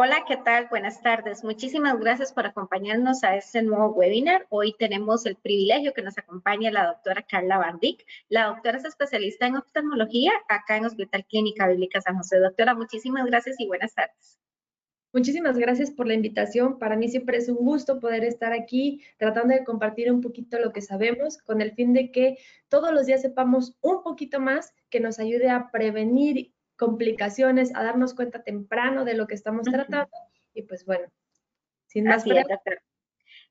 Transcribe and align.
Hola, 0.00 0.24
¿qué 0.28 0.36
tal? 0.36 0.68
Buenas 0.68 1.02
tardes. 1.02 1.42
Muchísimas 1.42 1.98
gracias 1.98 2.32
por 2.32 2.46
acompañarnos 2.46 3.24
a 3.24 3.34
este 3.34 3.62
nuevo 3.62 3.88
webinar. 3.88 4.46
Hoy 4.48 4.72
tenemos 4.78 5.26
el 5.26 5.34
privilegio 5.34 5.92
que 5.92 6.02
nos 6.02 6.16
acompañe 6.16 6.70
la 6.70 6.86
doctora 6.86 7.26
Carla 7.28 7.58
Bardic. 7.58 8.06
La 8.28 8.46
doctora 8.46 8.78
es 8.78 8.84
especialista 8.84 9.48
en 9.48 9.56
oftalmología 9.56 10.30
acá 10.48 10.76
en 10.76 10.84
Hospital 10.84 11.26
Clínica 11.28 11.66
Bíblica 11.66 12.00
San 12.00 12.16
José. 12.16 12.38
Doctora, 12.38 12.76
muchísimas 12.76 13.26
gracias 13.26 13.58
y 13.58 13.66
buenas 13.66 13.92
tardes. 13.92 14.38
Muchísimas 15.12 15.58
gracias 15.58 15.90
por 15.90 16.06
la 16.06 16.14
invitación. 16.14 16.78
Para 16.78 16.94
mí 16.94 17.08
siempre 17.08 17.38
es 17.38 17.48
un 17.48 17.56
gusto 17.56 17.98
poder 17.98 18.22
estar 18.22 18.52
aquí 18.52 19.02
tratando 19.16 19.52
de 19.52 19.64
compartir 19.64 20.12
un 20.12 20.20
poquito 20.20 20.60
lo 20.60 20.72
que 20.72 20.80
sabemos 20.80 21.38
con 21.38 21.60
el 21.60 21.72
fin 21.72 21.92
de 21.92 22.12
que 22.12 22.38
todos 22.68 22.92
los 22.92 23.06
días 23.06 23.22
sepamos 23.22 23.76
un 23.80 24.04
poquito 24.04 24.38
más 24.38 24.72
que 24.90 25.00
nos 25.00 25.18
ayude 25.18 25.50
a 25.50 25.72
prevenir 25.72 26.52
complicaciones, 26.78 27.74
a 27.74 27.82
darnos 27.82 28.14
cuenta 28.14 28.42
temprano 28.42 29.04
de 29.04 29.14
lo 29.14 29.26
que 29.26 29.34
estamos 29.34 29.66
tratando. 29.66 30.08
Y 30.54 30.62
pues 30.62 30.86
bueno, 30.86 31.08
sin 31.86 32.04
más 32.04 32.24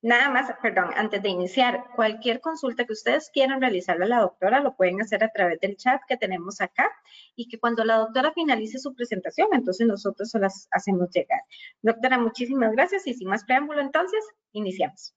Nada 0.04 0.30
más, 0.30 0.54
perdón, 0.62 0.92
antes 0.96 1.24
de 1.24 1.30
iniciar, 1.30 1.86
cualquier 1.96 2.40
consulta 2.40 2.86
que 2.86 2.94
ustedes 2.94 3.32
quieran 3.34 3.62
realizarle 3.62 4.06
a 4.06 4.10
la 4.10 4.20
doctora 4.20 4.60
lo 4.60 4.76
pueden 4.76 5.02
hacer 5.02 5.24
a 5.24 5.32
través 5.32 5.60
del 5.60 5.76
chat 5.76 6.00
que 6.08 6.18
tenemos 6.18 6.62
acá 6.62 6.92
y 7.36 7.48
que 7.48 7.60
cuando 7.60 7.84
la 7.84 7.98
doctora 7.98 8.32
finalice 8.32 8.78
su 8.78 8.94
presentación, 8.94 9.48
entonces 9.54 9.88
nosotros 9.88 10.30
se 10.30 10.40
las 10.40 10.68
hacemos 10.72 11.10
llegar. 11.10 11.42
Doctora, 11.82 12.20
muchísimas 12.20 12.74
gracias 12.74 13.08
y 13.08 13.16
sin 13.16 13.28
más 13.28 13.44
preámbulo, 13.44 13.82
entonces, 13.82 14.24
iniciamos. 14.52 15.16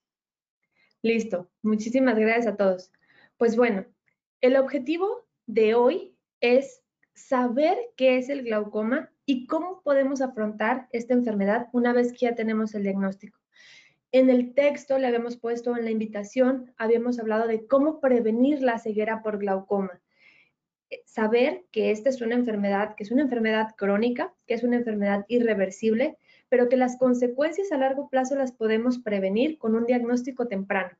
Listo, 1.02 1.50
muchísimas 1.62 2.18
gracias 2.18 2.46
a 2.46 2.56
todos. 2.56 2.90
Pues 3.36 3.56
bueno, 3.56 3.84
el 4.40 4.56
objetivo 4.56 5.28
de 5.46 5.74
hoy 5.74 6.16
es 6.40 6.79
saber 7.20 7.76
qué 7.96 8.18
es 8.18 8.28
el 8.28 8.42
glaucoma 8.42 9.10
y 9.24 9.46
cómo 9.46 9.82
podemos 9.82 10.20
afrontar 10.20 10.88
esta 10.92 11.14
enfermedad 11.14 11.68
una 11.72 11.92
vez 11.92 12.12
que 12.12 12.26
ya 12.26 12.34
tenemos 12.34 12.74
el 12.74 12.82
diagnóstico. 12.82 13.38
En 14.12 14.28
el 14.28 14.54
texto 14.54 14.98
le 14.98 15.06
habíamos 15.06 15.36
puesto 15.36 15.76
en 15.76 15.84
la 15.84 15.90
invitación, 15.90 16.72
habíamos 16.76 17.20
hablado 17.20 17.46
de 17.46 17.66
cómo 17.66 18.00
prevenir 18.00 18.60
la 18.60 18.78
ceguera 18.78 19.22
por 19.22 19.38
glaucoma. 19.38 20.00
Eh, 20.90 21.02
saber 21.06 21.64
que 21.70 21.92
esta 21.92 22.08
es 22.08 22.20
una 22.20 22.34
enfermedad, 22.34 22.96
que 22.96 23.04
es 23.04 23.12
una 23.12 23.22
enfermedad 23.22 23.76
crónica, 23.76 24.34
que 24.46 24.54
es 24.54 24.64
una 24.64 24.76
enfermedad 24.76 25.24
irreversible, 25.28 26.16
pero 26.48 26.68
que 26.68 26.76
las 26.76 26.98
consecuencias 26.98 27.70
a 27.70 27.78
largo 27.78 28.08
plazo 28.08 28.34
las 28.34 28.50
podemos 28.50 28.98
prevenir 28.98 29.58
con 29.58 29.76
un 29.76 29.86
diagnóstico 29.86 30.48
temprano. 30.48 30.98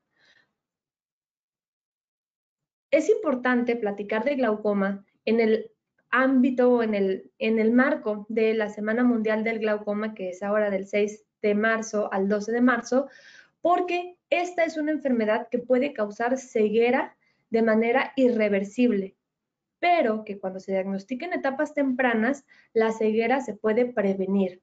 Es 2.92 3.08
importante 3.08 3.74
platicar 3.74 4.24
de 4.24 4.36
glaucoma 4.36 5.05
en 5.24 5.40
el 5.40 5.72
ámbito, 6.11 6.83
en 6.83 6.94
el, 6.94 7.30
en 7.39 7.58
el 7.58 7.72
marco 7.72 8.27
de 8.28 8.55
la 8.55 8.69
Semana 8.69 9.05
Mundial 9.05 9.44
del 9.44 9.58
Glaucoma, 9.58 10.14
que 10.14 10.30
es 10.30 10.42
ahora 10.42 10.70
del 10.70 10.86
6 10.86 11.25
de 11.42 11.55
marzo 11.55 12.12
al 12.12 12.28
12 12.28 12.52
de 12.52 12.61
marzo, 12.61 13.08
porque 13.61 14.17
esta 14.30 14.64
es 14.64 14.77
una 14.77 14.92
enfermedad 14.92 15.48
que 15.50 15.58
puede 15.58 15.92
causar 15.92 16.39
ceguera 16.39 17.17
de 17.50 17.62
manera 17.62 18.12
irreversible, 18.17 19.17
pero 19.78 20.25
que 20.25 20.39
cuando 20.39 20.61
se 20.61 20.72
diagnostica 20.72 21.27
en 21.27 21.33
etapas 21.33 21.75
tempranas, 21.75 22.45
la 22.72 22.92
ceguera 22.92 23.41
se 23.41 23.55
puede 23.55 23.86
prevenir. 23.86 24.62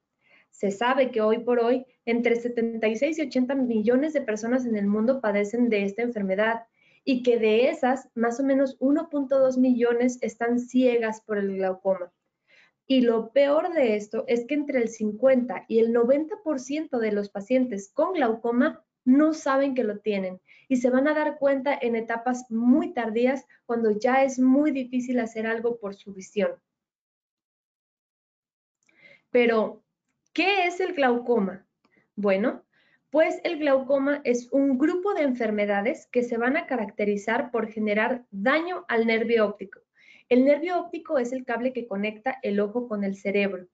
Se 0.50 0.72
sabe 0.72 1.12
que 1.12 1.22
hoy 1.22 1.40
por 1.40 1.60
hoy 1.60 1.86
entre 2.06 2.36
76 2.36 3.20
y 3.20 3.22
80 3.24 3.56
millones 3.56 4.14
de 4.14 4.22
personas 4.22 4.66
en 4.66 4.76
el 4.76 4.88
mundo 4.88 5.22
padecen 5.22 5.70
de 5.70 5.84
esta 5.84 6.02
enfermedad 6.02 6.64
y 7.10 7.24
que 7.24 7.40
de 7.40 7.70
esas, 7.70 8.10
más 8.16 8.38
o 8.42 8.44
menos 8.44 8.78
1.2 8.82 9.58
millones 9.58 10.20
están 10.22 10.60
ciegas 10.60 11.22
por 11.22 11.38
el 11.38 11.56
glaucoma. 11.56 12.12
Y 12.86 13.00
lo 13.00 13.32
peor 13.32 13.74
de 13.74 13.96
esto 13.96 14.26
es 14.28 14.46
que 14.46 14.56
entre 14.56 14.80
el 14.80 14.90
50 14.90 15.64
y 15.70 15.80
el 15.80 15.94
90% 15.94 17.00
de 17.00 17.14
los 17.14 17.30
pacientes 17.30 17.90
con 17.94 18.12
glaucoma 18.12 18.84
no 19.06 19.34
saben 19.34 19.74
que 19.74 19.86
lo 19.86 20.00
tienen 20.00 20.42
y 20.68 20.76
se 20.76 20.90
van 20.90 21.08
a 21.08 21.14
dar 21.14 21.38
cuenta 21.38 21.80
en 21.82 21.96
etapas 21.96 22.52
muy 22.52 22.92
tardías 22.92 23.46
cuando 23.66 23.92
ya 23.92 24.26
es 24.26 24.38
muy 24.38 24.72
difícil 24.72 25.22
hacer 25.22 25.48
algo 25.48 25.80
por 25.80 25.96
su 25.96 26.14
visión. 26.14 26.52
Pero, 29.32 29.82
¿qué 30.34 30.68
es 30.68 30.82
el 30.82 30.94
glaucoma? 30.94 31.66
Bueno, 32.18 32.66
pues 33.10 33.40
el 33.44 33.60
glaucoma 33.60 34.22
es 34.24 34.50
un 34.52 34.78
grupo 34.78 35.14
de 35.14 35.24
enfermedades 35.24 36.08
que 36.12 36.24
se 36.24 36.38
van 36.38 36.58
a 36.58 36.66
caracterizar 36.66 37.52
por 37.52 37.72
generar 37.72 38.26
daño 38.32 38.86
al 38.88 39.08
nervio 39.08 39.46
óptico. 39.46 39.80
El 40.30 40.44
nervio 40.44 40.80
óptico 40.80 41.18
es 41.18 41.32
el 41.32 41.46
cable 41.46 41.72
que 41.72 41.88
conecta 41.88 42.38
el 42.42 42.60
ojo 42.60 42.88
con 42.90 43.04
el 43.04 43.16
cerebro. 43.16 43.68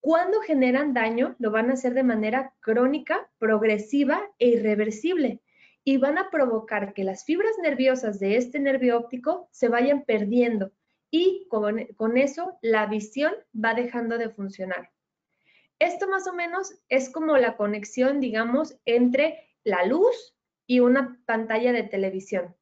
Cuando 0.00 0.40
generan 0.40 0.94
daño, 0.94 1.36
lo 1.38 1.50
van 1.50 1.70
a 1.70 1.74
hacer 1.74 1.94
de 1.94 2.02
manera 2.02 2.54
crónica, 2.60 3.30
progresiva 3.38 4.22
e 4.38 4.48
irreversible 4.48 5.40
y 5.84 5.96
van 5.96 6.18
a 6.18 6.30
provocar 6.30 6.94
que 6.94 7.04
las 7.04 7.24
fibras 7.24 7.52
nerviosas 7.62 8.20
de 8.20 8.36
este 8.36 8.60
nervio 8.60 8.96
óptico 8.96 9.48
se 9.50 9.68
vayan 9.68 10.04
perdiendo 10.04 10.72
y 11.10 11.46
con, 11.48 11.84
con 11.96 12.16
eso 12.16 12.58
la 12.62 12.86
visión 12.86 13.32
va 13.52 13.74
dejando 13.74 14.18
de 14.18 14.30
funcionar. 14.30 14.90
Esto 15.82 16.06
más 16.06 16.28
o 16.28 16.32
menos 16.32 16.80
es 16.88 17.10
como 17.10 17.36
la 17.38 17.56
conexión, 17.56 18.20
digamos, 18.20 18.78
entre 18.84 19.48
la 19.64 19.84
luz 19.84 20.32
y 20.64 20.78
una 20.78 21.20
pantalla 21.26 21.72
de 21.72 21.82
televisión. 21.82 22.54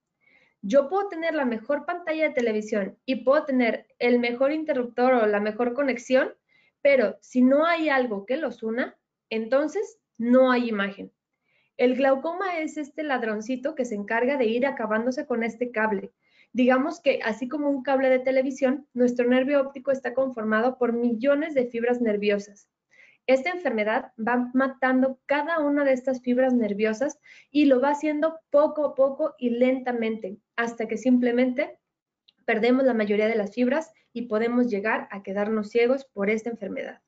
Yo 0.62 0.88
puedo 0.88 1.06
tener 1.08 1.34
la 1.34 1.44
mejor 1.44 1.84
pantalla 1.84 2.28
de 2.28 2.34
televisión 2.34 2.97
y 3.04 3.16
puedo 3.16 3.44
tener 3.44 3.86
el 3.98 4.20
mejor 4.20 4.53
interruptor 4.53 5.12
o 5.12 5.26
la 5.26 5.38
mejor 5.38 5.75
conexión, 5.75 6.32
pero 6.81 7.19
si 7.20 7.42
no 7.42 7.66
hay 7.66 7.91
algo 7.91 8.25
que 8.25 8.38
los 8.38 8.62
una, 8.62 8.98
entonces 9.28 9.98
no 10.16 10.50
hay 10.50 10.70
imagen. 10.70 11.12
El 11.76 11.97
glaucoma 11.97 12.60
es 12.60 12.78
este 12.78 13.02
ladroncito 13.02 13.75
que 13.75 13.84
se 13.84 13.97
encarga 13.97 14.38
de 14.38 14.47
ir 14.47 14.64
acabándose 14.64 15.26
con 15.26 15.42
este 15.42 15.70
cable. 15.70 16.10
Digamos 16.54 17.02
que 17.02 17.20
así 17.22 17.50
como 17.50 17.69
un 17.69 17.82
cable 17.82 18.08
de 18.08 18.20
televisión, 18.20 18.88
nuestro 18.94 19.28
nervio 19.28 19.60
óptico 19.60 19.91
está 19.91 20.14
conformado 20.14 20.78
por 20.78 20.94
millones 20.94 21.52
de 21.52 21.66
fibras 21.66 22.00
nerviosas. 22.00 22.70
Esta 23.26 23.50
enfermedad 23.50 24.12
va 24.19 24.50
matando 24.54 25.20
cada 25.26 25.60
una 25.60 25.84
de 25.84 25.92
estas 25.92 26.20
fibras 26.20 26.53
nerviosas 26.53 27.19
y 27.50 27.66
lo 27.66 27.81
va 27.81 27.91
haciendo 27.91 28.41
poco 28.50 28.84
a 28.84 28.94
poco 28.94 29.34
y 29.38 29.50
lentamente 29.50 30.38
hasta 30.56 30.88
que 30.88 30.97
simplemente 30.97 31.78
perdemos 32.44 32.84
la 32.84 32.94
mayoría 32.94 33.28
de 33.28 33.36
las 33.36 33.54
fibras 33.54 33.92
y 34.12 34.22
podemos 34.22 34.69
llegar 34.69 35.06
a 35.12 35.22
quedarnos 35.22 35.70
ciegos 35.70 36.04
por 36.04 36.31
esta 36.31 36.50
enfermedad. 36.50 37.00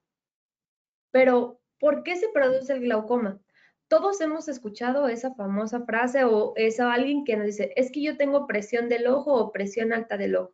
Pero, 1.11 1.61
¿por 1.81 2.05
qué 2.05 2.17
se 2.17 2.29
produce 2.29 2.73
el 2.73 2.81
glaucoma? 2.81 3.41
Todos 3.89 4.21
hemos 4.21 4.49
escuchado 4.49 5.09
esa 5.09 5.35
famosa 5.35 5.85
frase 5.85 6.25
o 6.25 6.53
esa 6.57 6.93
alguien 6.93 7.25
que 7.25 7.37
nos 7.37 7.47
dice, 7.47 7.73
es 7.77 7.91
que 7.91 8.03
yo 8.03 8.17
tengo 8.17 8.47
presión 8.47 8.89
del 8.89 9.07
ojo 9.07 9.35
o 9.35 9.53
presión 9.53 9.93
alta 9.93 10.17
del 10.17 10.37
ojo. 10.37 10.53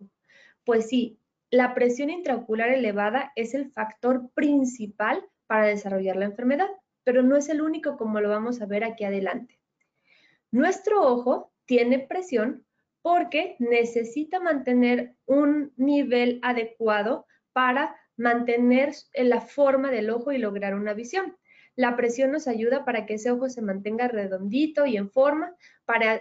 Pues 0.64 0.88
sí, 0.88 1.20
la 1.50 1.75
presión 1.75 2.10
intraocular 2.10 2.70
elevada 2.70 3.32
es 3.36 3.54
el 3.54 3.70
factor 3.70 4.30
principal 4.34 5.25
para 5.48 5.66
desarrollar 5.66 6.14
la 6.14 6.26
enfermedad, 6.26 6.69
pero 7.03 7.22
no 7.22 7.36
es 7.36 7.48
el 7.48 7.60
único 7.60 7.97
como 7.97 8.20
lo 8.20 8.28
vamos 8.28 8.62
a 8.62 8.66
ver 8.66 8.84
aquí 8.84 9.03
adelante. 9.03 9.59
Nuestro 10.53 11.03
ojo 11.03 11.53
tiene 11.66 11.98
presión 11.98 12.64
porque 13.03 13.56
necesita 13.58 14.38
mantener 14.41 15.14
un 15.26 15.72
nivel 15.76 16.38
adecuado 16.42 17.26
para 17.53 17.97
mantener 18.16 18.92
la 19.14 19.41
forma 19.41 19.91
del 19.91 20.10
ojo 20.10 20.32
y 20.32 20.38
lograr 20.38 20.75
una 20.75 20.94
visión. 20.94 21.37
La 21.76 21.97
presión 21.97 22.32
nos 22.32 22.48
ayuda 22.48 22.84
para 22.84 23.06
que 23.06 23.14
ese 23.14 23.31
ojo 23.31 23.48
se 23.48 23.62
mantenga 23.62 24.08
redondito 24.08 24.84
y 24.84 24.97
en 24.97 25.10
forma, 25.10 25.54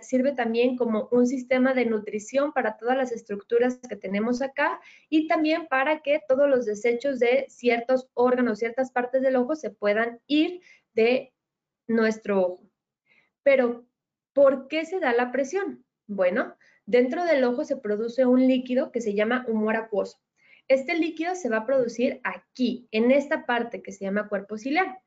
sirve 0.01 0.33
también 0.33 0.77
como 0.77 1.09
un 1.11 1.27
sistema 1.27 1.73
de 1.73 1.85
nutrición 1.85 2.53
para 2.53 2.77
todas 2.77 2.95
las 2.95 3.11
estructuras 3.11 3.79
que 3.87 3.95
tenemos 3.95 4.41
acá 4.41 4.79
y 5.09 5.27
también 5.27 5.67
para 5.67 6.01
que 6.01 6.21
todos 6.27 6.49
los 6.49 6.65
desechos 6.65 7.19
de 7.19 7.45
ciertos 7.49 8.09
órganos, 8.13 8.59
ciertas 8.59 8.91
partes 8.91 9.21
del 9.21 9.35
ojo 9.35 9.55
se 9.55 9.69
puedan 9.69 10.19
ir 10.27 10.61
de 10.93 11.33
nuestro 11.87 12.41
ojo. 12.41 12.69
Pero, 13.43 13.85
¿por 14.33 14.67
qué 14.67 14.85
se 14.85 14.99
da 14.99 15.13
la 15.13 15.31
presión? 15.31 15.85
Bueno, 16.07 16.55
dentro 16.85 17.25
del 17.25 17.43
ojo 17.43 17.65
se 17.65 17.77
produce 17.77 18.25
un 18.25 18.47
líquido 18.47 18.91
que 18.91 19.01
se 19.01 19.13
llama 19.13 19.45
humor 19.47 19.75
acuoso. 19.75 20.17
Este 20.67 20.95
líquido 20.95 21.35
se 21.35 21.49
va 21.49 21.57
a 21.57 21.65
producir 21.65 22.19
aquí, 22.23 22.87
en 22.91 23.11
esta 23.11 23.45
parte 23.45 23.81
que 23.81 23.91
se 23.91 24.05
llama 24.05 24.27
cuerpo 24.27 24.57
ciliar. 24.57 25.01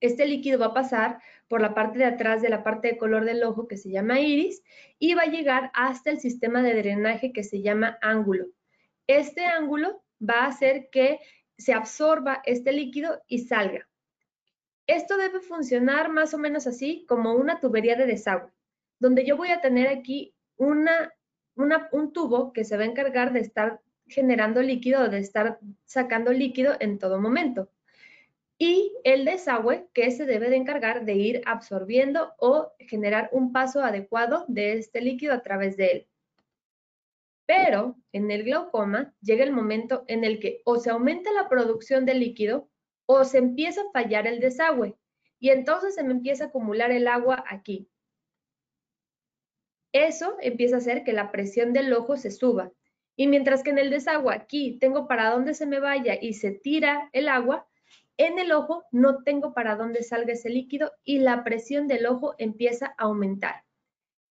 Este 0.00 0.26
líquido 0.26 0.58
va 0.58 0.66
a 0.66 0.74
pasar 0.74 1.20
por 1.48 1.60
la 1.60 1.74
parte 1.74 1.98
de 1.98 2.04
atrás 2.04 2.42
de 2.42 2.48
la 2.48 2.62
parte 2.62 2.88
de 2.88 2.96
color 2.96 3.24
del 3.24 3.42
ojo 3.44 3.66
que 3.66 3.76
se 3.76 3.90
llama 3.90 4.20
iris 4.20 4.62
y 4.98 5.14
va 5.14 5.22
a 5.22 5.30
llegar 5.30 5.70
hasta 5.74 6.10
el 6.10 6.20
sistema 6.20 6.62
de 6.62 6.74
drenaje 6.74 7.32
que 7.32 7.44
se 7.44 7.62
llama 7.62 7.98
ángulo. 8.02 8.46
Este 9.06 9.44
ángulo 9.44 10.02
va 10.20 10.40
a 10.40 10.46
hacer 10.48 10.88
que 10.90 11.20
se 11.56 11.72
absorba 11.72 12.42
este 12.44 12.72
líquido 12.72 13.22
y 13.26 13.40
salga. 13.40 13.88
Esto 14.86 15.16
debe 15.16 15.40
funcionar 15.40 16.10
más 16.10 16.34
o 16.34 16.38
menos 16.38 16.66
así 16.66 17.04
como 17.08 17.34
una 17.34 17.60
tubería 17.60 17.96
de 17.96 18.06
desagüe, 18.06 18.52
donde 18.98 19.24
yo 19.24 19.36
voy 19.36 19.50
a 19.50 19.60
tener 19.60 19.88
aquí 19.88 20.34
una, 20.56 21.12
un 21.56 22.12
tubo 22.12 22.52
que 22.52 22.64
se 22.64 22.76
va 22.76 22.84
a 22.84 22.86
encargar 22.86 23.32
de 23.32 23.40
estar 23.40 23.80
generando 24.06 24.62
líquido 24.62 25.02
o 25.02 25.08
de 25.08 25.18
estar 25.18 25.58
sacando 25.84 26.32
líquido 26.32 26.76
en 26.78 26.98
todo 26.98 27.20
momento. 27.20 27.68
Y 28.58 28.94
el 29.04 29.24
desagüe 29.24 29.88
que 29.92 30.10
se 30.10 30.24
debe 30.24 30.48
de 30.48 30.56
encargar 30.56 31.04
de 31.04 31.14
ir 31.14 31.42
absorbiendo 31.44 32.34
o 32.38 32.72
generar 32.78 33.28
un 33.32 33.52
paso 33.52 33.82
adecuado 33.82 34.44
de 34.48 34.74
este 34.74 35.00
líquido 35.00 35.34
a 35.34 35.42
través 35.42 35.76
de 35.76 35.86
él. 35.86 36.08
Pero 37.46 37.96
en 38.12 38.30
el 38.30 38.44
glaucoma 38.44 39.14
llega 39.20 39.44
el 39.44 39.52
momento 39.52 40.04
en 40.08 40.24
el 40.24 40.40
que 40.40 40.62
o 40.64 40.78
se 40.78 40.90
aumenta 40.90 41.30
la 41.32 41.48
producción 41.48 42.06
de 42.06 42.14
líquido 42.14 42.68
o 43.06 43.24
se 43.24 43.38
empieza 43.38 43.82
a 43.82 43.90
fallar 43.92 44.26
el 44.26 44.40
desagüe 44.40 44.96
y 45.38 45.50
entonces 45.50 45.94
se 45.94 46.02
me 46.02 46.12
empieza 46.12 46.44
a 46.44 46.46
acumular 46.48 46.90
el 46.90 47.06
agua 47.06 47.44
aquí. 47.48 47.88
Eso 49.92 50.36
empieza 50.40 50.76
a 50.76 50.78
hacer 50.78 51.04
que 51.04 51.12
la 51.12 51.30
presión 51.30 51.72
del 51.72 51.92
ojo 51.92 52.16
se 52.16 52.30
suba. 52.30 52.72
Y 53.16 53.28
mientras 53.28 53.62
que 53.62 53.70
en 53.70 53.78
el 53.78 53.90
desagüe 53.90 54.34
aquí 54.34 54.78
tengo 54.78 55.06
para 55.06 55.30
dónde 55.30 55.54
se 55.54 55.66
me 55.66 55.78
vaya 55.78 56.18
y 56.20 56.34
se 56.34 56.50
tira 56.50 57.08
el 57.12 57.28
agua, 57.28 57.66
en 58.18 58.38
el 58.38 58.52
ojo 58.52 58.84
no 58.90 59.22
tengo 59.22 59.52
para 59.52 59.76
dónde 59.76 60.02
salga 60.02 60.32
ese 60.32 60.50
líquido 60.50 60.92
y 61.04 61.18
la 61.18 61.44
presión 61.44 61.86
del 61.88 62.06
ojo 62.06 62.34
empieza 62.38 62.94
a 62.98 63.04
aumentar. 63.04 63.66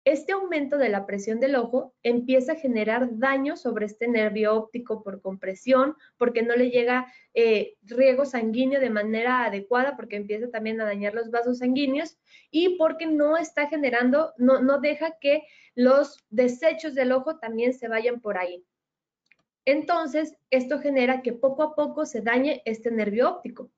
Este 0.07 0.33
aumento 0.33 0.77
de 0.77 0.91
la 0.91 1.07
presión 1.07 1.41
del 1.41 1.57
ojo 1.57 1.95
empieza 2.03 2.53
a 2.53 2.57
generar 2.57 3.19
daño 3.19 3.57
sobre 3.57 3.87
este 3.87 4.07
nervio 4.07 4.55
óptico 4.55 5.03
por 5.03 5.23
compresión, 5.23 5.97
porque 6.19 6.43
no 6.43 6.55
le 6.57 6.69
llega 6.69 7.11
eh, 7.33 7.77
riego 7.83 8.27
sanguíneo 8.27 8.81
de 8.81 8.91
manera 8.91 9.47
adecuada, 9.47 9.97
porque 9.97 10.17
empieza 10.17 10.51
también 10.51 10.79
a 10.83 10.85
dañar 10.85 11.15
los 11.15 11.31
vasos 11.31 11.59
sanguíneos 11.59 12.19
y 12.51 12.77
porque 12.77 13.07
no 13.07 13.39
está 13.39 13.69
generando, 13.69 14.35
no, 14.37 14.61
no 14.61 14.79
deja 14.79 15.17
que 15.19 15.45
los 15.75 16.19
desechos 16.29 16.95
del 16.95 17.13
ojo 17.13 17.39
también 17.39 17.73
se 17.73 17.89
vayan 17.89 18.21
por 18.21 18.37
ahí. 18.37 18.63
Entonces, 19.65 20.37
esto 20.51 20.79
genera 20.79 21.23
que 21.23 21.33
poco 21.33 21.63
a 21.63 21.75
poco 21.75 22.05
se 22.07 22.21
dañe 22.21 22.63
este 22.65 22.91
nervio 22.91 23.31
óptico. 23.31 23.71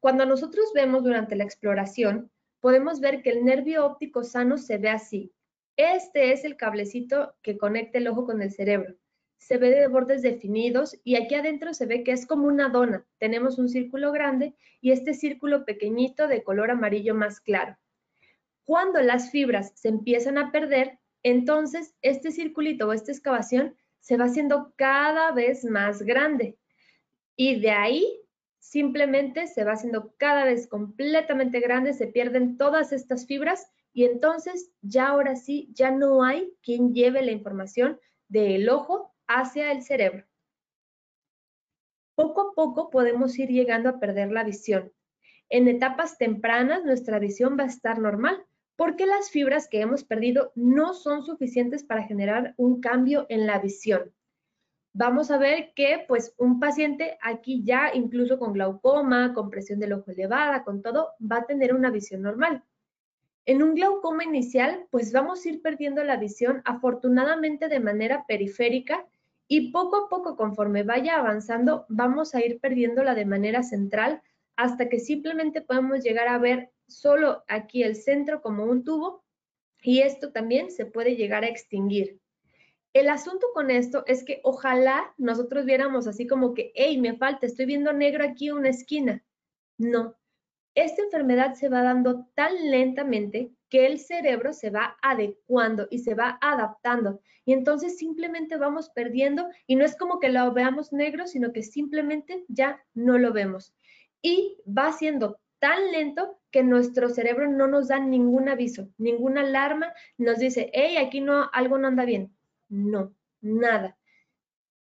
Cuando 0.00 0.24
nosotros 0.24 0.72
vemos 0.74 1.04
durante 1.04 1.36
la 1.36 1.44
exploración, 1.44 2.30
podemos 2.60 3.00
ver 3.00 3.22
que 3.22 3.30
el 3.30 3.44
nervio 3.44 3.84
óptico 3.84 4.24
sano 4.24 4.56
se 4.56 4.78
ve 4.78 4.88
así. 4.88 5.32
Este 5.76 6.32
es 6.32 6.44
el 6.44 6.56
cablecito 6.56 7.34
que 7.42 7.58
conecta 7.58 7.98
el 7.98 8.08
ojo 8.08 8.24
con 8.24 8.40
el 8.40 8.50
cerebro. 8.50 8.94
Se 9.36 9.58
ve 9.58 9.70
de 9.70 9.88
bordes 9.88 10.22
definidos 10.22 10.98
y 11.04 11.16
aquí 11.16 11.34
adentro 11.34 11.74
se 11.74 11.84
ve 11.84 12.02
que 12.02 12.12
es 12.12 12.26
como 12.26 12.46
una 12.46 12.70
dona. 12.70 13.04
Tenemos 13.18 13.58
un 13.58 13.68
círculo 13.68 14.10
grande 14.10 14.54
y 14.80 14.92
este 14.92 15.12
círculo 15.12 15.66
pequeñito 15.66 16.28
de 16.28 16.42
color 16.42 16.70
amarillo 16.70 17.14
más 17.14 17.40
claro. 17.40 17.76
Cuando 18.64 19.00
las 19.02 19.30
fibras 19.30 19.72
se 19.74 19.88
empiezan 19.88 20.38
a 20.38 20.50
perder, 20.50 20.98
entonces 21.22 21.94
este 22.00 22.30
circulito 22.30 22.88
o 22.88 22.92
esta 22.92 23.12
excavación 23.12 23.76
se 24.06 24.16
va 24.16 24.26
haciendo 24.26 24.72
cada 24.76 25.32
vez 25.32 25.64
más 25.64 26.00
grande. 26.00 26.56
Y 27.34 27.58
de 27.58 27.72
ahí 27.72 28.20
simplemente 28.60 29.48
se 29.48 29.64
va 29.64 29.72
haciendo 29.72 30.14
cada 30.16 30.44
vez 30.44 30.68
completamente 30.68 31.58
grande, 31.58 31.92
se 31.92 32.06
pierden 32.06 32.56
todas 32.56 32.92
estas 32.92 33.26
fibras 33.26 33.68
y 33.92 34.04
entonces 34.04 34.70
ya 34.80 35.08
ahora 35.08 35.34
sí, 35.34 35.70
ya 35.72 35.90
no 35.90 36.22
hay 36.22 36.52
quien 36.62 36.94
lleve 36.94 37.20
la 37.22 37.32
información 37.32 37.98
del 38.28 38.68
ojo 38.68 39.12
hacia 39.26 39.72
el 39.72 39.82
cerebro. 39.82 40.24
Poco 42.14 42.42
a 42.42 42.54
poco 42.54 42.90
podemos 42.90 43.36
ir 43.40 43.48
llegando 43.48 43.88
a 43.88 43.98
perder 43.98 44.30
la 44.30 44.44
visión. 44.44 44.92
En 45.48 45.66
etapas 45.66 46.16
tempranas 46.16 46.84
nuestra 46.84 47.18
visión 47.18 47.56
va 47.58 47.64
a 47.64 47.74
estar 47.74 47.98
normal 47.98 48.45
porque 48.76 49.06
las 49.06 49.30
fibras 49.30 49.68
que 49.68 49.80
hemos 49.80 50.04
perdido 50.04 50.52
no 50.54 50.94
son 50.94 51.24
suficientes 51.24 51.82
para 51.82 52.04
generar 52.04 52.54
un 52.56 52.80
cambio 52.80 53.26
en 53.28 53.46
la 53.46 53.58
visión. 53.58 54.12
Vamos 54.92 55.30
a 55.30 55.38
ver 55.38 55.72
que 55.74 56.04
pues 56.06 56.34
un 56.38 56.60
paciente 56.60 57.18
aquí 57.20 57.62
ya 57.64 57.90
incluso 57.92 58.38
con 58.38 58.52
glaucoma, 58.52 59.34
con 59.34 59.50
presión 59.50 59.78
del 59.78 59.94
ojo 59.94 60.10
elevada, 60.10 60.64
con 60.64 60.82
todo, 60.82 61.10
va 61.20 61.38
a 61.38 61.46
tener 61.46 61.74
una 61.74 61.90
visión 61.90 62.22
normal. 62.22 62.62
En 63.44 63.62
un 63.62 63.74
glaucoma 63.74 64.24
inicial, 64.24 64.86
pues 64.90 65.12
vamos 65.12 65.44
a 65.44 65.48
ir 65.48 65.62
perdiendo 65.62 66.02
la 66.02 66.16
visión 66.16 66.62
afortunadamente 66.64 67.68
de 67.68 67.80
manera 67.80 68.24
periférica 68.26 69.06
y 69.48 69.70
poco 69.70 69.96
a 69.96 70.08
poco 70.08 70.36
conforme 70.36 70.82
vaya 70.82 71.16
avanzando, 71.16 71.86
vamos 71.88 72.34
a 72.34 72.44
ir 72.44 72.58
perdiéndola 72.58 73.14
de 73.14 73.26
manera 73.26 73.62
central 73.62 74.22
hasta 74.56 74.88
que 74.88 74.98
simplemente 74.98 75.60
podemos 75.60 76.02
llegar 76.02 76.28
a 76.28 76.38
ver 76.38 76.70
solo 76.88 77.44
aquí 77.48 77.82
el 77.82 77.96
centro 77.96 78.42
como 78.42 78.64
un 78.64 78.84
tubo 78.84 79.24
y 79.82 80.00
esto 80.00 80.32
también 80.32 80.70
se 80.70 80.86
puede 80.86 81.16
llegar 81.16 81.44
a 81.44 81.48
extinguir. 81.48 82.20
El 82.92 83.08
asunto 83.08 83.46
con 83.52 83.70
esto 83.70 84.04
es 84.06 84.24
que 84.24 84.40
ojalá 84.42 85.14
nosotros 85.18 85.66
viéramos 85.66 86.06
así 86.06 86.26
como 86.26 86.54
que, 86.54 86.72
hey, 86.74 86.98
me 86.98 87.16
falta, 87.16 87.46
estoy 87.46 87.66
viendo 87.66 87.92
negro 87.92 88.24
aquí 88.24 88.50
una 88.50 88.70
esquina. 88.70 89.22
No, 89.76 90.16
esta 90.74 91.02
enfermedad 91.02 91.54
se 91.54 91.68
va 91.68 91.82
dando 91.82 92.26
tan 92.34 92.70
lentamente 92.70 93.50
que 93.68 93.86
el 93.86 93.98
cerebro 93.98 94.52
se 94.52 94.70
va 94.70 94.96
adecuando 95.02 95.88
y 95.90 96.00
se 96.00 96.14
va 96.14 96.38
adaptando. 96.40 97.20
Y 97.44 97.52
entonces 97.52 97.96
simplemente 97.96 98.56
vamos 98.56 98.90
perdiendo 98.90 99.48
y 99.66 99.76
no 99.76 99.84
es 99.84 99.96
como 99.96 100.20
que 100.20 100.28
lo 100.28 100.52
veamos 100.52 100.92
negro, 100.92 101.26
sino 101.26 101.52
que 101.52 101.62
simplemente 101.62 102.44
ya 102.48 102.84
no 102.92 103.18
lo 103.18 103.32
vemos. 103.32 103.74
Y 104.20 104.58
va 104.66 104.92
siendo 104.92 105.38
tan 105.58 105.92
lento 105.92 106.38
que 106.50 106.62
nuestro 106.62 107.08
cerebro 107.08 107.50
no 107.50 107.66
nos 107.66 107.88
da 107.88 107.98
ningún 107.98 108.48
aviso, 108.48 108.88
ninguna 108.98 109.42
alarma, 109.42 109.92
nos 110.16 110.38
dice, 110.38 110.70
hey, 110.72 110.96
aquí 110.96 111.20
no, 111.20 111.50
algo 111.52 111.78
no 111.78 111.88
anda 111.88 112.04
bien. 112.04 112.34
No, 112.68 113.14
nada. 113.40 113.96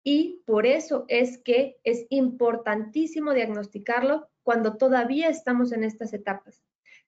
Y 0.04 0.44
por 0.46 0.66
eso 0.66 1.06
es 1.08 1.40
que 1.40 1.78
es 1.84 2.06
importantísimo 2.10 3.34
diagnosticarlo 3.34 4.30
cuando 4.44 4.78
todavía 4.78 5.30
estamos 5.30 5.72
en 5.72 5.84
estas 5.84 6.14
etapas. 6.14 6.64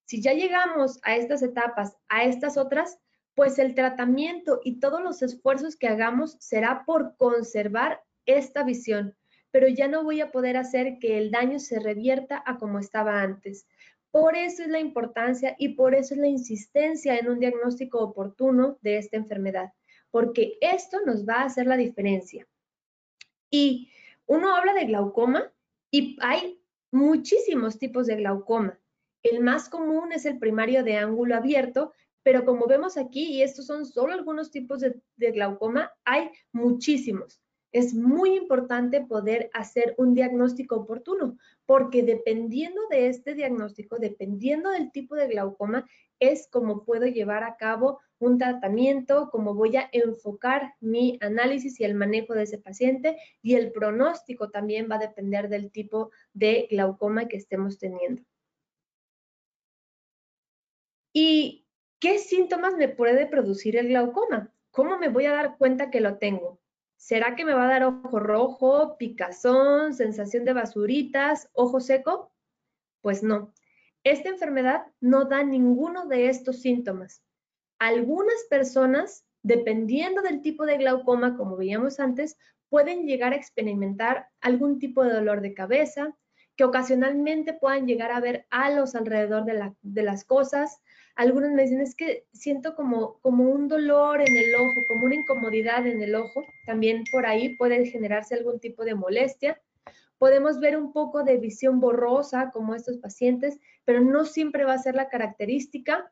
Si 0.05 0.21
ya 0.21 0.33
llegamos 0.33 0.99
a 1.03 1.15
estas 1.15 1.43
etapas, 1.43 1.95
a 2.07 2.23
estas 2.23 2.57
otras, 2.57 2.97
pues 3.35 3.59
el 3.59 3.75
tratamiento 3.75 4.61
y 4.63 4.79
todos 4.79 5.01
los 5.01 5.21
esfuerzos 5.21 5.75
que 5.75 5.87
hagamos 5.87 6.37
será 6.39 6.85
por 6.85 7.15
conservar 7.17 8.01
esta 8.25 8.63
visión, 8.63 9.15
pero 9.51 9.67
ya 9.67 9.87
no 9.87 10.03
voy 10.03 10.21
a 10.21 10.31
poder 10.31 10.57
hacer 10.57 10.99
que 10.99 11.17
el 11.17 11.31
daño 11.31 11.59
se 11.59 11.79
revierta 11.79 12.41
a 12.45 12.57
como 12.57 12.79
estaba 12.79 13.21
antes. 13.21 13.67
Por 14.11 14.35
eso 14.35 14.63
es 14.63 14.69
la 14.69 14.79
importancia 14.79 15.55
y 15.57 15.69
por 15.69 15.93
eso 15.93 16.13
es 16.13 16.19
la 16.19 16.27
insistencia 16.27 17.17
en 17.17 17.29
un 17.29 17.39
diagnóstico 17.39 17.99
oportuno 17.99 18.77
de 18.81 18.97
esta 18.97 19.17
enfermedad, 19.17 19.73
porque 20.11 20.57
esto 20.61 20.99
nos 21.05 21.27
va 21.27 21.41
a 21.41 21.45
hacer 21.45 21.67
la 21.67 21.77
diferencia. 21.77 22.47
Y 23.49 23.91
uno 24.25 24.55
habla 24.55 24.73
de 24.73 24.85
glaucoma 24.85 25.51
y 25.91 26.17
hay 26.21 26.61
muchísimos 26.91 27.77
tipos 27.77 28.07
de 28.07 28.15
glaucoma. 28.15 28.79
El 29.23 29.41
más 29.41 29.69
común 29.69 30.11
es 30.11 30.25
el 30.25 30.39
primario 30.39 30.83
de 30.83 30.97
ángulo 30.97 31.35
abierto, 31.35 31.93
pero 32.23 32.45
como 32.45 32.67
vemos 32.67 32.97
aquí, 32.97 33.25
y 33.33 33.41
estos 33.41 33.65
son 33.65 33.85
solo 33.85 34.13
algunos 34.13 34.51
tipos 34.51 34.81
de, 34.81 35.31
glaucoma, 35.31 35.91
hay 36.03 36.29
muchísimos. 36.51 37.41
Es 37.77 37.93
muy 37.93 38.35
importante 38.35 39.01
poder 39.01 39.51
hacer 39.53 39.93
un 39.99 40.15
diagnóstico 40.15 40.77
oportuno, 40.77 41.37
porque 41.67 42.01
dependiendo 42.01 42.81
de 42.89 43.07
este 43.07 43.35
diagnóstico, 43.35 43.99
dependiendo 43.99 44.71
del 44.71 44.91
tipo 44.91 45.13
de 45.13 45.27
glaucoma, 45.27 45.87
es 46.19 46.47
como 46.51 46.83
puedo 46.83 47.05
llevar 47.05 47.43
a 47.43 47.55
cabo 47.55 47.99
un 48.17 48.39
tratamiento, 48.39 49.29
cómo 49.31 49.53
voy 49.53 49.77
a 49.77 49.87
enfocar 49.91 50.73
mi 50.79 51.19
análisis 51.21 51.79
y 51.79 51.83
el 51.83 51.93
manejo 51.93 52.33
de 52.33 52.45
ese 52.45 52.57
paciente 52.57 53.15
y 53.43 53.53
el 53.53 53.71
pronóstico 53.71 54.49
también 54.49 54.87
va 54.89 54.95
a 54.95 55.07
depender 55.09 55.47
del 55.47 55.71
tipo 55.71 56.09
de 56.33 56.67
glaucoma 56.71 57.27
que 57.27 57.37
estemos 57.37 57.77
teniendo. 57.77 58.23
¿Y 61.13 61.67
qué 61.99 62.17
síntomas 62.17 62.75
me 62.75 62.89
puede 62.89 63.27
producir 63.27 63.77
el 63.77 63.89
glaucoma? 63.89 64.51
¿Cómo 64.71 64.97
me 64.97 65.09
voy 65.09 65.25
a 65.25 65.33
dar 65.33 65.59
cuenta 65.59 65.91
que 65.91 66.01
lo 66.01 66.17
tengo? 66.17 66.59
¿Será 66.97 67.35
que 67.35 67.45
me 67.45 67.53
va 67.53 67.65
a 67.65 67.71
dar 67.71 67.83
ojo 67.83 68.19
rojo, 68.19 68.97
picazón, 68.97 69.93
sensación 69.93 70.43
de 70.45 70.53
basuritas, 70.53 71.49
ojo 71.53 71.79
seco? 71.79 72.33
Pues 73.01 73.23
no. 73.23 73.53
Esta 74.03 74.29
enfermedad 74.29 74.87
no 74.99 75.25
da 75.25 75.43
ninguno 75.43 76.07
de 76.07 76.29
estos 76.29 76.61
síntomas. 76.61 77.23
Algunas 77.79 78.43
personas, 78.49 79.25
dependiendo 79.43 80.21
del 80.21 80.41
tipo 80.41 80.65
de 80.65 80.77
glaucoma, 80.77 81.37
como 81.37 81.55
veíamos 81.55 81.99
antes, 81.99 82.37
pueden 82.69 83.05
llegar 83.05 83.33
a 83.33 83.37
experimentar 83.37 84.29
algún 84.41 84.79
tipo 84.79 85.03
de 85.03 85.13
dolor 85.13 85.41
de 85.41 85.53
cabeza, 85.53 86.15
que 86.55 86.63
ocasionalmente 86.63 87.53
puedan 87.53 87.85
llegar 87.85 88.11
a 88.11 88.19
ver 88.19 88.47
halos 88.49 88.95
alrededor 88.95 89.45
de, 89.45 90.03
las 90.03 90.25
cosas. 90.25 90.81
Algunos 91.17 91.49
me 91.51 91.63
dicen, 91.63 91.81
es 91.81 91.95
que 91.95 92.27
siento 92.31 92.75
como, 92.75 93.19
como 93.21 93.49
un 93.49 93.67
dolor 93.67 94.21
en 94.21 94.37
el 94.37 94.53
ojo, 94.53 94.81
como 94.87 95.07
una 95.07 95.15
incomodidad 95.15 95.87
en 95.87 95.99
el 96.03 96.13
ojo. 96.13 96.45
También 96.67 97.05
por 97.11 97.25
ahí 97.25 97.55
puede 97.57 97.87
generarse 97.87 98.35
algún 98.35 98.59
tipo 98.59 98.85
de 98.85 98.93
molestia. 98.93 99.59
Podemos 100.19 100.59
ver 100.59 100.77
un 100.77 100.93
poco 100.93 101.23
de 101.23 101.37
visión 101.37 101.79
borrosa 101.79 102.51
como 102.51 102.75
estos 102.75 102.97
pacientes, 102.99 103.59
pero 103.83 104.01
no 104.01 104.25
siempre 104.25 104.63
va 104.63 104.73
a 104.73 104.77
ser 104.77 104.93
la 104.93 105.09
característica 105.09 106.11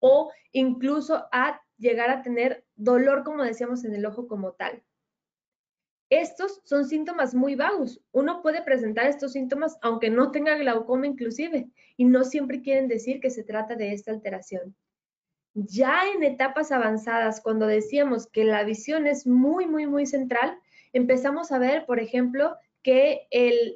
o 0.00 0.30
incluso 0.52 1.26
a 1.32 1.62
llegar 1.78 2.10
a 2.10 2.20
tener 2.20 2.66
dolor, 2.76 3.24
como 3.24 3.42
decíamos, 3.42 3.86
en 3.86 3.94
el 3.94 4.04
ojo 4.04 4.28
como 4.28 4.52
tal. 4.52 4.82
Estos 6.10 6.60
son 6.64 6.86
síntomas 6.86 7.34
muy 7.34 7.54
vagos. 7.54 8.00
Uno 8.10 8.42
puede 8.42 8.62
presentar 8.62 9.06
estos 9.06 9.32
síntomas 9.32 9.78
aunque 9.80 10.10
no 10.10 10.32
tenga 10.32 10.56
glaucoma 10.56 11.06
inclusive 11.06 11.68
y 11.96 12.04
no 12.04 12.24
siempre 12.24 12.62
quieren 12.62 12.88
decir 12.88 13.20
que 13.20 13.30
se 13.30 13.44
trata 13.44 13.76
de 13.76 13.92
esta 13.92 14.10
alteración. 14.10 14.74
Ya 15.54 16.02
en 16.12 16.24
etapas 16.24 16.72
avanzadas, 16.72 17.40
cuando 17.40 17.66
decíamos 17.66 18.26
que 18.26 18.44
la 18.44 18.64
visión 18.64 19.06
es 19.06 19.26
muy, 19.26 19.66
muy, 19.66 19.86
muy 19.86 20.04
central, 20.04 20.58
empezamos 20.92 21.52
a 21.52 21.58
ver, 21.58 21.86
por 21.86 22.00
ejemplo, 22.00 22.56
que 22.82 23.26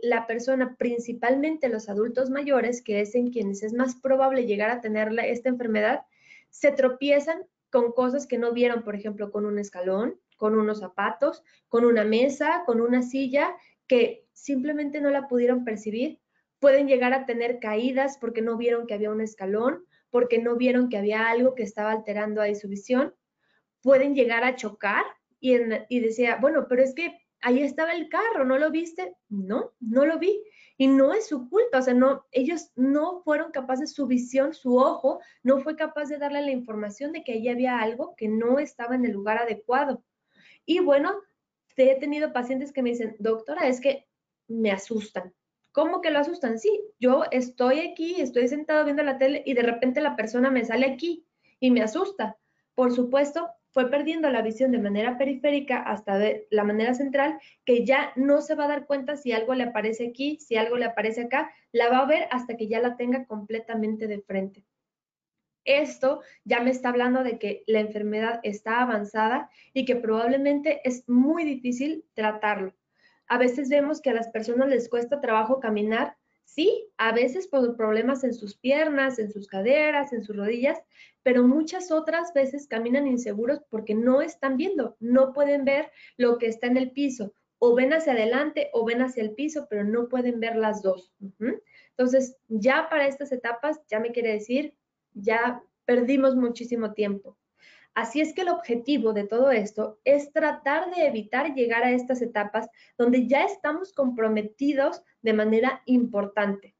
la 0.02 0.26
persona, 0.26 0.76
principalmente 0.76 1.68
los 1.68 1.88
adultos 1.88 2.30
mayores, 2.30 2.82
que 2.82 3.00
es 3.00 3.14
en 3.14 3.30
quienes 3.30 3.62
es 3.62 3.74
más 3.74 3.96
probable 3.96 4.46
llegar 4.46 4.70
a 4.70 4.80
tener 4.80 5.12
esta 5.24 5.50
enfermedad, 5.50 6.02
se 6.50 6.72
tropiezan 6.72 7.44
con 7.70 7.92
cosas 7.92 8.26
que 8.26 8.38
no 8.38 8.52
vieron, 8.52 8.82
por 8.82 8.94
ejemplo, 8.94 9.30
con 9.30 9.44
un 9.44 9.58
escalón, 9.58 10.18
con 10.44 10.58
unos 10.58 10.80
zapatos, 10.80 11.42
con 11.70 11.86
una 11.86 12.04
mesa, 12.04 12.64
con 12.66 12.82
una 12.82 13.00
silla, 13.00 13.56
que 13.86 14.26
simplemente 14.34 15.00
no 15.00 15.08
la 15.08 15.26
pudieron 15.26 15.64
percibir. 15.64 16.20
Pueden 16.58 16.86
llegar 16.86 17.14
a 17.14 17.24
tener 17.24 17.60
caídas 17.60 18.18
porque 18.20 18.42
no 18.42 18.58
vieron 18.58 18.86
que 18.86 18.92
había 18.92 19.10
un 19.10 19.22
escalón, 19.22 19.86
porque 20.10 20.38
no 20.42 20.56
vieron 20.56 20.90
que 20.90 20.98
había 20.98 21.30
algo 21.30 21.54
que 21.54 21.62
estaba 21.62 21.92
alterando 21.92 22.42
ahí 22.42 22.54
su 22.54 22.68
visión. 22.68 23.14
Pueden 23.80 24.14
llegar 24.14 24.44
a 24.44 24.54
chocar 24.54 25.06
y, 25.40 25.54
y 25.88 26.00
decía, 26.00 26.36
bueno, 26.42 26.66
pero 26.68 26.82
es 26.82 26.94
que 26.94 27.18
ahí 27.40 27.62
estaba 27.62 27.92
el 27.92 28.10
carro, 28.10 28.44
¿no 28.44 28.58
lo 28.58 28.70
viste? 28.70 29.16
No, 29.30 29.72
no 29.80 30.04
lo 30.04 30.18
vi. 30.18 30.44
Y 30.76 30.88
no 30.88 31.14
es 31.14 31.26
su 31.26 31.48
culpa, 31.48 31.78
o 31.78 31.82
sea, 31.82 31.94
no, 31.94 32.26
ellos 32.32 32.70
no 32.76 33.22
fueron 33.22 33.50
capaces, 33.50 33.94
su 33.94 34.06
visión, 34.06 34.52
su 34.52 34.76
ojo, 34.76 35.20
no 35.42 35.60
fue 35.60 35.74
capaz 35.74 36.10
de 36.10 36.18
darle 36.18 36.42
la 36.42 36.50
información 36.50 37.12
de 37.12 37.24
que 37.24 37.32
ahí 37.32 37.48
había 37.48 37.78
algo 37.78 38.14
que 38.14 38.28
no 38.28 38.58
estaba 38.58 38.94
en 38.94 39.06
el 39.06 39.12
lugar 39.12 39.38
adecuado. 39.38 40.04
Y 40.66 40.80
bueno, 40.80 41.14
he 41.76 41.98
tenido 41.98 42.32
pacientes 42.32 42.72
que 42.72 42.82
me 42.82 42.90
dicen, 42.90 43.16
doctora, 43.18 43.68
es 43.68 43.80
que 43.80 44.06
me 44.48 44.70
asustan. 44.70 45.34
¿Cómo 45.72 46.00
que 46.00 46.10
lo 46.10 46.20
asustan? 46.20 46.58
Sí, 46.58 46.80
yo 47.00 47.24
estoy 47.30 47.80
aquí, 47.80 48.20
estoy 48.20 48.46
sentado 48.48 48.84
viendo 48.84 49.02
la 49.02 49.18
tele 49.18 49.42
y 49.44 49.54
de 49.54 49.62
repente 49.62 50.00
la 50.00 50.14
persona 50.14 50.50
me 50.50 50.64
sale 50.64 50.86
aquí 50.86 51.26
y 51.58 51.70
me 51.70 51.82
asusta. 51.82 52.36
Por 52.74 52.92
supuesto, 52.92 53.48
fue 53.70 53.90
perdiendo 53.90 54.30
la 54.30 54.40
visión 54.40 54.70
de 54.70 54.78
manera 54.78 55.18
periférica 55.18 55.82
hasta 55.82 56.16
de 56.16 56.46
la 56.50 56.62
manera 56.62 56.94
central, 56.94 57.40
que 57.64 57.84
ya 57.84 58.12
no 58.14 58.40
se 58.40 58.54
va 58.54 58.66
a 58.66 58.68
dar 58.68 58.86
cuenta 58.86 59.16
si 59.16 59.32
algo 59.32 59.54
le 59.54 59.64
aparece 59.64 60.06
aquí, 60.06 60.38
si 60.38 60.56
algo 60.56 60.76
le 60.76 60.84
aparece 60.84 61.22
acá, 61.22 61.50
la 61.72 61.88
va 61.88 61.98
a 61.98 62.06
ver 62.06 62.28
hasta 62.30 62.56
que 62.56 62.68
ya 62.68 62.80
la 62.80 62.96
tenga 62.96 63.26
completamente 63.26 64.06
de 64.06 64.20
frente. 64.20 64.64
Esto 65.64 66.20
ya 66.44 66.60
me 66.60 66.70
está 66.70 66.90
hablando 66.90 67.22
de 67.22 67.38
que 67.38 67.64
la 67.66 67.80
enfermedad 67.80 68.40
está 68.42 68.80
avanzada 68.80 69.50
y 69.72 69.84
que 69.84 69.96
probablemente 69.96 70.80
es 70.84 71.08
muy 71.08 71.44
difícil 71.44 72.04
tratarlo. 72.14 72.74
A 73.26 73.38
veces 73.38 73.68
vemos 73.68 74.00
que 74.00 74.10
a 74.10 74.14
las 74.14 74.28
personas 74.28 74.68
les 74.68 74.88
cuesta 74.88 75.20
trabajo 75.20 75.60
caminar, 75.60 76.16
sí, 76.44 76.88
a 76.98 77.12
veces 77.12 77.48
por 77.48 77.76
problemas 77.76 78.22
en 78.24 78.34
sus 78.34 78.56
piernas, 78.56 79.18
en 79.18 79.30
sus 79.30 79.48
caderas, 79.48 80.12
en 80.12 80.22
sus 80.22 80.36
rodillas, 80.36 80.78
pero 81.22 81.42
muchas 81.42 81.90
otras 81.90 82.34
veces 82.34 82.68
caminan 82.68 83.06
inseguros 83.06 83.60
porque 83.70 83.94
no 83.94 84.20
están 84.20 84.56
viendo, 84.58 84.96
no 85.00 85.32
pueden 85.32 85.64
ver 85.64 85.90
lo 86.18 86.38
que 86.38 86.48
está 86.48 86.66
en 86.66 86.76
el 86.76 86.90
piso, 86.90 87.32
o 87.58 87.74
ven 87.74 87.94
hacia 87.94 88.12
adelante 88.12 88.68
o 88.74 88.84
ven 88.84 89.00
hacia 89.00 89.22
el 89.22 89.34
piso, 89.34 89.66
pero 89.70 89.84
no 89.84 90.08
pueden 90.08 90.38
ver 90.38 90.56
las 90.56 90.82
dos. 90.82 91.14
Entonces, 91.90 92.36
ya 92.48 92.88
para 92.90 93.06
estas 93.06 93.32
etapas, 93.32 93.80
ya 93.88 94.00
me 94.00 94.12
quiere 94.12 94.32
decir, 94.32 94.74
ya 95.14 95.62
perdimos 95.84 96.36
muchísimo 96.36 96.92
tiempo. 96.92 97.38
Así 97.94 98.20
es 98.20 98.34
que 98.34 98.42
el 98.42 98.48
objetivo 98.48 99.12
de 99.12 99.24
todo 99.24 99.52
esto 99.52 100.00
es 100.04 100.32
tratar 100.32 100.92
de 100.92 101.06
evitar 101.06 101.54
llegar 101.54 101.84
a 101.84 101.92
estas 101.92 102.22
etapas 102.22 102.68
donde 102.98 103.28
ya 103.28 103.44
estamos 103.44 103.92
comprometidos 103.92 105.02
de 105.22 105.32
manera 105.32 105.82
importante. 105.86 106.74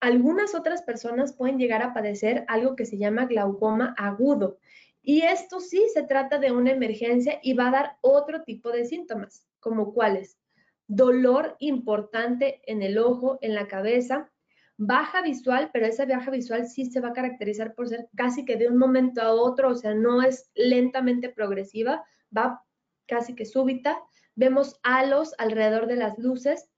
Algunas 0.00 0.54
otras 0.54 0.82
personas 0.82 1.34
pueden 1.34 1.58
llegar 1.58 1.82
a 1.82 1.94
padecer 1.94 2.44
algo 2.48 2.76
que 2.76 2.84
se 2.84 2.98
llama 2.98 3.24
glaucoma 3.24 3.94
agudo 3.96 4.58
y 5.00 5.22
esto 5.22 5.60
sí 5.60 5.86
se 5.92 6.02
trata 6.02 6.38
de 6.38 6.52
una 6.52 6.72
emergencia 6.72 7.38
y 7.42 7.54
va 7.54 7.68
a 7.68 7.72
dar 7.72 7.96
otro 8.02 8.42
tipo 8.42 8.70
de 8.70 8.84
síntomas, 8.84 9.46
como 9.60 9.94
cuáles? 9.94 10.38
Dolor 10.86 11.56
importante 11.60 12.60
en 12.66 12.82
el 12.82 12.98
ojo, 12.98 13.38
en 13.40 13.54
la 13.54 13.68
cabeza, 13.68 14.30
baja 14.76 15.22
visual, 15.22 15.70
pero 15.72 15.86
esa 15.86 16.06
baja 16.06 16.30
visual 16.30 16.66
sí 16.66 16.86
se 16.86 17.00
va 17.00 17.08
a 17.08 17.12
caracterizar 17.12 17.74
por 17.74 17.88
ser 17.88 18.08
casi 18.16 18.44
que 18.44 18.56
de 18.56 18.68
un 18.68 18.78
momento 18.78 19.22
a 19.22 19.32
otro, 19.32 19.70
o 19.70 19.74
sea, 19.74 19.94
no 19.94 20.22
es 20.22 20.50
lentamente 20.54 21.28
progresiva, 21.28 22.04
va 22.36 22.62
casi 23.06 23.34
que 23.34 23.44
súbita. 23.44 23.98
Vemos 24.34 24.80
halos 24.82 25.34
alrededor 25.38 25.86
de 25.86 25.96
las 25.96 26.18
luces, 26.18 26.68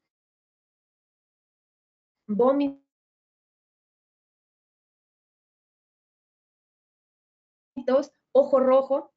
vómitos, 2.27 2.83
ojo 8.33 8.61
rojo, 8.61 9.15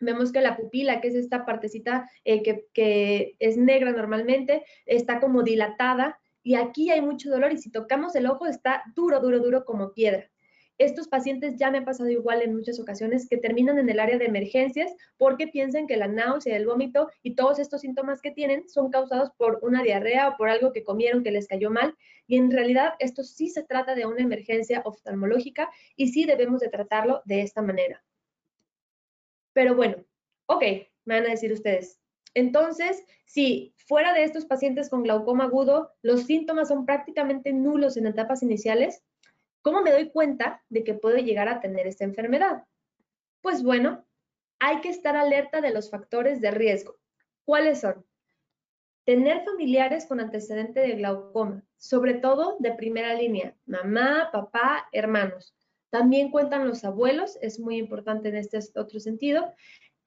vemos 0.00 0.32
que 0.32 0.40
la 0.42 0.56
pupila, 0.56 1.00
que 1.00 1.08
es 1.08 1.14
esta 1.14 1.46
partecita 1.46 2.10
eh, 2.24 2.42
que, 2.42 2.66
que, 2.74 3.36
es 3.38 3.56
negra 3.56 3.92
normalmente, 3.92 4.64
está 4.86 5.20
como 5.20 5.42
dilatada 5.42 6.20
y 6.48 6.54
aquí 6.54 6.88
hay 6.88 7.02
mucho 7.02 7.28
dolor 7.28 7.52
y 7.52 7.58
si 7.58 7.70
tocamos 7.70 8.16
el 8.16 8.24
ojo 8.24 8.46
está 8.46 8.82
duro, 8.94 9.20
duro, 9.20 9.38
duro 9.40 9.66
como 9.66 9.92
piedra. 9.92 10.30
Estos 10.78 11.06
pacientes 11.06 11.56
ya 11.58 11.70
me 11.70 11.76
ha 11.76 11.84
pasado 11.84 12.08
igual 12.08 12.40
en 12.40 12.54
muchas 12.54 12.80
ocasiones 12.80 13.28
que 13.28 13.36
terminan 13.36 13.78
en 13.78 13.90
el 13.90 14.00
área 14.00 14.16
de 14.16 14.24
emergencias 14.24 14.90
porque 15.18 15.48
piensan 15.48 15.86
que 15.86 15.98
la 15.98 16.08
náusea, 16.08 16.56
el 16.56 16.64
vómito 16.64 17.10
y 17.22 17.34
todos 17.34 17.58
estos 17.58 17.82
síntomas 17.82 18.22
que 18.22 18.30
tienen 18.30 18.66
son 18.66 18.90
causados 18.90 19.30
por 19.36 19.58
una 19.60 19.82
diarrea 19.82 20.26
o 20.26 20.36
por 20.38 20.48
algo 20.48 20.72
que 20.72 20.84
comieron 20.84 21.22
que 21.22 21.32
les 21.32 21.48
cayó 21.48 21.70
mal. 21.70 21.94
Y 22.26 22.38
en 22.38 22.50
realidad 22.50 22.94
esto 22.98 23.24
sí 23.24 23.50
se 23.50 23.62
trata 23.62 23.94
de 23.94 24.06
una 24.06 24.22
emergencia 24.22 24.80
oftalmológica 24.86 25.68
y 25.96 26.08
sí 26.08 26.24
debemos 26.24 26.60
de 26.60 26.70
tratarlo 26.70 27.20
de 27.26 27.42
esta 27.42 27.60
manera. 27.60 28.02
Pero 29.52 29.74
bueno, 29.74 30.02
ok, 30.46 30.62
me 31.04 31.16
van 31.16 31.26
a 31.26 31.30
decir 31.30 31.52
ustedes, 31.52 32.00
entonces, 32.38 33.04
si 33.26 33.74
fuera 33.76 34.12
de 34.12 34.24
estos 34.24 34.46
pacientes 34.46 34.90
con 34.90 35.02
glaucoma 35.02 35.44
agudo, 35.44 35.92
los 36.02 36.22
síntomas 36.22 36.68
son 36.68 36.86
prácticamente 36.86 37.52
nulos 37.52 37.96
en 37.96 38.06
etapas 38.06 38.42
iniciales, 38.42 39.02
¿cómo 39.62 39.82
me 39.82 39.90
doy 39.90 40.10
cuenta 40.10 40.62
de 40.68 40.84
que 40.84 40.94
puedo 40.94 41.16
llegar 41.16 41.48
a 41.48 41.60
tener 41.60 41.86
esta 41.86 42.04
enfermedad? 42.04 42.64
Pues 43.40 43.62
bueno, 43.62 44.06
hay 44.60 44.80
que 44.80 44.88
estar 44.88 45.16
alerta 45.16 45.60
de 45.60 45.72
los 45.72 45.90
factores 45.90 46.40
de 46.40 46.50
riesgo. 46.50 46.96
¿Cuáles 47.44 47.80
son? 47.80 48.04
Tener 49.04 49.44
familiares 49.44 50.06
con 50.06 50.20
antecedente 50.20 50.80
de 50.80 50.96
glaucoma, 50.96 51.64
sobre 51.76 52.14
todo 52.14 52.56
de 52.60 52.74
primera 52.74 53.14
línea, 53.14 53.56
mamá, 53.66 54.28
papá, 54.32 54.88
hermanos. 54.92 55.56
También 55.90 56.30
cuentan 56.30 56.68
los 56.68 56.84
abuelos, 56.84 57.38
es 57.40 57.58
muy 57.58 57.78
importante 57.78 58.28
en 58.28 58.36
este 58.36 58.58
otro 58.78 59.00
sentido. 59.00 59.54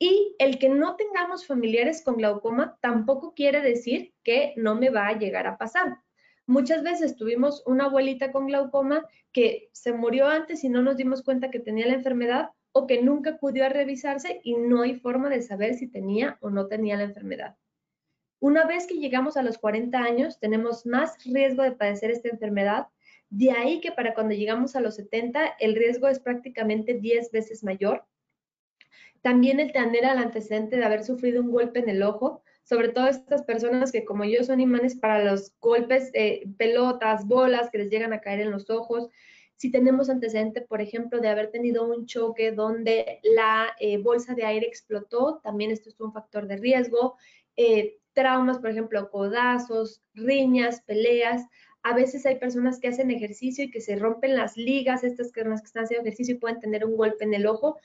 Y 0.03 0.35
el 0.39 0.57
que 0.57 0.67
no 0.67 0.95
tengamos 0.95 1.45
familiares 1.45 2.01
con 2.03 2.15
glaucoma 2.15 2.75
tampoco 2.81 3.35
quiere 3.35 3.61
decir 3.61 4.15
que 4.23 4.55
no 4.57 4.73
me 4.73 4.89
va 4.89 5.07
a 5.07 5.19
llegar 5.19 5.45
a 5.45 5.59
pasar. 5.59 5.99
Muchas 6.47 6.81
veces 6.81 7.15
tuvimos 7.15 7.61
una 7.67 7.85
abuelita 7.85 8.31
con 8.31 8.47
glaucoma 8.47 9.05
que 9.31 9.69
se 9.73 9.93
murió 9.93 10.25
antes 10.27 10.63
y 10.63 10.69
no 10.69 10.81
nos 10.81 10.97
dimos 10.97 11.21
cuenta 11.21 11.51
que 11.51 11.59
tenía 11.59 11.85
la 11.85 11.93
enfermedad 11.93 12.49
o 12.71 12.87
que 12.87 12.99
nunca 13.03 13.29
acudió 13.29 13.63
a 13.63 13.69
revisarse 13.69 14.41
y 14.43 14.55
no 14.55 14.81
hay 14.81 14.95
forma 14.95 15.29
de 15.29 15.43
saber 15.43 15.75
si 15.75 15.85
tenía 15.85 16.39
o 16.41 16.49
no 16.49 16.65
tenía 16.65 16.97
la 16.97 17.03
enfermedad. 17.03 17.55
Una 18.39 18.65
vez 18.65 18.87
que 18.87 18.95
llegamos 18.95 19.37
a 19.37 19.43
los 19.43 19.59
40 19.59 19.99
años, 19.99 20.39
tenemos 20.39 20.83
más 20.87 21.23
riesgo 21.25 21.61
de 21.61 21.73
padecer 21.73 22.09
esta 22.09 22.29
enfermedad. 22.29 22.87
De 23.29 23.51
ahí 23.51 23.79
que 23.81 23.91
para 23.91 24.15
cuando 24.15 24.33
llegamos 24.33 24.75
a 24.75 24.81
los 24.81 24.95
70, 24.95 25.57
el 25.59 25.75
riesgo 25.75 26.07
es 26.07 26.19
prácticamente 26.19 26.95
10 26.95 27.29
veces 27.29 27.63
mayor. 27.63 28.03
También 29.21 29.59
el 29.59 29.71
tener 29.71 30.03
el 30.03 30.17
antecedente 30.17 30.77
de 30.77 30.85
haber 30.85 31.03
sufrido 31.03 31.41
un 31.41 31.51
golpe 31.51 31.79
en 31.79 31.89
el 31.89 32.03
ojo, 32.03 32.41
sobre 32.63 32.89
todo 32.89 33.07
estas 33.07 33.43
personas 33.43 33.91
que 33.91 34.05
como 34.05 34.23
yo 34.25 34.43
son 34.43 34.59
imanes 34.59 34.95
para 34.95 35.23
los 35.23 35.53
golpes, 35.59 36.11
de 36.11 36.47
pelotas, 36.57 37.27
bolas 37.27 37.69
que 37.69 37.79
les 37.79 37.89
llegan 37.89 38.13
a 38.13 38.21
caer 38.21 38.41
en 38.41 38.51
los 38.51 38.69
ojos. 38.69 39.09
Si 39.57 39.69
tenemos 39.69 40.09
antecedente, 40.09 40.61
por 40.61 40.81
ejemplo, 40.81 41.19
de 41.19 41.29
haber 41.29 41.51
tenido 41.51 41.85
un 41.85 42.07
choque 42.07 42.51
donde 42.51 43.19
la 43.23 43.67
eh, 43.79 43.97
bolsa 43.97 44.33
de 44.33 44.45
aire 44.45 44.65
explotó, 44.65 45.39
también 45.43 45.69
esto 45.69 45.89
es 45.89 45.99
un 45.99 46.13
factor 46.13 46.47
de 46.47 46.57
riesgo. 46.57 47.15
Eh, 47.57 47.99
traumas, 48.13 48.59
por 48.59 48.71
ejemplo, 48.71 49.09
codazos, 49.09 50.01
riñas, 50.13 50.81
peleas. 50.81 51.45
A 51.83 51.93
veces 51.93 52.25
hay 52.25 52.37
personas 52.37 52.79
que 52.79 52.87
hacen 52.87 53.11
ejercicio 53.11 53.65
y 53.65 53.71
que 53.71 53.81
se 53.81 53.95
rompen 53.95 54.35
las 54.35 54.57
ligas, 54.57 55.03
estas 55.03 55.31
que 55.31 55.41
están 55.41 55.83
haciendo 55.83 56.07
ejercicio 56.07 56.35
y 56.35 56.39
pueden 56.39 56.59
tener 56.59 56.85
un 56.85 56.95
golpe 56.95 57.23
en 57.23 57.33
el 57.33 57.45
ojo. 57.45 57.77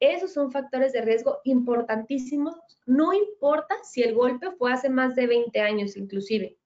Esos 0.00 0.32
son 0.32 0.52
factores 0.52 0.92
de 0.92 1.00
riesgo 1.00 1.38
importantísimos. 1.44 2.54
No 2.86 3.12
importa 3.12 3.74
si 3.82 4.02
el 4.02 4.14
golpe 4.14 4.50
fue 4.52 4.72
hace 4.72 4.88
más 4.88 5.14
de 5.14 5.26
20 5.26 5.60
años 5.60 5.96
inclusive. 5.96 6.58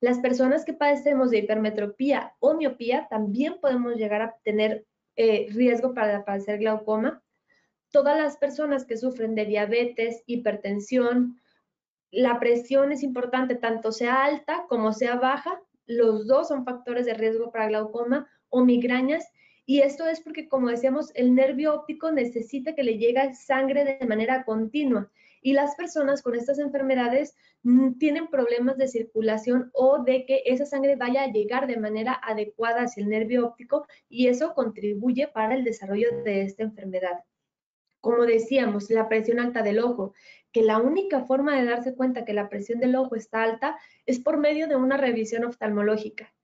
Las 0.00 0.18
personas 0.18 0.64
que 0.64 0.74
padecemos 0.74 1.30
de 1.30 1.38
hipermetropía 1.38 2.34
o 2.38 2.54
miopía 2.54 3.06
también 3.08 3.58
podemos 3.60 3.96
llegar 3.96 4.22
a 4.22 4.36
tener 4.44 4.86
eh, 5.16 5.46
riesgo 5.50 5.94
para 5.94 6.24
padecer 6.24 6.58
glaucoma. 6.58 7.22
Todas 7.90 8.18
las 8.18 8.36
personas 8.36 8.84
que 8.84 8.98
sufren 8.98 9.34
de 9.34 9.46
diabetes, 9.46 10.22
hipertensión, 10.26 11.40
la 12.10 12.38
presión 12.38 12.92
es 12.92 13.02
importante, 13.02 13.54
tanto 13.54 13.92
sea 13.92 14.24
alta 14.24 14.66
como 14.68 14.92
sea 14.92 15.16
baja, 15.16 15.60
los 15.86 16.26
dos 16.26 16.48
son 16.48 16.64
factores 16.64 17.06
de 17.06 17.14
riesgo 17.14 17.50
para 17.50 17.68
glaucoma 17.68 18.28
o 18.48 18.64
migrañas. 18.64 19.26
Y 19.68 19.80
esto 19.80 20.06
es 20.06 20.20
porque, 20.20 20.48
como 20.48 20.68
decíamos, 20.68 21.10
el 21.16 21.34
nervio 21.34 21.74
óptico 21.74 22.12
necesita 22.12 22.76
que 22.76 22.84
le 22.84 22.98
llegue 22.98 23.34
sangre 23.34 23.84
de 23.84 24.06
manera 24.06 24.44
continua. 24.44 25.10
Y 25.42 25.54
las 25.54 25.74
personas 25.74 26.22
con 26.22 26.36
estas 26.36 26.60
enfermedades 26.60 27.36
mm, 27.64 27.98
tienen 27.98 28.28
problemas 28.28 28.78
de 28.78 28.86
circulación 28.86 29.70
o 29.74 30.04
de 30.04 30.24
que 30.24 30.42
esa 30.46 30.66
sangre 30.66 30.94
vaya 30.94 31.24
a 31.24 31.32
llegar 31.32 31.66
de 31.66 31.78
manera 31.78 32.20
adecuada 32.22 32.82
hacia 32.82 33.02
el 33.02 33.08
nervio 33.08 33.44
óptico 33.44 33.86
y 34.08 34.28
eso 34.28 34.54
contribuye 34.54 35.26
para 35.26 35.56
el 35.56 35.64
desarrollo 35.64 36.22
de 36.22 36.42
esta 36.42 36.62
enfermedad. 36.62 37.24
Como 38.00 38.24
decíamos, 38.24 38.88
la 38.90 39.08
presión 39.08 39.40
alta 39.40 39.62
del 39.62 39.80
ojo, 39.80 40.14
que 40.52 40.62
la 40.62 40.78
única 40.78 41.24
forma 41.24 41.56
de 41.56 41.64
darse 41.64 41.96
cuenta 41.96 42.24
que 42.24 42.34
la 42.34 42.48
presión 42.48 42.78
del 42.78 42.94
ojo 42.94 43.16
está 43.16 43.42
alta 43.42 43.76
es 44.06 44.20
por 44.20 44.38
medio 44.38 44.68
de 44.68 44.76
una 44.76 44.96
revisión 44.96 45.44
oftalmológica. 45.44 46.35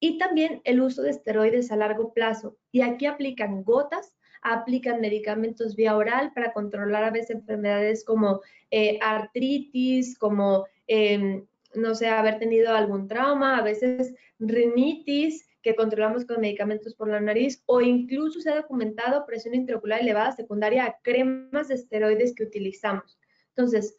Y 0.00 0.18
también 0.18 0.62
el 0.64 0.80
uso 0.80 1.02
de 1.02 1.10
esteroides 1.10 1.70
a 1.70 1.76
largo 1.76 2.12
plazo. 2.12 2.56
Y 2.72 2.80
aquí 2.80 3.06
aplican 3.06 3.62
gotas, 3.62 4.16
aplican 4.42 5.00
medicamentos 5.00 5.76
vía 5.76 5.96
oral 5.96 6.32
para 6.34 6.52
controlar 6.52 7.04
a 7.04 7.10
veces 7.10 7.30
enfermedades 7.30 8.04
como 8.04 8.40
eh, 8.70 8.98
artritis, 9.02 10.18
como, 10.18 10.66
em, 10.86 11.46
no 11.74 11.94
sé, 11.94 12.08
haber 12.08 12.38
tenido 12.38 12.74
algún 12.74 13.06
trauma, 13.06 13.58
a 13.58 13.62
veces 13.62 14.14
rinitis, 14.38 15.46
que 15.62 15.76
controlamos 15.76 16.24
con 16.24 16.40
medicamentos 16.40 16.94
por 16.94 17.08
la 17.08 17.20
nariz 17.20 17.62
o 17.66 17.80
incluso 17.80 18.40
se 18.40 18.50
ha 18.50 18.56
documentado 18.56 19.26
presión 19.26 19.54
intraocular 19.54 20.00
elevada 20.00 20.32
secundaria 20.32 20.84
a 20.84 20.96
cremas 21.02 21.68
de 21.68 21.74
esteroides 21.74 22.34
que 22.34 22.44
utilizamos. 22.44 23.18
Entonces, 23.48 23.98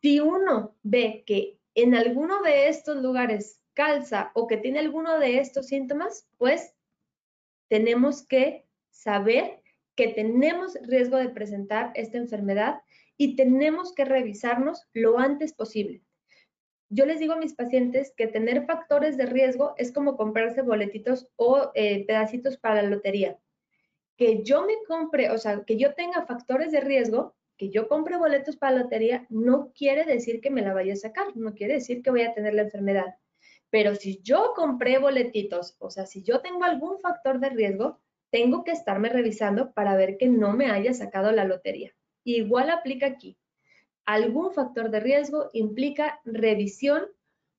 si 0.00 0.20
uno 0.20 0.76
ve 0.82 1.24
que 1.26 1.58
en 1.74 1.94
alguno 1.94 2.42
de 2.42 2.68
estos 2.68 3.02
lugares 3.02 3.59
calza 3.74 4.30
o 4.34 4.46
que 4.46 4.56
tiene 4.56 4.78
alguno 4.78 5.18
de 5.18 5.38
estos 5.38 5.66
síntomas, 5.66 6.28
pues 6.38 6.74
tenemos 7.68 8.26
que 8.26 8.66
saber 8.90 9.62
que 9.94 10.08
tenemos 10.08 10.78
riesgo 10.82 11.16
de 11.16 11.28
presentar 11.28 11.92
esta 11.94 12.18
enfermedad 12.18 12.80
y 13.16 13.36
tenemos 13.36 13.94
que 13.94 14.04
revisarnos 14.04 14.86
lo 14.92 15.18
antes 15.18 15.52
posible 15.52 16.02
yo 16.90 17.06
les 17.06 17.20
digo 17.20 17.34
a 17.34 17.38
mis 17.38 17.54
pacientes 17.54 18.12
que 18.16 18.26
tener 18.26 18.66
factores 18.66 19.16
de 19.16 19.26
riesgo 19.26 19.74
es 19.78 19.92
como 19.92 20.16
comprarse 20.16 20.62
boletitos 20.62 21.28
o 21.36 21.70
eh, 21.74 22.04
pedacitos 22.04 22.58
para 22.58 22.82
la 22.82 22.90
lotería. 22.90 23.38
Que 24.16 24.42
yo 24.42 24.66
me 24.66 24.74
compre, 24.88 25.30
o 25.30 25.38
sea, 25.38 25.62
que 25.64 25.76
yo 25.76 25.94
tenga 25.94 26.26
factores 26.26 26.72
de 26.72 26.80
riesgo, 26.80 27.36
que 27.56 27.70
yo 27.70 27.86
compre 27.86 28.16
boletos 28.16 28.56
para 28.56 28.74
la 28.74 28.82
lotería, 28.82 29.24
no 29.30 29.72
quiere 29.72 30.04
decir 30.04 30.40
que 30.40 30.50
me 30.50 30.62
la 30.62 30.74
vaya 30.74 30.94
a 30.94 30.96
sacar, 30.96 31.36
no 31.36 31.54
quiere 31.54 31.74
decir 31.74 32.02
que 32.02 32.10
voy 32.10 32.22
a 32.22 32.34
tener 32.34 32.54
la 32.54 32.62
enfermedad. 32.62 33.14
Pero 33.70 33.94
si 33.94 34.20
yo 34.22 34.52
compré 34.54 34.98
boletitos, 34.98 35.76
o 35.78 35.90
sea, 35.90 36.06
si 36.06 36.22
yo 36.22 36.40
tengo 36.40 36.64
algún 36.64 36.98
factor 37.00 37.40
de 37.40 37.50
riesgo, 37.50 38.00
tengo 38.30 38.64
que 38.64 38.72
estarme 38.72 39.08
revisando 39.08 39.72
para 39.72 39.96
ver 39.96 40.16
que 40.16 40.28
no 40.28 40.52
me 40.52 40.70
haya 40.70 40.92
sacado 40.92 41.32
la 41.32 41.44
lotería. 41.44 41.92
Igual 42.24 42.70
aplica 42.70 43.06
aquí 43.06 43.38
algún 44.04 44.52
factor 44.52 44.90
de 44.90 45.00
riesgo 45.00 45.50
implica 45.52 46.20
revisión. 46.24 47.04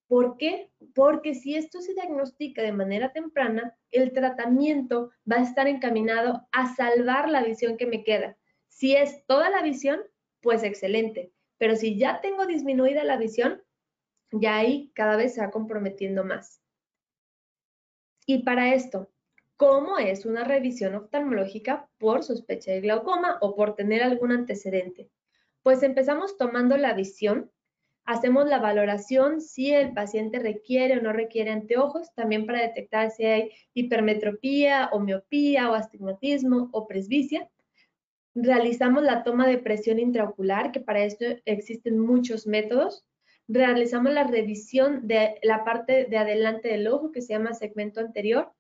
¿Por 0.08 0.36
qué? 0.36 0.70
Porque 0.94 1.34
si 1.34 1.56
esto 1.56 1.80
se 1.82 1.94
diagnostica 1.94 2.62
de 2.62 2.74
manera 2.74 3.14
temprana, 3.14 3.78
el 3.92 4.12
tratamiento 4.12 5.12
va 5.30 5.38
a 5.38 5.44
estar 5.44 5.68
encaminado 5.68 6.46
a 6.52 6.76
salvar 6.76 7.30
la 7.30 7.44
visión 7.44 7.78
que 7.78 7.86
me 7.86 8.04
queda. 8.04 8.38
Si 8.68 8.96
es 8.96 9.26
toda 9.26 9.50
la 9.50 9.62
visión, 9.62 10.02
pues 10.42 10.64
excelente. 10.64 11.32
Pero 11.58 11.78
si 11.78 11.98
ya 11.98 12.20
tengo 12.20 12.46
disminuida 12.46 13.06
la 13.06 13.16
visión, 13.16 13.62
ya 14.32 14.58
ahí 14.58 14.92
cada 14.96 15.18
vez 15.18 15.34
se 15.34 15.42
va 15.42 15.52
comprometiendo 15.52 16.24
más. 16.24 16.62
Y 18.26 18.44
para 18.44 18.74
esto, 18.74 19.10
¿cómo 19.58 19.98
es 19.98 20.26
una 20.26 20.44
revisión 20.44 20.96
oftalmológica 20.96 21.90
por 21.98 22.24
sospecha 22.24 22.72
de 22.72 22.82
glaucoma 22.82 23.38
o 23.42 23.56
por 23.56 23.76
tener 23.76 24.04
algún 24.04 24.32
antecedente? 24.32 25.10
Pues 25.64 25.84
empezamos 25.84 26.38
tomando 26.38 26.78
la 26.78 26.94
visión, 26.94 27.52
hacemos 28.06 28.48
la 28.48 28.60
valoración 28.60 29.42
si 29.42 29.74
el 29.74 29.94
paciente 29.94 30.40
requiere 30.40 30.98
o 30.98 31.02
no 31.02 31.14
requiere 31.14 31.52
anteojos, 31.52 32.14
también 32.14 32.46
para 32.46 32.62
detectar 32.62 33.12
si 33.12 33.26
hay 33.26 33.52
hipermetropía 33.74 34.90
o 34.92 35.00
miopía 35.00 35.70
o 35.70 35.74
astigmatismo 35.74 36.70
o 36.72 36.88
presbicia. 36.88 37.50
Realizamos 38.34 39.04
la 39.04 39.24
toma 39.24 39.48
de 39.48 39.58
presión 39.58 40.00
intraocular, 40.00 40.72
que 40.72 40.80
para 40.80 41.04
esto 41.04 41.26
existen 41.46 42.00
muchos 42.00 42.48
métodos. 42.48 43.06
Realizamos 43.54 44.14
la 44.14 44.24
revisión 44.24 45.08
de 45.08 45.38
la 45.44 45.66
parte 45.66 46.06
de 46.06 46.18
adelante 46.18 46.70
del 46.70 46.88
ojo, 46.88 47.12
que 47.12 47.22
se 47.22 47.34
llama 47.34 47.54
segmento 47.54 48.00
anterior, 48.00 48.54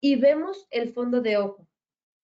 y 0.00 0.16
vemos 0.16 0.66
el 0.70 0.88
fondo 0.88 1.20
de 1.20 1.36
ojo. 1.36 1.68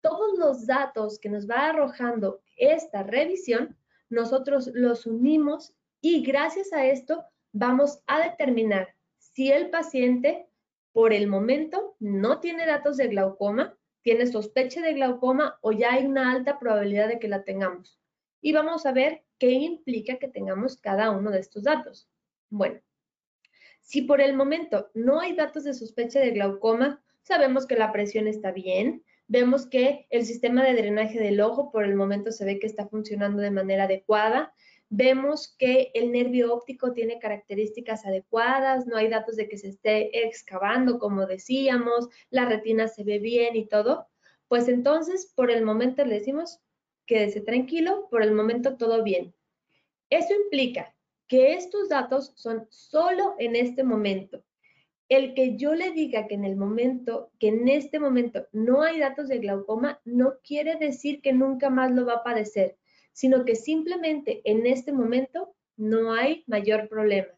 Todos 0.01 0.37
los 0.37 0.67
datos 0.67 1.17
que 1.17 1.29
nos 1.29 1.49
va 1.49 1.69
arrojando 1.69 2.41
esta 2.55 3.01
revisión 3.01 3.75
nosotros 4.09 4.69
los 4.75 5.07
unimos 5.07 5.73
y 5.99 6.23
gracias 6.23 6.71
a 6.71 6.85
esto 6.85 7.25
vamos 7.51 8.03
a 8.05 8.19
determinar 8.19 8.95
si 9.17 9.51
el 9.51 9.71
paciente 9.71 10.47
por 10.91 11.13
el 11.13 11.25
momento 11.25 11.95
no 11.99 12.39
tiene 12.39 12.67
datos 12.67 12.97
de 12.97 13.07
glaucoma, 13.07 13.75
tiene 14.03 14.27
sospecha 14.27 14.81
de 14.81 14.93
glaucoma 14.93 15.57
o 15.61 15.71
ya 15.71 15.93
hay 15.93 16.05
una 16.05 16.31
alta 16.31 16.59
probabilidad 16.59 17.07
de 17.07 17.17
que 17.17 17.27
la 17.27 17.43
tengamos. 17.43 17.99
Y 18.39 18.53
vamos 18.53 18.85
a 18.85 18.91
ver 18.91 19.23
qué 19.37 19.51
implica 19.51 20.17
que 20.17 20.27
tengamos 20.27 20.77
cada 20.77 21.11
uno 21.11 21.31
de 21.31 21.39
estos 21.39 21.63
datos. 21.63 22.09
Bueno, 22.49 22.79
si 23.81 24.01
por 24.01 24.21
el 24.21 24.35
momento 24.35 24.89
no 24.93 25.19
hay 25.19 25.35
datos 25.35 25.63
de 25.63 25.73
sospecha 25.73 26.19
de 26.19 26.31
glaucoma, 26.31 27.01
sabemos 27.21 27.65
que 27.65 27.75
la 27.75 27.91
presión 27.91 28.27
está 28.27 28.51
bien, 28.51 29.03
vemos 29.27 29.67
que 29.67 30.07
el 30.09 30.25
sistema 30.25 30.63
de 30.63 30.73
drenaje 30.73 31.19
del 31.19 31.41
ojo 31.41 31.71
por 31.71 31.85
el 31.85 31.95
momento 31.95 32.31
se 32.31 32.45
ve 32.45 32.59
que 32.59 32.67
está 32.67 32.87
funcionando 32.87 33.41
de 33.41 33.51
manera 33.51 33.83
adecuada. 33.83 34.53
Vemos 34.89 35.55
que 35.57 35.91
el 35.93 36.11
nervio 36.11 36.53
óptico 36.53 36.93
tiene 36.93 37.19
características 37.19 38.05
adecuadas, 38.05 38.87
no 38.87 38.95
hay 38.95 39.09
datos 39.09 39.35
de 39.35 39.49
que 39.49 39.57
se 39.57 39.69
esté 39.69 40.25
excavando, 40.25 40.97
como 40.97 41.25
decíamos, 41.25 42.07
la 42.29 42.45
retina 42.45 42.87
se 42.87 43.03
ve 43.03 43.19
bien 43.19 43.55
y 43.57 43.67
todo. 43.67 44.07
Pues 44.47 44.69
entonces, 44.69 45.31
por 45.35 45.51
el 45.51 45.65
momento 45.65 46.05
le 46.05 46.15
decimos, 46.15 46.61
quédese 47.07 47.41
tranquilo, 47.41 48.07
por 48.11 48.21
el 48.21 48.33
momento 48.33 48.77
todo 48.77 49.03
bien. 49.03 49.33
Eso 50.11 50.33
implica 50.35 50.95
que 51.27 51.53
estos 51.53 51.89
datos 51.89 52.33
son 52.35 52.67
solo 52.69 53.35
en 53.39 53.55
este 53.55 53.83
momento 53.83 54.43
el 55.09 55.33
que 55.33 55.55
yo 55.55 55.73
le 55.73 55.91
diga 55.91 56.27
que 56.27 56.35
en 56.35 56.43
el 56.43 56.57
momento, 56.57 57.31
que 57.39 57.47
en 57.47 57.67
este 57.69 57.99
momento 57.99 58.45
no 58.51 58.81
hay 58.81 58.99
datos 58.99 59.29
de 59.29 59.39
glaucoma, 59.39 60.01
no 60.03 60.35
quiere 60.43 60.75
decir 60.75 61.21
que 61.21 61.31
nunca 61.31 61.69
más 61.69 61.91
lo 61.91 62.05
va 62.05 62.15
a 62.15 62.23
padecer, 62.23 62.77
sino 63.13 63.45
que 63.45 63.55
simplemente 63.55 64.41
en 64.43 64.67
este 64.67 64.91
momento 64.91 65.55
no 65.77 66.13
hay 66.13 66.43
mayor 66.47 66.89
problema. 66.89 67.29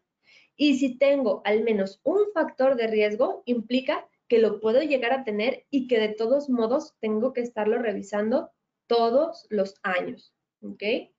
Y 0.56 0.78
si 0.78 0.98
tengo 0.98 1.42
al 1.44 1.62
menos 1.62 2.00
un 2.02 2.32
factor 2.34 2.76
de 2.76 2.88
riesgo, 2.88 3.42
implica 3.46 4.08
que 4.28 4.38
lo 4.38 4.60
puedo 4.60 4.82
llegar 4.82 5.12
a 5.12 5.24
tener 5.24 5.64
y 5.70 5.86
que 5.86 5.98
de 5.98 6.10
todos 6.10 6.50
modos 6.50 6.94
tengo 7.00 7.32
que 7.32 7.40
estarlo 7.40 7.78
revisando 7.78 8.50
todos 8.90 9.46
los 9.50 9.76
años. 9.84 10.34
¿Qué 10.76 11.14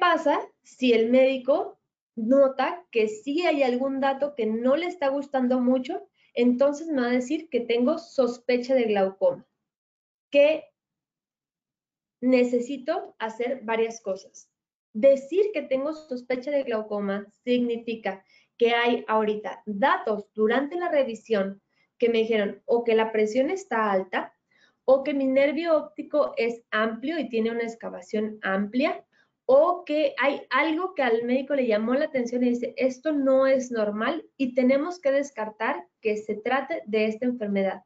pasa 0.00 0.40
si 0.64 0.92
el 0.92 1.08
médico 1.08 1.78
nota 2.16 2.84
que 2.90 3.06
si 3.06 3.46
hay 3.46 3.62
algún 3.62 4.00
dato 4.00 4.34
que 4.34 4.44
no 4.44 4.74
le 4.74 4.86
está 4.86 5.06
gustando 5.06 5.60
mucho, 5.60 6.08
entonces 6.34 6.88
me 6.88 7.02
va 7.02 7.06
a 7.06 7.12
decir 7.12 7.48
que 7.48 7.60
tengo 7.60 7.98
sospecha 7.98 8.74
de 8.74 8.86
glaucoma, 8.86 9.46
que 10.30 10.64
necesito 12.20 13.14
hacer 13.20 13.60
varias 13.62 14.00
cosas. 14.00 14.50
Decir 14.92 15.52
que 15.54 15.62
tengo 15.62 15.92
sospecha 15.92 16.50
de 16.50 16.64
glaucoma 16.64 17.32
significa 17.44 18.24
que 18.58 18.74
hay 18.74 19.04
ahorita 19.06 19.62
datos 19.66 20.26
durante 20.34 20.74
la 20.74 20.88
revisión 20.88 21.62
que 21.98 22.08
me 22.08 22.18
dijeron 22.18 22.60
o 22.64 22.82
que 22.82 22.96
la 22.96 23.12
presión 23.12 23.48
está 23.48 23.92
alta 23.92 24.34
o 24.84 25.04
que 25.04 25.14
mi 25.14 25.26
nervio 25.26 25.76
óptico 25.76 26.34
es 26.36 26.62
amplio 26.70 27.18
y 27.18 27.28
tiene 27.28 27.50
una 27.50 27.62
excavación 27.62 28.38
amplia 28.42 29.04
o 29.46 29.84
que 29.84 30.14
hay 30.18 30.42
algo 30.50 30.94
que 30.94 31.02
al 31.02 31.24
médico 31.24 31.54
le 31.54 31.66
llamó 31.66 31.94
la 31.94 32.06
atención 32.06 32.42
y 32.42 32.50
dice, 32.50 32.74
esto 32.76 33.12
no 33.12 33.46
es 33.46 33.70
normal 33.70 34.24
y 34.36 34.54
tenemos 34.54 35.00
que 35.00 35.12
descartar 35.12 35.86
que 36.00 36.16
se 36.16 36.36
trate 36.36 36.82
de 36.86 37.06
esta 37.06 37.26
enfermedad. 37.26 37.82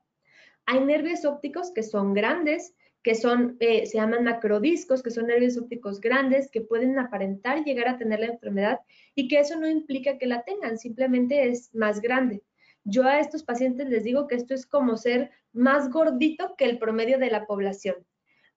Hay 0.66 0.80
nervios 0.80 1.24
ópticos 1.24 1.72
que 1.72 1.82
son 1.82 2.12
grandes, 2.12 2.74
que 3.02 3.14
son, 3.14 3.56
eh, 3.60 3.86
se 3.86 3.98
llaman 3.98 4.24
macrodiscos, 4.24 5.02
que 5.02 5.10
son 5.10 5.28
nervios 5.28 5.56
ópticos 5.56 6.00
grandes, 6.00 6.50
que 6.50 6.60
pueden 6.60 6.98
aparentar 6.98 7.64
llegar 7.64 7.88
a 7.88 7.98
tener 7.98 8.20
la 8.20 8.26
enfermedad 8.26 8.80
y 9.14 9.28
que 9.28 9.38
eso 9.38 9.58
no 9.58 9.68
implica 9.68 10.18
que 10.18 10.26
la 10.26 10.42
tengan, 10.42 10.76
simplemente 10.76 11.48
es 11.48 11.72
más 11.74 12.00
grande. 12.00 12.42
Yo 12.88 13.04
a 13.04 13.20
estos 13.20 13.42
pacientes 13.42 13.88
les 13.88 14.04
digo 14.04 14.26
que 14.26 14.36
esto 14.36 14.54
es 14.54 14.66
como 14.66 14.96
ser 14.96 15.30
más 15.52 15.90
gordito 15.90 16.54
que 16.56 16.64
el 16.64 16.78
promedio 16.78 17.18
de 17.18 17.30
la 17.30 17.46
población 17.46 17.96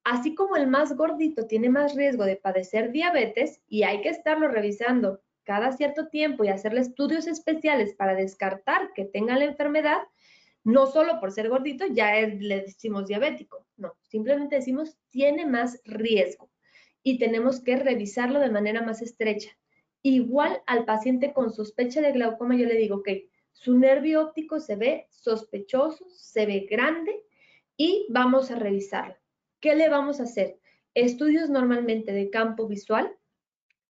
Así 0.03 0.33
como 0.33 0.55
el 0.55 0.67
más 0.67 0.95
gordito 0.95 1.45
tiene 1.45 1.69
más 1.69 1.95
riesgo 1.95 2.23
de 2.23 2.37
padecer 2.37 2.91
diabetes 2.91 3.61
y 3.67 3.83
hay 3.83 4.01
que 4.01 4.09
estarlo 4.09 4.47
revisando 4.47 5.21
cada 5.43 5.71
cierto 5.71 6.07
tiempo 6.07 6.43
y 6.43 6.49
hacerle 6.49 6.81
estudios 6.81 7.27
especiales 7.27 7.93
para 7.93 8.15
descartar 8.15 8.93
que 8.93 9.05
tenga 9.05 9.37
la 9.37 9.45
enfermedad, 9.45 10.01
no 10.63 10.87
solo 10.87 11.19
por 11.19 11.31
ser 11.31 11.49
gordito 11.49 11.85
ya 11.87 12.13
le 12.21 12.61
decimos 12.61 13.07
diabético, 13.07 13.65
no, 13.77 13.95
simplemente 14.01 14.57
decimos 14.57 14.97
tiene 15.09 15.45
más 15.45 15.81
riesgo 15.85 16.49
y 17.03 17.17
tenemos 17.17 17.61
que 17.61 17.75
revisarlo 17.77 18.39
de 18.39 18.51
manera 18.51 18.81
más 18.81 19.01
estrecha. 19.01 19.51
Igual 20.01 20.61
al 20.65 20.85
paciente 20.85 21.33
con 21.33 21.51
sospecha 21.51 22.01
de 22.01 22.13
glaucoma 22.13 22.55
yo 22.55 22.65
le 22.65 22.75
digo, 22.75 22.97
ok, 22.97 23.09
su 23.59 23.77
nervio 23.77 24.21
óptico 24.21 24.61
se 24.61 24.77
ve 24.77 25.07
sospechoso, 25.09 26.05
se 26.11 26.45
ve 26.45 26.65
grande 26.69 27.13
y 27.75 28.07
vamos 28.09 28.51
a 28.51 28.55
revisarlo. 28.55 29.15
¿Qué 29.59 29.75
le 29.75 29.89
vamos 29.89 30.21
a 30.21 30.23
hacer? 30.23 30.57
Estudios 30.93 31.49
normalmente 31.49 32.13
de 32.13 32.29
campo 32.29 32.67
visual, 32.67 33.11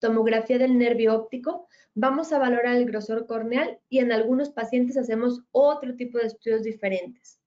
tomografía 0.00 0.58
del 0.58 0.76
nervio 0.76 1.14
óptico, 1.14 1.68
vamos 1.94 2.32
a 2.32 2.40
valorar 2.40 2.74
el 2.74 2.86
grosor 2.86 3.28
corneal 3.28 3.78
y 3.88 4.00
en 4.00 4.10
algunos 4.10 4.50
pacientes 4.50 4.96
hacemos 4.96 5.44
otro 5.52 5.94
tipo 5.94 6.18
de 6.18 6.26
estudios 6.26 6.64
diferentes. 6.64 7.40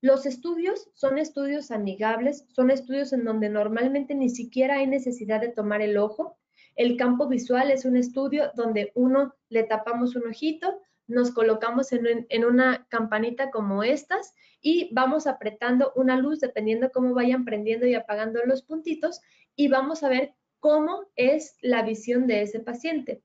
Los 0.00 0.24
estudios 0.24 0.88
son 0.94 1.18
estudios 1.18 1.70
amigables, 1.70 2.46
son 2.48 2.70
estudios 2.70 3.12
en 3.12 3.24
donde 3.24 3.50
normalmente 3.50 4.14
ni 4.14 4.30
siquiera 4.30 4.76
hay 4.76 4.86
necesidad 4.86 5.42
de 5.42 5.48
tomar 5.48 5.82
el 5.82 5.98
ojo. 5.98 6.38
El 6.76 6.96
campo 6.96 7.28
visual 7.28 7.70
es 7.70 7.84
un 7.84 7.98
estudio 7.98 8.52
donde 8.54 8.90
uno 8.94 9.34
le 9.50 9.64
tapamos 9.64 10.16
un 10.16 10.28
ojito, 10.28 10.80
nos 11.08 11.30
colocamos 11.30 11.90
en, 11.92 12.44
una 12.44 12.86
campanita 12.88 13.50
como 13.50 13.82
estas 13.82 14.34
y 14.60 14.90
vamos 14.92 15.26
apretando 15.26 15.92
una 15.96 16.18
luz 16.18 16.40
dependiendo 16.40 16.92
cómo 16.92 17.14
vayan 17.14 17.44
prendiendo 17.44 17.86
y 17.86 17.94
apagando 17.94 18.40
los 18.44 18.62
puntitos 18.62 19.20
y 19.56 19.68
vamos 19.68 20.02
a 20.02 20.10
ver 20.10 20.34
cómo 20.60 21.10
es 21.16 21.56
la 21.62 21.82
visión 21.82 22.26
de 22.26 22.42
ese 22.42 22.60
paciente. 22.60 23.22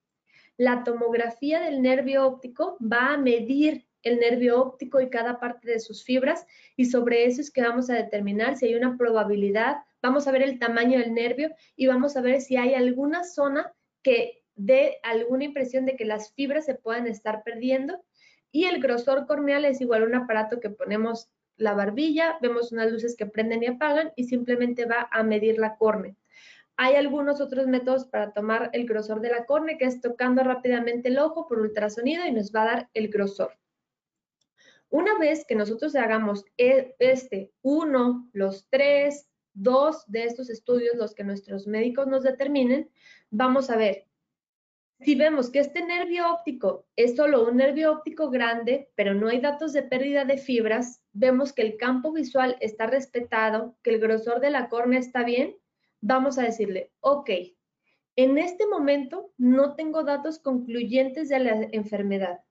La 0.58 0.84
tomografía 0.84 1.60
del 1.60 1.82
nervio 1.82 2.26
óptico 2.26 2.78
va 2.80 3.13
a 3.13 3.17
medir 3.17 3.86
el 4.02 4.19
nervio 4.19 4.62
óptico 4.62 5.02
y 5.02 5.10
cada 5.10 5.39
parte 5.39 5.69
de 5.69 5.80
sus 5.80 6.04
fibras 6.04 6.46
y 6.76 6.86
sobre 6.86 7.26
eso 7.26 7.41
es 7.41 7.52
que 7.52 7.62
vamos 7.62 7.89
a 7.89 7.96
determinar 7.96 8.58
si 8.58 8.67
hay 8.67 8.76
una 8.76 8.98
probabilidad, 8.98 9.78
vamos 10.02 10.28
a 10.28 10.32
ver 10.32 10.43
el 10.43 10.60
tamaño 10.60 11.00
del 11.00 11.13
nervio 11.13 11.54
y 11.76 11.88
vamos 11.88 12.15
a 12.15 12.22
ver 12.22 12.41
si 12.41 12.56
hay 12.56 12.76
alguna 12.76 13.24
zona 13.24 13.74
que 14.04 14.42
dé 14.56 15.00
alguna 15.04 15.46
impresión 15.46 15.86
de 15.86 15.96
que 15.96 16.06
las 16.06 16.34
fibras 16.34 16.66
se 16.66 16.76
puedan 16.76 17.08
estar 17.08 17.44
perdiendo 17.44 18.04
y 18.52 18.66
el 18.66 18.82
grosor 18.82 19.26
corneal 19.26 19.66
es 19.66 19.82
igual 19.82 20.04
a 20.04 20.06
un 20.06 20.16
aparato 20.16 20.60
que 20.60 20.70
ponemos 20.70 21.32
la 21.58 21.74
barbilla, 21.74 22.38
vemos 22.42 22.72
unas 22.72 22.92
luces 22.92 23.16
que 23.16 23.26
prenden 23.26 23.63
y 23.63 23.68
apagan 23.68 24.12
y 24.16 24.26
simplemente 24.26 24.86
va 24.86 25.08
a 25.12 25.24
medir 25.24 25.58
la 25.58 25.76
córnea. 25.78 26.16
Hay 26.76 26.96
algunos 26.96 27.39
otros 27.42 27.68
métodos 27.68 28.06
para 28.06 28.32
tomar 28.32 28.70
el 28.74 28.88
grosor 28.88 29.22
de 29.22 29.30
la 29.30 29.46
córnea, 29.46 29.78
que 29.78 29.86
es 29.86 30.02
tocando 30.02 30.44
rápidamente 30.44 31.10
el 31.10 31.20
ojo 31.20 31.48
por 31.48 31.60
ultrasonido 31.60 32.26
y 32.26 32.32
nos 32.32 32.52
va 32.52 32.63
a 32.63 32.66
dar 32.66 32.89
el 32.94 33.10
grosor. 33.10 33.58
Una 34.89 35.18
vez 35.18 35.46
que 35.48 35.56
nosotros 35.56 35.96
hagamos 35.96 36.46
e, 36.58 36.96
este 37.00 37.52
uno, 37.62 38.30
los 38.34 38.68
tres, 38.70 39.28
dos 39.54 40.04
de 40.08 40.26
estos 40.26 40.50
estudios, 40.50 40.96
los 40.96 41.13
que 41.13 41.24
nuestros 41.24 41.68
médicos 41.68 42.08
nos 42.08 42.24
determinen, 42.24 42.89
vamos 43.30 43.70
a 43.70 43.78
ver 43.78 44.08
si 45.04 45.16
vemos 45.16 45.50
que 45.50 45.60
este 45.60 45.84
nervio 45.84 46.32
óptico 46.32 46.86
es 46.96 47.16
solo 47.16 47.48
un 47.48 47.58
nervio 47.58 47.92
óptico 47.92 48.30
grande, 48.30 48.89
pero 48.96 49.13
no 49.13 49.28
hay 49.28 49.39
datos 49.39 49.74
de 49.74 49.84
pérdida 49.84 50.26
de 50.26 50.38
fibras, 50.38 51.04
vemos 51.12 51.54
que 51.54 51.62
el 51.62 51.78
campo 51.78 52.12
visual 52.12 52.58
está 52.60 52.88
respetado, 52.88 53.76
que 53.84 53.92
el 53.92 54.00
grosor 54.00 54.39
de 54.39 54.50
la 54.50 54.70
córnea 54.70 55.00
está 55.00 55.24
bien, 55.24 55.58
vamos 56.02 56.38
a 56.38 56.44
decirle, 56.44 56.92
ok, 57.02 57.30
en 58.16 58.38
este 58.38 58.68
momento 58.68 59.34
no 59.38 59.76
tengo 59.76 60.04
datos 60.04 60.39
concluyentes 60.39 61.30
de 61.30 61.39
la 61.39 61.68
enfermedad. 61.72 62.42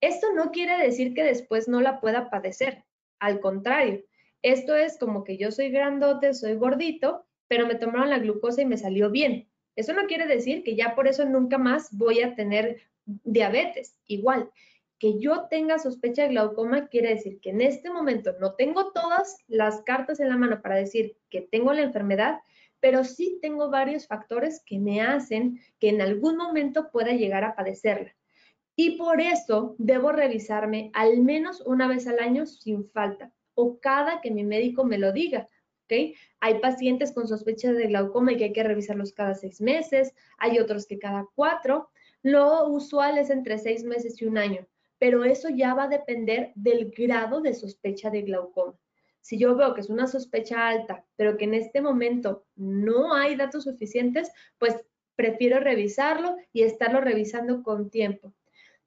Esto 0.00 0.32
no 0.34 0.50
quiere 0.50 0.76
decir 0.78 1.14
que 1.14 1.24
después 1.24 1.68
no 1.68 1.80
la 1.80 2.00
pueda 2.00 2.30
padecer. 2.30 2.84
Al 3.18 3.40
contrario, 3.40 4.04
esto 4.42 4.74
es 4.74 4.98
como 4.98 5.24
que 5.24 5.36
yo 5.36 5.50
soy 5.50 5.70
grandote, 5.70 6.34
soy 6.34 6.54
gordito, 6.54 7.26
pero 7.48 7.66
me 7.66 7.74
tomaron 7.74 8.10
la 8.10 8.18
glucosa 8.18 8.62
y 8.62 8.66
me 8.66 8.76
salió 8.76 9.10
bien. 9.10 9.47
Eso 9.78 9.92
no 9.92 10.06
quiere 10.06 10.26
decir 10.26 10.64
que 10.64 10.74
ya 10.74 10.96
por 10.96 11.06
eso 11.06 11.24
nunca 11.24 11.56
más 11.56 11.96
voy 11.96 12.20
a 12.20 12.34
tener 12.34 12.80
diabetes. 13.04 13.96
Igual, 14.06 14.50
que 14.98 15.20
yo 15.20 15.46
tenga 15.48 15.78
sospecha 15.78 16.22
de 16.22 16.30
glaucoma 16.30 16.88
quiere 16.88 17.10
decir 17.10 17.38
que 17.40 17.50
en 17.50 17.60
este 17.60 17.88
momento 17.88 18.34
no 18.40 18.54
tengo 18.54 18.90
todas 18.90 19.36
las 19.46 19.82
cartas 19.82 20.18
en 20.18 20.30
la 20.30 20.36
mano 20.36 20.60
para 20.62 20.74
decir 20.74 21.16
que 21.30 21.42
tengo 21.42 21.72
la 21.72 21.82
enfermedad, 21.82 22.40
pero 22.80 23.04
sí 23.04 23.38
tengo 23.40 23.70
varios 23.70 24.08
factores 24.08 24.62
que 24.66 24.80
me 24.80 25.00
hacen 25.00 25.60
que 25.78 25.90
en 25.90 26.02
algún 26.02 26.36
momento 26.36 26.90
pueda 26.90 27.12
llegar 27.12 27.44
a 27.44 27.54
padecerla 27.54 28.16
y 28.74 28.96
por 28.96 29.20
eso 29.20 29.76
debo 29.78 30.10
revisarme 30.10 30.90
al 30.92 31.20
menos 31.20 31.60
una 31.66 31.86
vez 31.86 32.08
al 32.08 32.18
año 32.18 32.46
sin 32.46 32.88
falta 32.90 33.32
o 33.54 33.78
cada 33.78 34.20
que 34.20 34.32
mi 34.32 34.42
médico 34.42 34.84
me 34.84 34.98
lo 34.98 35.12
diga. 35.12 35.48
¿Okay? 35.88 36.14
Hay 36.40 36.58
pacientes 36.58 37.12
con 37.12 37.26
sospecha 37.26 37.72
de 37.72 37.86
glaucoma 37.86 38.32
y 38.32 38.36
que 38.36 38.44
hay 38.44 38.52
que 38.52 38.62
revisarlos 38.62 39.14
cada 39.14 39.34
seis 39.34 39.62
meses, 39.62 40.14
hay 40.36 40.58
otros 40.58 40.86
que 40.86 40.98
cada 40.98 41.26
cuatro. 41.34 41.88
Lo 42.22 42.68
usual 42.68 43.16
es 43.16 43.30
entre 43.30 43.58
seis 43.58 43.84
meses 43.84 44.20
y 44.20 44.26
un 44.26 44.36
año, 44.36 44.66
pero 44.98 45.24
eso 45.24 45.48
ya 45.48 45.72
va 45.72 45.84
a 45.84 45.88
depender 45.88 46.52
del 46.56 46.90
grado 46.90 47.40
de 47.40 47.54
sospecha 47.54 48.10
de 48.10 48.22
glaucoma. 48.22 48.74
Si 49.22 49.38
yo 49.38 49.56
veo 49.56 49.74
que 49.74 49.80
es 49.80 49.88
una 49.88 50.06
sospecha 50.06 50.68
alta, 50.68 51.04
pero 51.16 51.38
que 51.38 51.44
en 51.44 51.54
este 51.54 51.80
momento 51.80 52.44
no 52.54 53.14
hay 53.14 53.34
datos 53.34 53.64
suficientes, 53.64 54.30
pues 54.58 54.76
prefiero 55.16 55.58
revisarlo 55.58 56.36
y 56.52 56.64
estarlo 56.64 57.00
revisando 57.00 57.62
con 57.62 57.88
tiempo. 57.88 58.34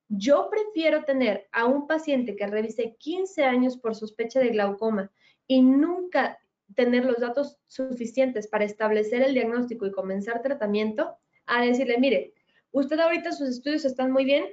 Yo 0.08 0.50
prefiero 0.52 1.04
tener 1.04 1.48
a 1.52 1.66
un 1.66 1.88
paciente 1.88 2.36
que 2.36 2.46
revise 2.46 2.96
15 3.00 3.44
años 3.44 3.78
por 3.78 3.96
sospecha 3.96 4.40
de 4.40 4.50
glaucoma 4.50 5.12
y 5.48 5.62
nunca 5.62 6.41
tener 6.76 7.06
los 7.06 7.20
datos 7.20 7.60
suficientes 7.68 8.48
para 8.48 8.66
establecer 8.66 9.22
el 9.22 9.34
diagnóstico 9.34 9.86
y 9.86 9.92
comenzar 9.92 10.42
tratamiento, 10.42 11.18
a 11.46 11.62
decirle, 11.64 11.98
mire, 12.00 12.34
usted 12.72 13.00
ahorita 13.00 13.32
sus 13.32 13.50
estudios 13.50 13.86
están 13.86 14.12
muy 14.12 14.26
bien, 14.26 14.46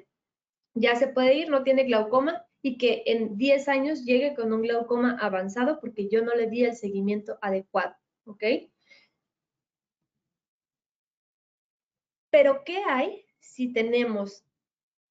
ya 0.74 0.96
se 0.96 1.08
puede 1.08 1.34
ir, 1.34 1.50
no 1.50 1.62
tiene 1.62 1.84
glaucoma 1.84 2.46
y 2.62 2.78
que 2.78 3.02
en 3.06 3.36
10 3.36 3.68
años 3.68 4.04
llegue 4.04 4.34
con 4.34 4.52
un 4.52 4.62
glaucoma 4.62 5.16
avanzado 5.20 5.80
porque 5.80 6.08
yo 6.08 6.22
no 6.22 6.34
le 6.34 6.48
di 6.48 6.64
el 6.64 6.76
seguimiento 6.76 7.38
adecuado, 7.40 7.94
¿ok? 8.24 8.44
Pero 12.30 12.62
¿qué 12.64 12.78
hay 12.86 13.24
si 13.40 13.72
tenemos 13.72 14.44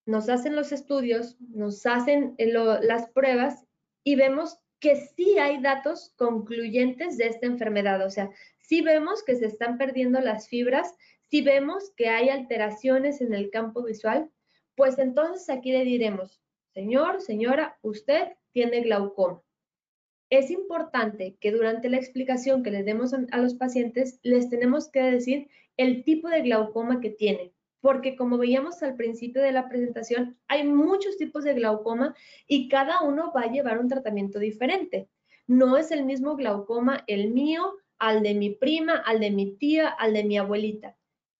nos 0.07 0.29
hacen 0.29 0.55
los 0.55 0.71
estudios, 0.71 1.37
nos 1.39 1.85
hacen 1.85 2.33
eh, 2.37 2.47
las 2.47 3.09
pruebas 3.09 3.65
y 4.03 4.15
vemos 4.15 4.57
que 4.79 4.95
sí 4.95 5.37
hay 5.39 5.61
datos 5.61 6.13
concluyentes 6.17 7.17
de 7.17 7.27
esta 7.27 7.47
enfermedad. 7.47 8.05
O 8.05 8.09
sea, 8.09 8.29
sí 8.59 8.81
vemos 8.81 9.23
que 9.23 9.35
se 9.35 9.45
están 9.45 9.77
perdiendo 9.77 10.19
las 10.19 10.47
fibras, 10.47 10.95
sí 11.29 11.41
vemos 11.41 11.91
que 11.95 12.09
hay 12.09 12.29
alteraciones 12.29 13.21
en 13.21 13.33
el 13.33 13.49
campo 13.49 13.83
visual, 13.83 14.29
pues 14.75 14.99
entonces 14.99 15.49
aquí 15.49 15.71
le 15.71 15.83
diremos, 15.83 16.41
señor, 16.73 17.21
señora, 17.21 17.77
usted 17.81 18.33
tiene 18.51 18.81
glaucoma. 18.81 19.41
Es 20.29 20.51
importante 20.51 21.37
que 21.39 21.51
durante 21.51 21.89
la 21.89 21.97
explicación 21.97 22.61
que 22.61 22.71
les 22.71 22.85
demos 22.85 23.13
a 23.13 23.37
los 23.37 23.55
pacientes, 23.55 24.19
les 24.23 24.49
tenemos 24.49 24.91
que 24.91 25.01
decir 25.01 25.47
el 25.77 26.03
tipo 26.03 26.27
de 26.27 26.41
glaucoma 26.41 26.99
que 26.99 27.09
tiene 27.09 27.53
porque 27.87 28.17
como 28.17 28.37
veíamos 28.37 28.83
al 28.83 28.97
principio 28.97 29.41
de 29.41 29.53
la 29.53 29.69
presentación, 29.69 30.37
hay 30.49 30.67
muchos 30.67 31.15
tipos 31.15 31.45
de 31.45 31.53
glaucoma 31.53 32.13
y 32.45 32.67
cada 32.67 32.99
uno 32.99 33.31
va 33.33 33.43
a 33.43 33.49
llevar 33.49 33.79
un 33.79 33.87
tratamiento 33.87 34.39
diferente. 34.39 35.07
No 35.47 35.77
es 35.77 35.91
el 35.91 36.03
mismo 36.03 36.35
glaucoma 36.35 37.05
el 37.07 37.31
mío, 37.31 37.75
al 37.97 38.23
de 38.23 38.33
mi 38.33 38.49
prima, 38.49 38.95
al 39.05 39.21
de 39.21 39.31
mi 39.31 39.55
tía, 39.55 39.87
al 39.87 40.11
de 40.11 40.25
mi 40.25 40.37
abuelita. 40.37 40.97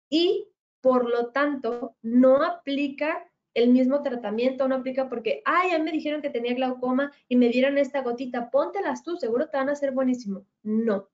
Y 0.09 0.47
por 0.79 1.09
lo 1.09 1.33
tanto, 1.33 1.97
no 2.01 2.41
aplica 2.41 3.29
el 3.53 3.71
mismo 3.71 4.01
tratamiento, 4.01 4.69
no 4.69 4.75
aplica 4.75 5.09
porque, 5.09 5.41
ay, 5.43 5.71
ya 5.71 5.79
me 5.79 5.91
dijeron 5.91 6.21
que 6.21 6.29
tenía 6.29 6.53
glaucoma 6.53 7.11
y 7.27 7.35
me 7.35 7.49
dieron 7.49 7.77
esta 7.77 8.03
gotita, 8.03 8.51
póntelas 8.51 9.03
tú, 9.03 9.17
seguro 9.17 9.49
te 9.49 9.57
van 9.57 9.67
a 9.67 9.73
hacer 9.73 9.91
buenísimo. 9.91 10.45
No, 10.63 11.09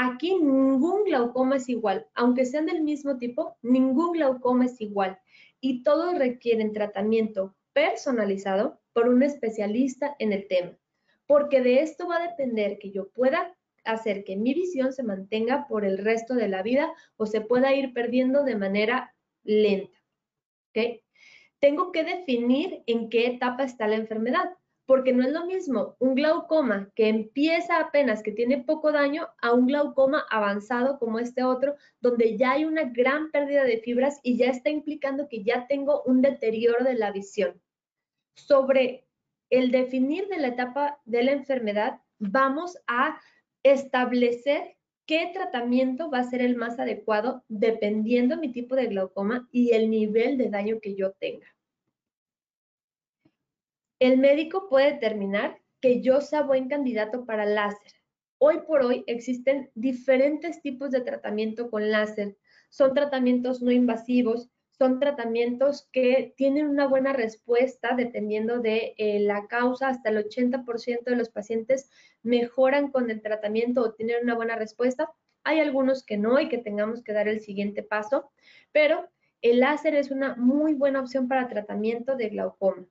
Aquí 0.00 0.36
ningún 0.36 1.02
glaucoma 1.02 1.56
es 1.56 1.68
igual, 1.68 2.06
aunque 2.14 2.44
sean 2.44 2.66
del 2.66 2.82
mismo 2.82 3.18
tipo, 3.18 3.56
ningún 3.62 4.12
glaucoma 4.12 4.66
es 4.66 4.80
igual 4.80 5.18
y 5.60 5.82
todos 5.82 6.16
requieren 6.16 6.72
tratamiento 6.72 7.56
personalizado 7.72 8.78
por 8.92 9.08
un 9.08 9.24
especialista 9.24 10.14
en 10.20 10.32
el 10.32 10.46
tema, 10.46 10.78
porque 11.26 11.62
de 11.62 11.82
esto 11.82 12.06
va 12.06 12.18
a 12.18 12.28
depender 12.28 12.78
que 12.78 12.92
yo 12.92 13.08
pueda 13.08 13.56
hacer 13.84 14.22
que 14.22 14.36
mi 14.36 14.54
visión 14.54 14.92
se 14.92 15.02
mantenga 15.02 15.66
por 15.66 15.84
el 15.84 15.98
resto 15.98 16.34
de 16.34 16.46
la 16.46 16.62
vida 16.62 16.92
o 17.16 17.26
se 17.26 17.40
pueda 17.40 17.74
ir 17.74 17.92
perdiendo 17.92 18.44
de 18.44 18.54
manera 18.54 19.16
lenta. 19.42 19.98
¿okay? 20.70 21.02
Tengo 21.58 21.90
que 21.90 22.04
definir 22.04 22.84
en 22.86 23.08
qué 23.08 23.26
etapa 23.26 23.64
está 23.64 23.88
la 23.88 23.96
enfermedad, 23.96 24.48
porque 24.88 25.12
no 25.12 25.22
es 25.22 25.32
lo 25.32 25.44
mismo 25.44 25.96
un 25.98 26.14
glaucoma 26.14 26.90
que 26.94 27.10
empieza 27.10 27.78
apenas, 27.78 28.22
que 28.22 28.32
tiene 28.32 28.64
poco 28.64 28.90
daño, 28.90 29.28
a 29.42 29.52
un 29.52 29.66
glaucoma 29.66 30.24
avanzado 30.30 30.98
como 30.98 31.18
este 31.18 31.44
otro, 31.44 31.76
donde 32.00 32.38
ya 32.38 32.52
hay 32.52 32.64
una 32.64 32.84
gran 32.84 33.30
pérdida 33.30 33.64
de 33.64 33.80
fibras 33.80 34.18
y 34.22 34.38
ya 34.38 34.46
está 34.46 34.70
implicando 34.70 35.28
que 35.28 35.44
ya 35.44 35.66
tengo 35.66 36.02
un 36.04 36.22
deterioro 36.22 36.84
de 36.84 36.94
la 36.94 37.12
visión. 37.12 37.60
Sobre 38.34 39.06
el 39.50 39.70
definir 39.72 40.26
de 40.28 40.38
la 40.38 40.48
etapa 40.48 40.98
de 41.04 41.22
la 41.22 41.32
enfermedad, 41.32 42.00
vamos 42.18 42.78
a 42.86 43.20
establecer 43.62 44.78
qué 45.04 45.30
tratamiento 45.34 46.10
va 46.10 46.20
a 46.20 46.30
ser 46.30 46.40
el 46.40 46.56
más 46.56 46.78
adecuado 46.78 47.44
dependiendo 47.48 48.38
mi 48.38 48.52
tipo 48.52 48.74
de 48.74 48.86
glaucoma 48.86 49.50
y 49.52 49.72
el 49.72 49.90
nivel 49.90 50.38
de 50.38 50.48
daño 50.48 50.80
que 50.80 50.94
yo 50.94 51.12
tenga 51.12 51.57
el 54.00 54.18
médico 54.18 54.68
puede 54.68 54.92
determinar 54.92 55.60
que 55.80 56.00
yo 56.00 56.20
sea 56.20 56.42
buen 56.42 56.68
candidato 56.68 57.24
para 57.24 57.44
láser. 57.44 57.92
Hoy 58.38 58.60
por 58.66 58.82
hoy 58.82 59.02
existen 59.08 59.70
diferentes 59.74 60.62
tipos 60.62 60.92
de 60.92 61.00
tratamiento 61.00 61.70
con 61.70 61.90
láser. 61.90 62.36
Son 62.70 62.94
tratamientos 62.94 63.60
no 63.60 63.72
invasivos, 63.72 64.50
son 64.70 65.00
tratamientos 65.00 65.88
que 65.90 66.32
tienen 66.36 66.68
una 66.68 66.86
buena 66.86 67.12
respuesta 67.12 67.96
dependiendo 67.96 68.60
de 68.60 68.94
eh, 68.98 69.18
la 69.18 69.48
causa. 69.48 69.88
Hasta 69.88 70.10
el 70.10 70.18
80% 70.18 71.02
de 71.04 71.16
los 71.16 71.30
pacientes 71.30 71.90
mejoran 72.22 72.92
con 72.92 73.10
el 73.10 73.20
tratamiento 73.20 73.82
o 73.82 73.94
tienen 73.94 74.22
una 74.22 74.36
buena 74.36 74.54
respuesta. 74.54 75.10
Hay 75.42 75.58
algunos 75.58 76.04
que 76.04 76.16
no 76.18 76.38
y 76.38 76.48
que 76.48 76.58
tengamos 76.58 77.02
que 77.02 77.12
dar 77.12 77.26
el 77.26 77.40
siguiente 77.40 77.82
paso, 77.82 78.30
pero 78.70 79.08
el 79.42 79.60
láser 79.60 79.96
es 79.96 80.12
una 80.12 80.36
muy 80.36 80.74
buena 80.74 81.00
opción 81.00 81.26
para 81.26 81.48
tratamiento 81.48 82.14
de 82.14 82.28
glaucoma 82.28 82.86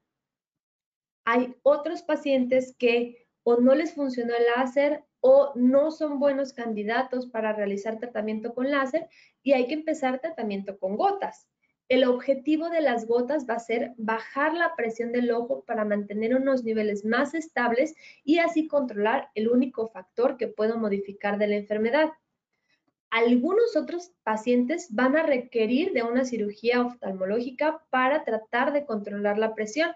hay 1.29 1.57
otros 1.61 2.03
pacientes 2.03 2.73
que 2.79 3.27
o 3.43 3.57
no 3.57 3.75
les 3.75 3.93
funcionó 3.93 4.33
el 4.33 4.45
láser 4.55 5.03
o 5.19 5.51
no 5.55 5.91
son 5.91 6.19
buenos 6.19 6.53
candidatos 6.53 7.27
para 7.27 7.51
realizar 7.51 7.99
tratamiento 7.99 8.53
con 8.53 8.71
láser 8.71 9.09
y 9.43 9.51
hay 9.51 9.67
que 9.67 9.73
empezar 9.73 10.21
tratamiento 10.21 10.79
con 10.79 10.95
gotas. 10.95 11.49
El 11.89 12.05
objetivo 12.05 12.69
de 12.69 12.79
las 12.79 13.07
gotas 13.07 13.45
va 13.45 13.55
a 13.55 13.59
ser 13.59 13.91
bajar 13.97 14.53
la 14.53 14.73
presión 14.77 15.11
del 15.11 15.31
ojo 15.31 15.65
para 15.67 15.83
mantener 15.83 16.33
unos 16.33 16.63
niveles 16.63 17.03
más 17.03 17.33
estables 17.33 17.93
y 18.23 18.39
así 18.39 18.69
controlar 18.69 19.29
el 19.35 19.49
único 19.49 19.89
factor 19.89 20.37
que 20.37 20.47
puedo 20.47 20.77
modificar 20.77 21.37
de 21.37 21.47
la 21.47 21.57
enfermedad. 21.57 22.09
Algunos 23.09 23.75
otros 23.75 24.13
pacientes 24.23 24.87
van 24.91 25.17
a 25.17 25.23
requerir 25.23 25.91
de 25.91 26.03
una 26.03 26.23
cirugía 26.23 26.85
oftalmológica 26.85 27.85
para 27.89 28.23
tratar 28.23 28.71
de 28.71 28.85
controlar 28.85 29.37
la 29.37 29.53
presión. 29.53 29.91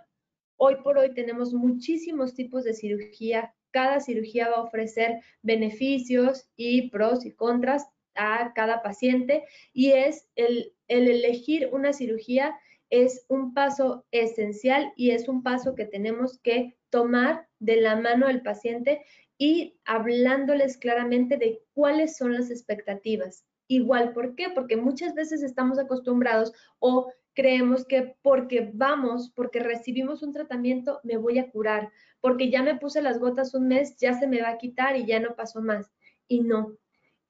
Hoy 0.63 0.75
por 0.83 0.99
hoy 0.99 1.11
tenemos 1.15 1.55
muchísimos 1.55 2.35
tipos 2.35 2.63
de 2.63 2.75
cirugía. 2.75 3.51
Cada 3.71 3.99
cirugía 3.99 4.47
va 4.47 4.57
a 4.57 4.61
ofrecer 4.61 5.19
beneficios 5.41 6.51
y 6.55 6.91
pros 6.91 7.25
y 7.25 7.31
contras 7.31 7.87
a 8.13 8.53
cada 8.53 8.83
paciente 8.83 9.43
y 9.73 9.93
es 9.93 10.27
el, 10.35 10.75
elegir 10.87 11.69
una 11.71 11.93
cirugía 11.93 12.55
es 12.91 13.25
un 13.27 13.55
paso 13.55 14.05
esencial 14.11 14.93
y 14.95 15.09
es 15.09 15.27
un 15.27 15.41
paso 15.41 15.73
que 15.73 15.85
tenemos 15.85 16.37
que 16.43 16.77
tomar 16.91 17.47
de 17.57 17.81
la 17.81 17.95
mano 17.95 18.27
al 18.27 18.43
paciente 18.43 19.03
y 19.39 19.79
hablándoles 19.83 20.77
claramente 20.77 21.37
de 21.37 21.63
cuáles 21.73 22.17
son 22.17 22.35
las 22.35 22.51
expectativas. 22.51 23.47
Igual, 23.67 24.13
¿por 24.13 24.35
qué? 24.35 24.49
Porque 24.53 24.77
muchas 24.77 25.15
veces 25.15 25.41
estamos 25.41 25.79
acostumbrados 25.79 26.53
o 26.77 27.11
creemos 27.33 27.85
que 27.85 28.15
porque 28.21 28.71
vamos, 28.73 29.31
porque 29.35 29.59
recibimos 29.59 30.23
un 30.23 30.33
tratamiento, 30.33 30.99
me 31.03 31.17
voy 31.17 31.39
a 31.39 31.49
curar, 31.49 31.89
porque 32.19 32.49
ya 32.49 32.63
me 32.63 32.75
puse 32.75 33.01
las 33.01 33.19
gotas 33.19 33.53
un 33.53 33.67
mes, 33.67 33.97
ya 33.97 34.13
se 34.13 34.27
me 34.27 34.41
va 34.41 34.49
a 34.49 34.57
quitar 34.57 34.95
y 34.97 35.05
ya 35.05 35.19
no 35.19 35.35
pasó 35.35 35.61
más. 35.61 35.91
Y 36.27 36.41
no, 36.41 36.77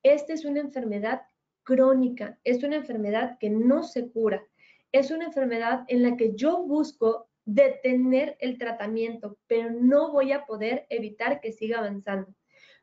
esta 0.03 0.33
es 0.33 0.45
una 0.45 0.59
enfermedad 0.59 1.21
crónica, 1.63 2.39
es 2.43 2.63
una 2.63 2.75
enfermedad 2.75 3.37
que 3.39 3.49
no 3.49 3.83
se 3.83 4.09
cura, 4.11 4.43
es 4.91 5.11
una 5.11 5.25
enfermedad 5.25 5.85
en 5.87 6.03
la 6.03 6.17
que 6.17 6.33
yo 6.35 6.63
busco 6.63 7.29
detener 7.45 8.37
el 8.39 8.57
tratamiento, 8.57 9.37
pero 9.47 9.71
no 9.71 10.11
voy 10.11 10.31
a 10.31 10.45
poder 10.45 10.85
evitar 10.89 11.39
que 11.39 11.51
siga 11.51 11.79
avanzando. 11.79 12.33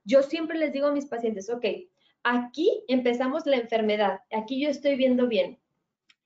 Yo 0.04 0.22
siempre 0.22 0.58
les 0.58 0.72
digo 0.72 0.86
a 0.86 0.92
mis 0.92 1.06
pacientes, 1.06 1.50
ok, 1.50 1.64
aquí 2.22 2.84
empezamos 2.88 3.46
la 3.46 3.56
enfermedad, 3.56 4.20
aquí 4.30 4.60
yo 4.60 4.68
estoy 4.68 4.96
viendo 4.96 5.28
bien, 5.28 5.58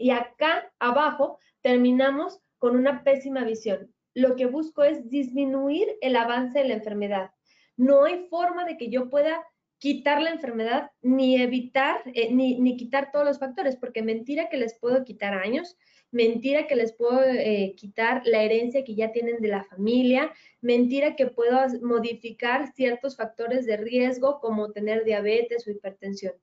y 0.03 0.11
acá 0.11 0.73
abajo 0.81 1.39
terminamos 1.61 2.41
con 2.59 2.77
una 2.77 3.05
pésima 3.05 3.45
visión. 3.45 3.95
Lo 4.15 4.35
que 4.35 4.47
busco 4.47 4.83
es 4.83 5.09
disminuir 5.09 5.87
el 6.01 6.17
avance 6.17 6.59
de 6.59 6.69
la 6.69 6.75
enfermedad. 6.75 7.31
No 7.77 8.05
hay 8.05 8.27
forma 8.29 8.65
de 8.65 8.77
que 8.77 8.91
yo 8.91 9.09
pueda 9.09 9.47
quitar 9.79 10.21
la 10.21 10.31
enfermedad 10.31 10.91
ni 11.03 11.41
evitar, 11.41 12.03
eh, 12.15 12.33
ni, 12.33 12.77
quitar 12.77 13.11
todos 13.13 13.25
los 13.25 13.39
factores, 13.39 13.77
porque 13.77 14.03
mentira 14.03 14.49
que 14.49 14.57
les 14.57 14.79
puedo 14.79 15.05
quitar 15.05 15.35
años, 15.35 15.77
mentira 16.11 16.67
que 16.67 16.77
les 16.77 16.93
puedo 16.93 17.23
eh, 17.23 17.75
quitar 17.77 18.23
la 18.25 18.43
herencia 18.43 18.85
que 18.85 18.95
ya 18.95 19.13
tienen 19.13 19.41
de 19.41 19.49
la 19.49 19.65
familia, 19.65 20.33
mentira 20.61 21.17
que 21.17 21.27
puedo 21.27 21.59
modificar 21.81 22.73
ciertos 22.75 23.17
factores 23.17 23.67
de 23.67 23.77
riesgo 23.77 24.41
como 24.41 24.73
tener 24.73 25.05
diabetes 25.05 25.67
o 25.67 25.71
hipertensión 25.71 26.35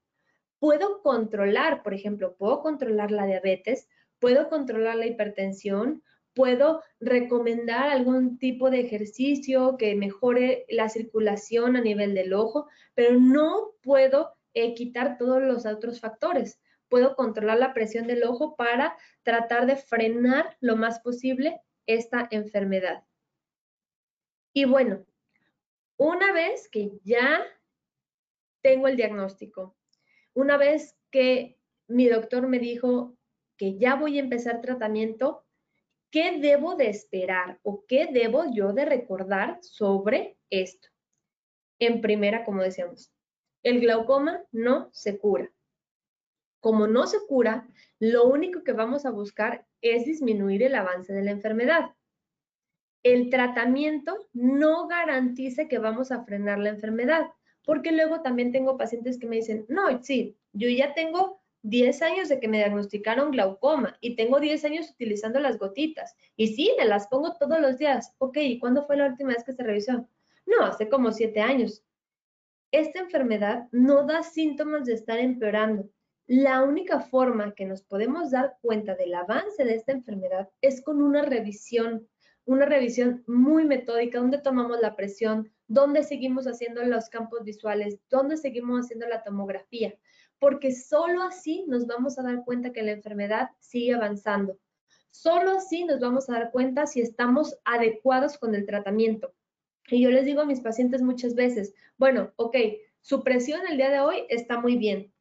puedo 0.59 1.01
controlar, 1.01 1.83
por 1.83 1.93
ejemplo, 1.93 2.35
puedo 2.35 2.61
controlar 2.61 3.11
la 3.11 3.25
diabetes, 3.25 3.87
puedo 4.19 4.49
controlar 4.49 4.95
la 4.95 5.07
hipertensión, 5.07 6.03
puedo 6.33 6.83
recomendar 6.99 7.89
algún 7.89 8.37
tipo 8.37 8.69
de 8.69 8.81
ejercicio 8.81 9.77
que 9.77 9.95
mejore 9.95 10.65
la 10.69 10.89
circulación 10.89 11.75
a 11.75 11.81
nivel 11.81 12.13
del 12.13 12.33
ojo, 12.33 12.67
pero 12.93 13.19
no 13.19 13.71
puedo 13.81 14.35
eh, 14.53 14.73
quitar 14.73 15.17
todos 15.17 15.41
los 15.41 15.65
otros 15.65 15.99
factores. 15.99 16.61
Puedo 16.87 17.15
controlar 17.15 17.59
la 17.59 17.73
presión 17.73 18.07
del 18.07 18.23
ojo 18.23 18.55
para 18.55 18.97
tratar 19.23 19.65
de 19.65 19.75
frenar 19.75 20.57
lo 20.59 20.75
más 20.75 20.99
posible 20.99 21.61
esta 21.85 22.27
enfermedad. 22.31 23.03
Y 24.53 24.65
bueno, 24.65 25.05
una 25.97 26.31
vez 26.31 26.67
que 26.69 26.91
ya 27.03 27.41
tengo 28.61 28.87
el 28.87 28.95
diagnóstico, 28.95 29.75
una 30.39 30.57
vez 30.57 30.97
que 31.11 31.59
mi 31.87 32.07
doctor 32.07 32.47
me 32.47 32.59
dijo 32.59 33.17
que 33.57 33.77
ya 33.77 33.95
voy 33.95 34.17
a 34.17 34.21
empezar 34.21 34.61
tratamiento, 34.61 35.45
¿qué 36.11 36.39
debo 36.39 36.75
de 36.75 36.89
esperar 36.89 37.59
o 37.61 37.83
qué 37.85 38.07
debo 38.11 38.45
yo 38.53 38.71
de 38.71 38.85
recordar 38.85 39.59
sobre 39.61 40.37
esto? 40.49 40.87
En 41.77 41.99
primera, 41.99 42.45
como 42.45 42.61
decíamos, 42.61 43.11
el 43.63 43.81
glaucoma 43.81 44.41
no 44.51 44.89
se 44.93 45.19
cura. 45.19 45.51
Como 46.61 46.87
no 46.87 47.05
se 47.05 47.17
cura, 47.27 47.67
lo 47.99 48.25
único 48.25 48.63
que 48.63 48.71
vamos 48.71 49.05
a 49.05 49.11
buscar 49.11 49.67
es 49.81 50.05
disminuir 50.05 50.63
el 50.63 50.75
avance 50.75 51.11
de 51.11 51.23
la 51.23 51.31
enfermedad. 51.31 51.95
El 53.03 53.29
tratamiento 53.29 54.29
no 54.33 54.87
garantiza 54.87 55.67
que 55.67 55.79
vamos 55.79 56.11
a 56.11 56.23
frenar 56.23 56.59
la 56.59 56.69
enfermedad. 56.69 57.27
Porque 57.65 57.91
luego 57.91 58.21
también 58.21 58.51
tengo 58.51 58.77
pacientes 58.77 59.19
que 59.19 59.27
me 59.27 59.37
dicen, 59.37 59.65
no, 59.69 60.03
sí, 60.03 60.37
yo 60.53 60.69
ya 60.69 60.93
tengo 60.93 61.41
10 61.63 62.01
años 62.01 62.29
de 62.29 62.39
que 62.39 62.47
me 62.47 62.57
diagnosticaron 62.57 63.31
glaucoma 63.31 63.97
y 63.99 64.15
tengo 64.15 64.39
10 64.39 64.63
años 64.65 64.89
utilizando 64.89 65.39
las 65.39 65.57
gotitas. 65.57 66.15
Y 66.35 66.47
sí, 66.47 66.71
me 66.77 66.85
las 66.85 67.07
pongo 67.07 67.35
todos 67.37 67.59
los 67.59 67.77
días. 67.77 68.15
Ok, 68.17 68.37
¿y 68.37 68.59
cuándo 68.59 68.85
fue 68.85 68.97
la 68.97 69.07
última 69.07 69.33
vez 69.33 69.43
que 69.43 69.53
se 69.53 69.63
revisó? 69.63 70.07
No, 70.45 70.65
hace 70.65 70.89
como 70.89 71.11
7 71.11 71.39
años. 71.41 71.83
Esta 72.71 72.99
enfermedad 72.99 73.67
no 73.71 74.05
da 74.05 74.23
síntomas 74.23 74.85
de 74.85 74.93
estar 74.93 75.19
empeorando. 75.19 75.89
La 76.27 76.61
única 76.61 76.99
forma 76.99 77.55
que 77.55 77.65
nos 77.65 77.81
podemos 77.81 78.29
dar 78.29 78.57
cuenta 78.61 78.93
del 78.95 79.15
avance 79.15 79.65
de 79.65 79.73
esta 79.73 79.91
enfermedad 79.91 80.47
es 80.61 80.81
con 80.83 81.01
una 81.01 81.23
revisión, 81.23 82.07
una 82.45 82.65
revisión 82.65 83.23
muy 83.27 83.65
metódica 83.65 84.19
donde 84.19 84.39
tomamos 84.39 84.79
la 84.81 84.95
presión, 84.95 85.51
dónde 85.67 86.03
seguimos 86.03 86.47
haciendo 86.47 86.83
los 86.83 87.09
campos 87.09 87.43
visuales, 87.43 87.99
dónde 88.09 88.37
seguimos 88.37 88.85
haciendo 88.85 89.07
la 89.07 89.23
tomografía, 89.23 89.93
porque 90.39 90.73
solo 90.73 91.23
así 91.23 91.65
nos 91.67 91.85
vamos 91.85 92.17
a 92.17 92.23
dar 92.23 92.43
cuenta 92.43 92.71
que 92.73 92.81
la 92.81 92.91
enfermedad 92.91 93.49
sigue 93.59 93.93
avanzando. 93.93 94.57
Solo 95.11 95.51
así 95.51 95.85
nos 95.85 95.99
vamos 95.99 96.29
a 96.29 96.33
dar 96.33 96.51
cuenta 96.51 96.87
si 96.87 97.01
estamos 97.01 97.57
adecuados 97.65 98.37
con 98.37 98.55
el 98.55 98.65
tratamiento. 98.65 99.33
Y 99.87 100.01
yo 100.01 100.11
les 100.11 100.25
digo 100.25 100.41
a 100.41 100.45
mis 100.45 100.61
pacientes 100.61 101.01
muchas 101.01 101.35
veces, 101.35 101.73
bueno, 101.97 102.31
ok, 102.35 102.55
su 103.01 103.23
presión 103.23 103.61
el 103.69 103.77
día 103.77 103.89
de 103.89 103.99
hoy 103.99 104.25
está 104.29 104.59
muy 104.59 104.77
bien, 104.77 105.11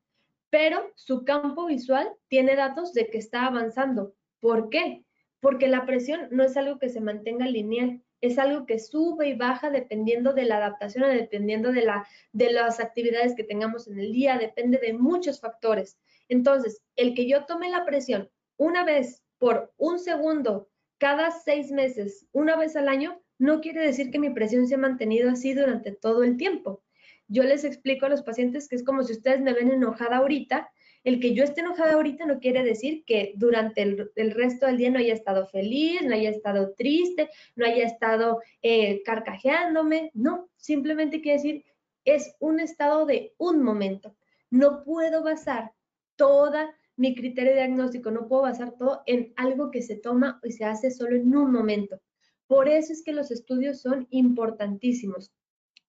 pero 0.50 0.92
su 0.94 1.24
campo 1.24 1.66
visual 1.66 2.10
tiene 2.28 2.56
datos 2.56 2.92
de 2.92 3.08
que 3.08 3.18
está 3.18 3.46
avanzando. 3.46 4.14
¿Por 4.40 4.68
qué? 4.68 5.04
Porque 5.40 5.68
la 5.68 5.86
presión 5.86 6.28
no 6.30 6.44
es 6.44 6.56
algo 6.56 6.78
que 6.78 6.88
se 6.88 7.00
mantenga 7.00 7.46
lineal, 7.46 8.02
es 8.20 8.38
algo 8.38 8.66
que 8.66 8.78
sube 8.78 9.28
y 9.28 9.34
baja 9.34 9.70
dependiendo 9.70 10.32
de 10.32 10.44
la 10.44 10.56
adaptación, 10.56 11.04
dependiendo 11.14 11.72
de, 11.72 11.88
de 12.32 12.52
las 12.52 12.80
actividades 12.80 13.34
que 13.36 13.44
tengamos 13.44 13.86
en 13.86 13.98
el 14.00 14.12
día, 14.12 14.38
depende 14.38 14.78
de 14.78 14.92
muchos 14.92 15.40
factores. 15.40 15.98
Entonces, 16.28 16.82
el 16.96 17.14
que 17.14 17.28
yo 17.28 17.44
tome 17.44 17.70
la 17.70 17.84
presión 17.84 18.28
una 18.56 18.84
vez 18.84 19.22
por 19.38 19.72
un 19.76 19.98
segundo 19.98 20.68
cada 20.98 21.30
seis 21.30 21.70
meses, 21.70 22.26
una 22.32 22.56
vez 22.56 22.74
al 22.74 22.88
año, 22.88 23.22
no 23.38 23.60
quiere 23.60 23.80
decir 23.82 24.10
que 24.10 24.18
mi 24.18 24.30
presión 24.30 24.66
se 24.66 24.74
ha 24.74 24.78
mantenido 24.78 25.30
así 25.30 25.54
durante 25.54 25.92
todo 25.92 26.24
el 26.24 26.36
tiempo. 26.36 26.82
Yo 27.28 27.44
les 27.44 27.62
explico 27.62 28.06
a 28.06 28.08
los 28.08 28.22
pacientes 28.22 28.68
que 28.68 28.74
es 28.74 28.84
como 28.84 29.04
si 29.04 29.12
ustedes 29.12 29.40
me 29.40 29.52
ven 29.52 29.70
enojada 29.70 30.16
ahorita. 30.16 30.70
El 31.04 31.20
que 31.20 31.34
yo 31.34 31.44
esté 31.44 31.60
enojada 31.60 31.94
ahorita 31.94 32.26
no 32.26 32.40
quiere 32.40 32.62
decir 32.62 33.04
que 33.04 33.32
durante 33.36 33.82
el, 33.82 34.30
resto 34.32 34.66
del 34.66 34.76
día 34.76 34.90
no 34.90 34.98
haya 34.98 35.14
estado 35.14 35.46
feliz, 35.46 36.02
no 36.02 36.14
haya 36.14 36.30
estado 36.30 36.74
triste, 36.76 37.30
no 37.56 37.66
haya 37.66 37.84
estado 37.84 38.40
eh, 38.62 39.02
carcajeándome. 39.04 40.10
No, 40.14 40.50
simplemente 40.56 41.20
quiere 41.20 41.38
decir 41.38 41.64
es 42.04 42.34
un 42.40 42.58
estado 42.60 43.04
de 43.06 43.34
un 43.38 43.62
momento. 43.62 44.16
No 44.50 44.82
puedo 44.82 45.22
basar 45.22 45.72
toda 46.16 46.74
mi 46.96 47.14
criterio 47.14 47.54
diagnóstico, 47.54 48.10
no 48.10 48.26
puedo 48.26 48.42
basar 48.42 48.74
todo 48.76 49.02
en 49.06 49.32
algo 49.36 49.70
que 49.70 49.82
se 49.82 49.96
toma 49.96 50.40
y 50.42 50.52
se 50.52 50.64
hace 50.64 50.90
solo 50.90 51.16
en 51.16 51.36
un 51.36 51.52
momento. 51.52 52.00
Por 52.46 52.68
eso 52.68 52.92
es 52.92 53.02
que 53.04 53.12
los 53.12 53.30
estudios 53.30 53.80
son 53.82 54.08
importantísimos. 54.10 55.32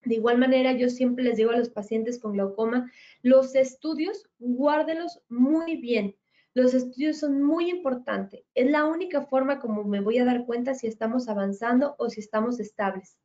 De 0.03 0.15
igual 0.15 0.37
manera, 0.37 0.71
yo 0.71 0.89
siempre 0.89 1.23
les 1.23 1.37
digo 1.37 1.51
a 1.51 1.57
los 1.57 1.69
pacientes 1.69 2.19
con 2.19 2.33
glaucoma, 2.33 2.91
los 3.21 3.53
estudios, 3.55 4.29
guárdelos 4.39 5.21
muy 5.27 5.75
bien. 5.75 6.15
Los 6.53 6.73
estudios 6.73 7.19
son 7.19 7.41
muy 7.41 7.69
importantes. 7.69 8.43
Es 8.55 8.69
la 8.71 8.85
única 8.85 9.25
forma 9.25 9.59
como 9.59 9.83
me 9.83 9.99
voy 9.99 10.17
a 10.17 10.25
dar 10.25 10.45
cuenta 10.45 10.73
si 10.73 10.87
estamos 10.87 11.27
avanzando 11.27 11.95
o 11.99 12.09
si 12.09 12.21
estamos 12.21 12.59
estables. 12.59 13.17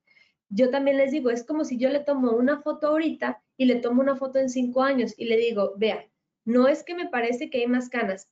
Yo 0.49 0.71
también 0.71 0.99
les 0.99 1.13
digo, 1.13 1.31
es 1.31 1.45
como 1.45 1.65
si 1.65 1.79
yo 1.79 1.89
le 1.89 2.01
tomo 2.01 2.33
una 2.33 2.61
foto 2.61 2.89
ahorita 2.89 3.43
y 3.57 3.65
le 3.65 3.77
tomo 3.77 4.03
una 4.03 4.17
foto 4.17 4.39
en 4.39 4.49
cinco 4.49 4.83
años 4.83 5.15
y 5.17 5.25
le 5.27 5.37
digo, 5.37 5.75
vea, 5.77 6.05
no 6.45 6.69
es 6.69 6.83
que 6.85 6.95
me 6.95 7.09
parece 7.09 7.51
que 7.51 7.59
hay 7.59 7.67
más 7.67 7.89
canas. 7.89 8.29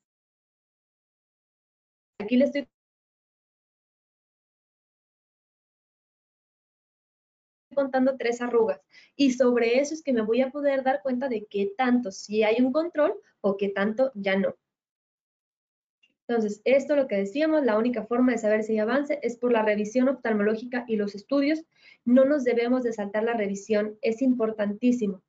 Aquí 2.19 2.37
le 2.37 2.45
estoy 2.45 2.69
contando 7.73 8.17
tres 8.17 8.41
arrugas 8.41 8.81
y 9.17 9.33
sobre 9.33 9.81
eso 9.81 9.95
es 9.95 10.03
que 10.03 10.13
me 10.13 10.23
voy 10.23 10.41
a 10.41 10.51
poder 10.51 10.83
dar 10.83 11.03
cuenta 11.03 11.29
de 11.29 11.47
qué 11.47 11.73
tanto 11.77 12.11
si 12.11 12.43
hay 12.43 12.61
un 12.61 12.73
control 12.73 13.15
o 13.41 13.57
qué 13.57 13.69
tanto 13.69 14.13
ya 14.15 14.37
no. 14.37 14.55
Entonces, 16.27 16.63
esto 16.65 16.97
lo 16.97 17.09
que 17.09 17.17
decíamos, 17.17 17.65
la 17.65 17.77
única 17.77 18.05
forma 18.05 18.33
de 18.33 18.39
saber 18.39 18.63
si 18.63 18.73
hay 18.73 18.79
avance 18.79 19.19
es 19.23 19.37
por 19.37 19.53
la 19.53 19.63
revisión 19.63 20.09
oftalmológica 20.09 20.85
y 20.89 20.97
los 20.97 21.15
estudios. 21.15 21.65
No 22.05 22.25
nos 22.25 22.45
debemos 22.45 22.85
de 22.85 22.93
saltar 22.93 23.25
la 23.25 23.35
revisión, 23.35 23.99
es 24.03 24.23
importantísimo. 24.23 25.23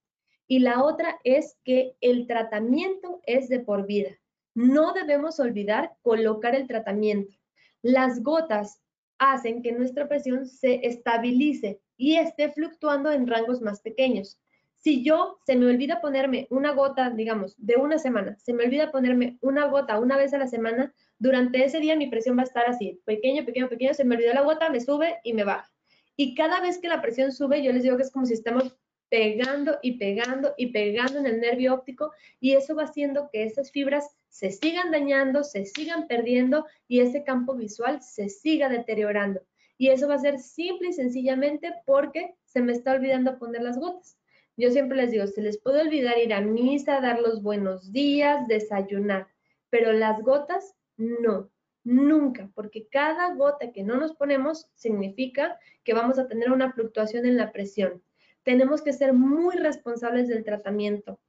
Y 0.48 0.60
la 0.60 0.84
otra 0.84 1.20
es 1.24 1.58
que 1.64 1.96
el 2.00 2.28
tratamiento 2.28 3.22
es 3.26 3.50
de 3.50 3.60
por 3.60 3.86
vida. 3.86 4.20
No 4.54 4.94
debemos 4.94 5.40
olvidar 5.40 5.94
colocar 6.04 6.56
el 6.56 6.68
tratamiento. 6.68 7.34
Las 7.82 8.22
gotas 8.22 8.82
hacen 9.18 9.62
que 9.62 9.72
nuestra 9.72 10.08
presión 10.08 10.46
se 10.46 10.86
estabilice 10.86 11.82
y 11.98 12.16
esté 12.18 12.52
fluctuando 12.52 13.12
en 13.12 13.28
rangos 13.28 13.62
más 13.62 13.82
pequeños. 13.82 14.40
Si 14.78 15.04
yo 15.04 15.40
se 15.46 15.56
me 15.56 15.68
olvida 15.68 16.02
ponerme 16.02 16.48
una 16.50 16.72
gota, 16.72 17.10
digamos, 17.10 17.56
de 17.58 17.78
una 17.78 17.98
semana, 17.98 18.38
se 18.40 18.54
me 18.54 18.66
olvida 18.66 18.92
ponerme 18.92 19.38
una 19.42 19.66
gota 19.68 20.00
una 20.00 20.18
vez 20.18 20.34
a 20.34 20.38
la 20.38 20.48
semana, 20.48 20.94
durante 21.20 21.64
ese 21.64 21.80
día 21.80 21.96
mi 21.96 22.08
presión 22.08 22.38
va 22.38 22.42
a 22.42 22.46
estar 22.46 22.66
así, 22.68 23.00
pequeño, 23.06 23.46
pequeño, 23.46 23.70
pequeño, 23.70 23.94
se 23.94 24.04
me 24.04 24.16
olvidó 24.16 24.34
la 24.34 24.42
gota, 24.42 24.70
me 24.70 24.82
sube 24.82 25.20
y 25.24 25.34
me 25.34 25.46
baja. 25.46 25.72
Y 26.18 26.36
cada 26.36 26.60
vez 26.60 26.80
que 26.80 26.90
la 26.90 27.02
presión 27.02 27.32
sube, 27.32 27.64
yo 27.64 27.72
les 27.72 27.84
digo 27.84 27.96
que 27.96 28.04
es 28.04 28.12
como 28.12 28.26
si 28.26 28.34
estamos 28.34 28.76
pegando 29.14 29.78
y 29.82 30.00
pegando 30.00 30.54
y 30.58 30.72
pegando 30.72 31.20
en 31.20 31.28
el 31.28 31.40
nervio 31.40 31.76
óptico 31.76 32.12
y 32.40 32.54
eso 32.54 32.76
va 32.76 32.84
haciendo 32.84 33.30
que 33.32 33.44
esas 33.44 33.72
fibras 33.72 34.18
se 34.30 34.52
sigan 34.52 34.90
dañando, 34.90 35.44
se 35.44 35.66
sigan 35.66 36.08
perdiendo 36.08 36.66
y 36.88 37.00
ese 37.00 37.24
campo 37.24 37.54
visual 37.54 38.02
se 38.02 38.30
siga 38.30 38.70
deteriorando. 38.70 39.42
Y 39.84 39.90
eso 39.90 40.08
va 40.08 40.14
a 40.14 40.20
ser 40.20 40.40
simple 40.40 40.88
y 40.88 40.94
sencillamente 40.94 41.74
porque 41.86 42.38
se 42.46 42.62
me 42.62 42.72
está 42.72 42.94
olvidando 42.94 43.38
poner 43.38 43.64
las 43.64 43.78
gotas. 43.78 44.18
Yo 44.56 44.72
siempre 44.72 44.96
les 44.96 45.12
digo, 45.12 45.28
se 45.28 45.42
les 45.42 45.58
puede 45.58 45.82
olvidar 45.82 46.18
ir 46.20 46.34
a 46.34 46.40
misa, 46.40 47.02
dar 47.02 47.20
los 47.20 47.44
buenos 47.44 47.92
días, 47.92 48.48
desayunar, 48.48 49.28
pero 49.70 49.92
las 49.92 50.22
gotas 50.22 50.74
no, 50.96 51.52
nunca, 51.84 52.50
porque 52.56 52.88
cada 52.88 53.36
gota 53.36 53.74
que 53.74 53.84
no 53.84 53.98
nos 53.98 54.14
ponemos 54.16 54.70
significa 54.74 55.60
que 55.84 55.94
vamos 55.94 56.18
a 56.18 56.30
tener 56.30 56.50
una 56.50 56.72
fluctuación 56.72 57.26
en 57.26 57.36
la 57.36 57.52
presión. 57.52 58.02
Tenemos 58.44 58.84
que 58.84 58.94
ser 58.94 59.12
muy 59.12 59.58
responsables 59.58 60.30
del 60.30 60.46
tratamiento. 60.46 61.20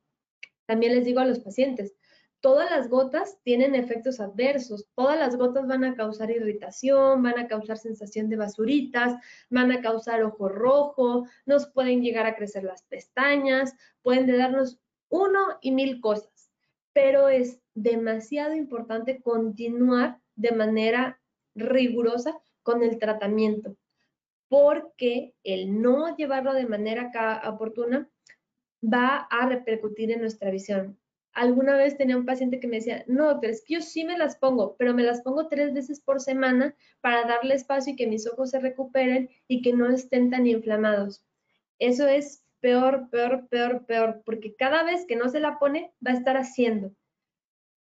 También 0.64 0.94
les 0.94 1.04
digo 1.04 1.18
a 1.18 1.26
los 1.26 1.40
pacientes, 1.40 1.96
todas 2.44 2.70
las 2.70 2.90
gotas 2.90 3.38
tienen 3.42 3.74
efectos 3.74 4.20
adversos. 4.20 4.86
Todas 4.94 5.18
las 5.18 5.34
gotas 5.34 5.66
van 5.66 5.82
a 5.82 5.94
causar 5.94 6.30
irritación, 6.30 7.22
van 7.22 7.38
a 7.38 7.48
causar 7.48 7.78
sensación 7.78 8.28
de 8.28 8.36
basuritas, 8.36 9.14
van 9.48 9.72
a 9.72 9.80
causar 9.80 10.22
ojo 10.22 10.50
rojo, 10.50 11.26
nos 11.46 11.66
pueden 11.68 12.02
llegar 12.02 12.26
a 12.26 12.36
crecer 12.36 12.62
las 12.62 12.82
pestañas, 12.82 13.74
pueden 14.02 14.26
darnos 14.26 14.78
uno 15.08 15.56
y 15.62 15.72
mil 15.72 16.02
cosas. 16.02 16.50
Pero 16.92 17.30
es 17.30 17.60
demasiado 17.72 18.54
importante 18.54 19.22
continuar 19.22 20.20
de 20.36 20.52
manera 20.52 21.22
rigurosa 21.54 22.38
con 22.62 22.82
el 22.82 22.98
tratamiento, 22.98 23.74
porque 24.48 25.32
el 25.44 25.80
no 25.80 26.14
llevarlo 26.14 26.52
de 26.52 26.66
manera 26.66 27.10
oportuna 27.48 28.06
va 28.82 29.26
a 29.30 29.48
repercutir 29.48 30.10
en 30.10 30.20
nuestra 30.20 30.50
visión 30.50 30.98
alguna 31.34 31.76
vez 31.76 31.96
tenía 31.96 32.16
un 32.16 32.24
paciente 32.24 32.60
que 32.60 32.68
me 32.68 32.76
decía, 32.76 33.04
no, 33.06 33.38
pero 33.40 33.52
es 33.52 33.62
que 33.64 33.74
yo 33.74 33.80
sí 33.80 34.04
me 34.04 34.16
las 34.16 34.36
pongo, 34.36 34.76
pero 34.76 34.94
me 34.94 35.02
las 35.02 35.20
pongo 35.22 35.48
tres 35.48 35.74
veces 35.74 36.00
por 36.00 36.20
semana 36.20 36.74
para 37.00 37.24
darle 37.24 37.54
espacio 37.54 37.92
y 37.92 37.96
que 37.96 38.06
mis 38.06 38.26
ojos 38.26 38.50
se 38.50 38.60
recuperen 38.60 39.28
y 39.48 39.60
que 39.62 39.72
no 39.72 39.90
estén 39.90 40.30
tan 40.30 40.46
inflamados. 40.46 41.24
Eso 41.78 42.06
es 42.06 42.44
peor, 42.60 43.10
peor, 43.10 43.48
peor, 43.48 43.84
peor, 43.84 44.22
porque 44.24 44.54
cada 44.54 44.84
vez 44.84 45.04
que 45.06 45.16
no 45.16 45.28
se 45.28 45.40
la 45.40 45.58
pone, 45.58 45.92
va 46.06 46.12
a 46.12 46.16
estar 46.16 46.36
haciendo. 46.36 46.94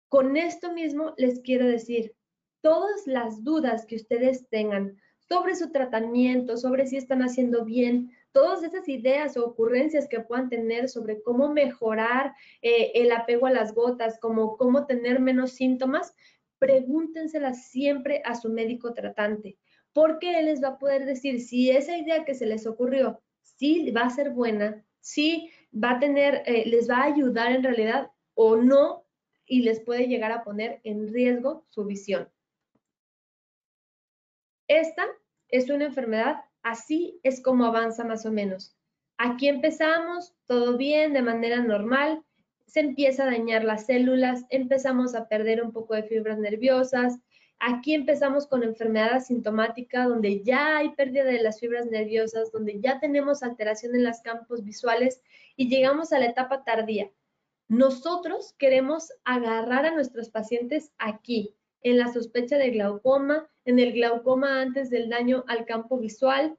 Con 0.10 0.38
esto 0.38 0.74
mismo 0.74 1.14
les 1.18 1.42
quiero 1.42 1.68
decir, 1.68 2.16
todas 2.62 3.06
las 3.06 3.44
dudas 3.44 3.86
que 3.86 3.96
ustedes 3.96 4.48
tengan 4.50 4.98
sobre 5.20 5.56
su 5.56 5.72
tratamiento, 5.72 6.58
sobre 6.58 6.88
si 6.88 6.98
están 6.98 7.22
haciendo 7.22 7.64
bien, 7.64 8.12
todas 8.32 8.64
esas 8.64 8.88
ideas 8.88 9.38
o 9.38 9.46
ocurrencias 9.46 10.08
que 10.08 10.22
puedan 10.22 10.50
tener 10.50 10.90
sobre 10.90 11.22
cómo 11.22 11.52
mejorar 11.52 12.34
eh, 12.62 12.92
el 12.96 13.12
apego 13.12 13.48
a 13.48 13.52
las 13.52 13.74
gotas, 13.74 14.20
como 14.20 14.58
cómo 14.58 14.86
tener 14.86 15.20
menos 15.20 15.52
síntomas, 15.52 16.16
pregúntenselas 16.60 17.68
siempre 17.68 18.22
a 18.26 18.36
su 18.36 18.50
médico 18.50 18.94
tratante, 18.94 19.58
porque 19.94 20.40
él 20.40 20.46
les 20.46 20.64
va 20.64 20.70
a 20.70 20.78
poder 20.78 21.06
decir 21.06 21.42
si 21.42 21.72
esa 21.72 21.98
idea 21.98 22.24
que 22.24 22.36
se 22.36 22.46
les 22.46 22.68
ocurrió, 22.68 23.22
sí 23.42 23.92
va 23.92 24.02
a 24.02 24.10
ser 24.10 24.32
buena, 24.32 24.86
sí 25.00 25.52
va 25.74 25.92
a 25.92 26.00
tener, 26.00 26.44
eh, 26.46 26.66
les 26.68 26.90
va 26.90 26.98
a 26.98 27.06
ayudar 27.06 27.52
en 27.52 27.64
realidad 27.64 28.12
o 28.36 28.56
no, 28.56 29.06
y 29.52 29.64
les 29.64 29.82
puede 29.82 30.08
llegar 30.08 30.32
a 30.32 30.44
poner 30.44 30.80
en 30.86 31.12
riesgo 31.12 31.66
su 31.68 31.84
visión. 31.84 32.32
Esta 34.70 35.06
es 35.50 35.70
una 35.70 35.84
enfermedad 35.84 36.46
Así 36.64 37.20
es 37.24 37.42
como 37.42 37.66
avanza 37.66 38.04
más 38.04 38.26
o 38.26 38.32
menos. 38.32 38.76
Aquí 39.18 39.48
empezamos, 39.48 40.34
todo 40.48 40.78
bien, 40.78 41.14
de 41.14 41.22
manera 41.22 41.62
normal, 41.62 42.24
se 42.72 42.80
empieza 42.80 43.24
a 43.24 43.32
dañar 43.32 43.64
las 43.64 43.86
células, 43.86 44.46
empezamos 44.50 45.14
a 45.14 45.28
perder 45.28 45.62
un 45.62 45.72
poco 45.74 45.94
de 45.94 46.04
fibras 46.04 46.40
nerviosas. 46.40 47.20
Aquí 47.60 47.94
empezamos 47.94 48.48
con 48.48 48.64
enfermedad 48.64 49.14
asintomática, 49.14 50.06
donde 50.06 50.42
ya 50.42 50.78
hay 50.78 50.90
pérdida 50.96 51.26
de 51.26 51.44
las 51.44 51.60
fibras 51.60 51.86
nerviosas, 51.88 52.52
donde 52.52 52.80
ya 52.80 53.00
tenemos 53.00 53.44
alteración 53.44 53.94
en 53.94 54.06
los 54.06 54.22
campos 54.22 54.64
visuales 54.64 55.22
y 55.56 55.68
llegamos 55.68 56.14
a 56.14 56.20
la 56.20 56.28
etapa 56.28 56.64
tardía. 56.64 57.12
Nosotros 57.68 58.56
queremos 58.58 59.12
agarrar 59.24 59.86
a 59.86 59.94
nuestros 59.94 60.30
pacientes 60.30 60.92
aquí, 60.98 61.56
en 61.84 61.98
la 61.98 62.12
sospecha 62.12 62.58
de 62.58 62.72
glaucoma, 62.72 63.50
en 63.66 63.80
el 63.80 63.94
glaucoma 63.94 64.62
antes 64.62 64.90
del 64.90 65.10
daño 65.10 65.44
al 65.48 65.66
campo 65.66 65.98
visual 65.98 66.58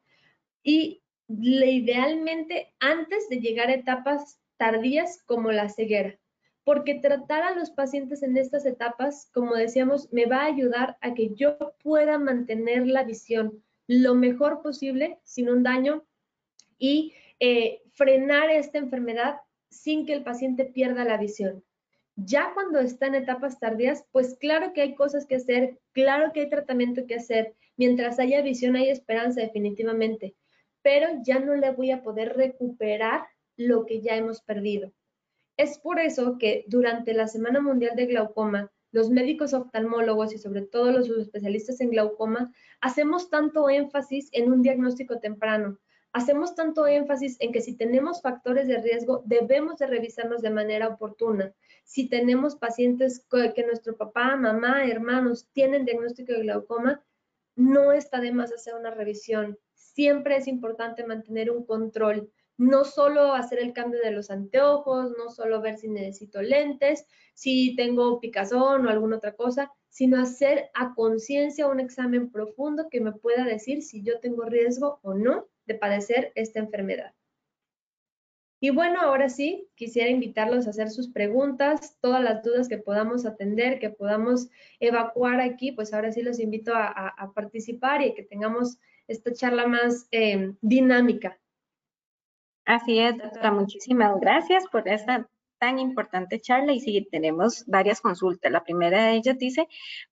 y 0.62 1.02
idealmente 1.28 2.72
antes 2.80 3.28
de 3.28 3.40
llegar 3.40 3.68
a 3.68 3.74
etapas 3.74 4.38
tardías 4.56 5.22
como 5.24 5.52
la 5.52 5.68
ceguera. 5.68 6.18
Porque 6.64 6.94
tratar 6.94 7.42
a 7.42 7.54
los 7.54 7.70
pacientes 7.70 8.22
en 8.22 8.36
estas 8.36 8.66
etapas, 8.66 9.28
como 9.32 9.54
decíamos, 9.56 10.12
me 10.12 10.26
va 10.26 10.42
a 10.42 10.46
ayudar 10.46 10.96
a 11.00 11.14
que 11.14 11.34
yo 11.34 11.58
pueda 11.82 12.18
mantener 12.18 12.86
la 12.86 13.02
visión 13.02 13.62
lo 13.88 14.14
mejor 14.14 14.62
posible 14.62 15.18
sin 15.24 15.48
un 15.48 15.62
daño 15.64 16.04
y 16.78 17.14
eh, 17.40 17.82
frenar 17.92 18.50
esta 18.50 18.78
enfermedad 18.78 19.36
sin 19.70 20.06
que 20.06 20.12
el 20.12 20.22
paciente 20.22 20.64
pierda 20.64 21.04
la 21.04 21.16
visión. 21.16 21.64
Ya 22.16 22.52
cuando 22.54 22.78
está 22.80 23.06
en 23.06 23.14
etapas 23.14 23.58
tardías, 23.58 24.04
pues 24.12 24.36
claro 24.38 24.72
que 24.72 24.82
hay 24.82 24.94
cosas 24.94 25.26
que 25.26 25.36
hacer, 25.36 25.78
claro 25.92 26.32
que 26.32 26.40
hay 26.40 26.50
tratamiento 26.50 27.06
que 27.06 27.14
hacer. 27.14 27.54
Mientras 27.76 28.18
haya 28.18 28.42
visión 28.42 28.76
hay 28.76 28.90
esperanza 28.90 29.40
definitivamente, 29.40 30.34
pero 30.82 31.08
ya 31.24 31.38
no 31.38 31.54
le 31.54 31.70
voy 31.70 31.90
a 31.90 32.02
poder 32.02 32.36
recuperar 32.36 33.26
lo 33.56 33.86
que 33.86 34.00
ya 34.00 34.16
hemos 34.16 34.42
perdido. 34.42 34.92
Es 35.56 35.78
por 35.78 35.98
eso 35.98 36.38
que 36.38 36.64
durante 36.68 37.14
la 37.14 37.28
Semana 37.28 37.60
Mundial 37.60 37.96
de 37.96 38.06
Glaucoma 38.06 38.70
los 38.92 39.08
médicos 39.08 39.54
oftalmólogos 39.54 40.34
y 40.34 40.38
sobre 40.38 40.62
todo 40.62 40.92
los 40.92 41.08
especialistas 41.08 41.80
en 41.80 41.90
glaucoma, 41.90 42.52
hacemos 42.80 43.30
tanto 43.30 43.68
énfasis 43.70 44.28
en 44.32 44.52
un 44.52 44.62
diagnóstico 44.62 45.18
temprano. 45.18 45.78
Hacemos 46.12 46.54
tanto 46.54 46.86
énfasis 46.86 47.36
en 47.40 47.52
que 47.52 47.62
si 47.62 47.74
tenemos 47.74 48.20
factores 48.20 48.68
de 48.68 48.78
riesgo, 48.82 49.22
debemos 49.24 49.78
de 49.78 49.86
revisarnos 49.86 50.42
de 50.42 50.50
manera 50.50 50.88
oportuna. 50.88 51.54
Si 51.84 52.08
tenemos 52.08 52.56
pacientes 52.56 53.26
que 53.30 53.64
nuestro 53.64 53.96
papá, 53.96 54.36
mamá, 54.36 54.84
hermanos 54.84 55.48
tienen 55.52 55.86
diagnóstico 55.86 56.32
de 56.32 56.42
glaucoma, 56.42 57.02
no 57.56 57.92
está 57.92 58.20
de 58.20 58.32
más 58.32 58.52
hacer 58.52 58.74
una 58.74 58.90
revisión. 58.90 59.58
Siempre 59.74 60.36
es 60.36 60.48
importante 60.48 61.06
mantener 61.06 61.50
un 61.50 61.64
control 61.64 62.30
no 62.58 62.84
solo 62.84 63.32
hacer 63.32 63.58
el 63.58 63.72
cambio 63.72 64.00
de 64.00 64.10
los 64.10 64.30
anteojos, 64.30 65.12
no 65.16 65.30
solo 65.30 65.60
ver 65.60 65.78
si 65.78 65.88
necesito 65.88 66.42
lentes, 66.42 67.06
si 67.34 67.74
tengo 67.74 68.20
picazón 68.20 68.86
o 68.86 68.90
alguna 68.90 69.16
otra 69.16 69.34
cosa, 69.34 69.72
sino 69.88 70.20
hacer 70.20 70.70
a 70.74 70.94
conciencia 70.94 71.66
un 71.66 71.80
examen 71.80 72.30
profundo 72.30 72.88
que 72.90 73.00
me 73.00 73.12
pueda 73.12 73.44
decir 73.44 73.82
si 73.82 74.02
yo 74.02 74.20
tengo 74.20 74.44
riesgo 74.44 75.00
o 75.02 75.14
no 75.14 75.48
de 75.66 75.74
padecer 75.74 76.32
esta 76.34 76.60
enfermedad. 76.60 77.14
Y 78.60 78.70
bueno, 78.70 79.00
ahora 79.00 79.28
sí, 79.28 79.68
quisiera 79.74 80.08
invitarlos 80.08 80.66
a 80.66 80.70
hacer 80.70 80.88
sus 80.88 81.08
preguntas, 81.08 81.96
todas 82.00 82.22
las 82.22 82.44
dudas 82.44 82.68
que 82.68 82.78
podamos 82.78 83.26
atender, 83.26 83.80
que 83.80 83.90
podamos 83.90 84.50
evacuar 84.78 85.40
aquí, 85.40 85.72
pues 85.72 85.92
ahora 85.92 86.12
sí 86.12 86.22
los 86.22 86.38
invito 86.38 86.72
a, 86.72 87.32
participar 87.34 88.02
y 88.02 88.14
que 88.14 88.22
tengamos 88.22 88.78
esta 89.08 89.32
charla 89.32 89.66
más 89.66 90.06
eh, 90.12 90.54
dinámica. 90.60 91.40
Así 92.64 93.00
es, 93.00 93.18
doctora. 93.18 93.50
Muchísimas 93.50 94.20
gracias 94.20 94.64
por 94.68 94.86
esta 94.86 95.28
tan 95.62 95.78
importante 95.78 96.40
charla 96.40 96.72
y 96.72 96.80
sí, 96.80 97.06
tenemos 97.08 97.64
varias 97.68 98.00
consultas. 98.00 98.50
La 98.50 98.64
primera 98.64 99.04
de 99.04 99.12
ellas 99.12 99.38
dice, 99.38 99.68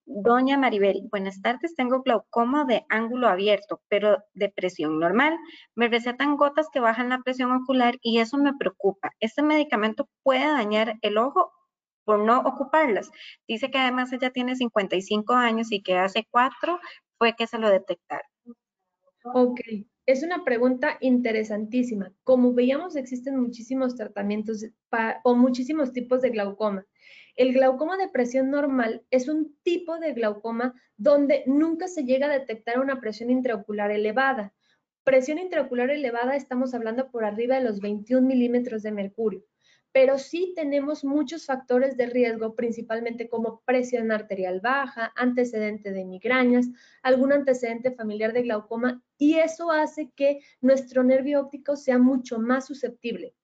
doña 0.06 0.56
Maribel, 0.56 1.08
buenas 1.10 1.42
tardes, 1.42 1.74
tengo 1.74 2.02
glaucoma 2.02 2.64
de 2.64 2.86
ángulo 2.88 3.26
abierto, 3.26 3.82
pero 3.88 4.18
de 4.32 4.48
presión 4.48 5.00
normal. 5.00 5.36
Me 5.74 5.88
recetan 5.88 6.36
gotas 6.36 6.68
que 6.72 6.78
bajan 6.78 7.08
la 7.08 7.18
presión 7.22 7.50
ocular 7.50 7.98
y 8.00 8.20
eso 8.20 8.38
me 8.38 8.54
preocupa. 8.54 9.10
¿Este 9.18 9.42
medicamento 9.42 10.08
puede 10.22 10.46
dañar 10.46 10.98
el 11.02 11.18
ojo 11.18 11.50
por 12.04 12.20
no 12.20 12.38
ocuparlas? 12.42 13.10
Dice 13.48 13.72
que 13.72 13.78
además 13.78 14.12
ella 14.12 14.30
tiene 14.30 14.54
55 14.54 15.34
años 15.34 15.72
y 15.72 15.82
que 15.82 15.98
hace 15.98 16.28
cuatro 16.30 16.78
fue 17.18 17.34
que 17.34 17.48
se 17.48 17.58
lo 17.58 17.68
detectaron. 17.70 18.30
Ok, 19.34 19.58
es 20.10 20.22
una 20.22 20.44
pregunta 20.44 20.96
interesantísima. 21.00 22.12
Como 22.24 22.52
veíamos, 22.52 22.96
existen 22.96 23.38
muchísimos 23.38 23.94
tratamientos 23.94 24.66
o 25.22 25.34
muchísimos 25.34 25.92
tipos 25.92 26.20
de 26.20 26.30
glaucoma. 26.30 26.86
El 27.36 27.52
glaucoma 27.52 27.96
de 27.96 28.08
presión 28.08 28.50
normal 28.50 29.04
es 29.10 29.28
un 29.28 29.56
tipo 29.62 29.98
de 29.98 30.12
glaucoma 30.12 30.74
donde 30.96 31.44
nunca 31.46 31.86
se 31.86 32.04
llega 32.04 32.26
a 32.26 32.38
detectar 32.38 32.80
una 32.80 33.00
presión 33.00 33.30
intraocular 33.30 33.90
elevada. 33.92 34.52
Presión 35.04 35.38
intraocular 35.38 35.90
elevada 35.90 36.34
estamos 36.34 36.74
hablando 36.74 37.10
por 37.10 37.24
arriba 37.24 37.56
de 37.56 37.64
los 37.64 37.80
21 37.80 38.26
milímetros 38.26 38.82
de 38.82 38.92
mercurio 38.92 39.44
pero 39.92 40.18
sí 40.18 40.52
tenemos 40.54 41.04
muchos 41.04 41.46
factores 41.46 41.96
de 41.96 42.06
riesgo, 42.06 42.54
principalmente 42.54 43.28
como 43.28 43.60
presión 43.64 44.12
arterial 44.12 44.60
baja, 44.60 45.12
antecedente 45.16 45.92
de 45.92 46.04
migrañas, 46.04 46.66
algún 47.02 47.32
antecedente 47.32 47.90
familiar 47.90 48.32
de 48.32 48.42
glaucoma, 48.42 49.02
y 49.18 49.38
eso 49.38 49.70
hace 49.70 50.10
que 50.14 50.40
nuestro 50.60 51.02
nervio 51.02 51.40
óptico 51.40 51.76
sea 51.76 51.98
mucho 51.98 52.38
más 52.38 52.66
susceptible 52.66 53.34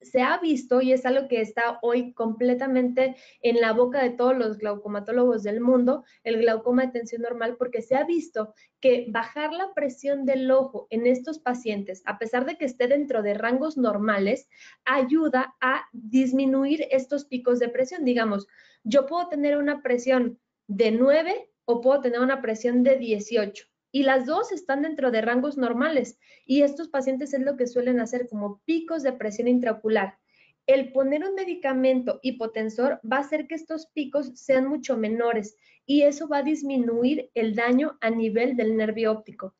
se 0.00 0.22
ha 0.22 0.38
visto, 0.38 0.80
y 0.80 0.92
es 0.92 1.04
algo 1.04 1.28
que 1.28 1.40
está 1.40 1.78
hoy 1.82 2.12
completamente 2.12 3.16
en 3.42 3.60
la 3.60 3.72
boca 3.72 4.02
de 4.02 4.10
todos 4.10 4.36
los 4.36 4.58
glaucomatólogos 4.58 5.42
del 5.42 5.60
mundo, 5.60 6.04
el 6.24 6.38
glaucoma 6.38 6.86
de 6.86 6.92
tensión 6.92 7.22
normal, 7.22 7.56
porque 7.58 7.82
se 7.82 7.96
ha 7.96 8.04
visto 8.04 8.54
que 8.80 9.06
bajar 9.10 9.52
la 9.52 9.74
presión 9.74 10.24
del 10.24 10.50
ojo 10.50 10.86
en 10.90 11.06
estos 11.06 11.38
pacientes, 11.38 12.02
a 12.06 12.18
pesar 12.18 12.46
de 12.46 12.56
que 12.56 12.64
esté 12.64 12.88
dentro 12.88 13.22
de 13.22 13.34
rangos 13.34 13.76
normales, 13.76 14.48
ayuda 14.84 15.54
a 15.60 15.84
disminuir 15.92 16.86
estos 16.90 17.24
picos 17.26 17.58
de 17.58 17.68
presión. 17.68 18.04
Digamos, 18.04 18.46
yo 18.84 19.06
puedo 19.06 19.28
tener 19.28 19.56
una 19.58 19.82
presión 19.82 20.38
de 20.66 20.90
9 20.92 21.50
o 21.66 21.80
puedo 21.80 22.00
tener 22.00 22.20
una 22.20 22.40
presión 22.40 22.82
de 22.82 22.96
18 22.96 23.69
y 23.92 24.04
las 24.04 24.26
dos 24.26 24.52
están 24.52 24.82
dentro 24.82 25.10
de 25.10 25.20
rangos 25.20 25.56
normales 25.56 26.18
y 26.46 26.62
estos 26.62 26.88
pacientes 26.88 27.34
es 27.34 27.40
lo 27.40 27.56
que 27.56 27.66
suelen 27.66 28.00
hacer 28.00 28.28
como 28.28 28.60
picos 28.64 29.02
de 29.02 29.12
presión 29.12 29.48
intraocular. 29.48 30.18
El 30.66 30.92
poner 30.92 31.24
un 31.24 31.34
medicamento 31.34 32.20
hipotensor 32.22 33.00
va 33.10 33.16
a 33.16 33.20
hacer 33.20 33.46
que 33.46 33.54
estos 33.56 33.86
picos 33.88 34.32
sean 34.34 34.68
mucho 34.68 34.96
menores 34.96 35.56
y 35.84 36.02
eso 36.02 36.28
va 36.28 36.38
a 36.38 36.42
disminuir 36.42 37.30
el 37.34 37.54
daño 37.54 37.98
a 38.00 38.10
nivel 38.10 38.56
del 38.56 38.76
nervio 38.76 39.10
óptico. 39.10 39.56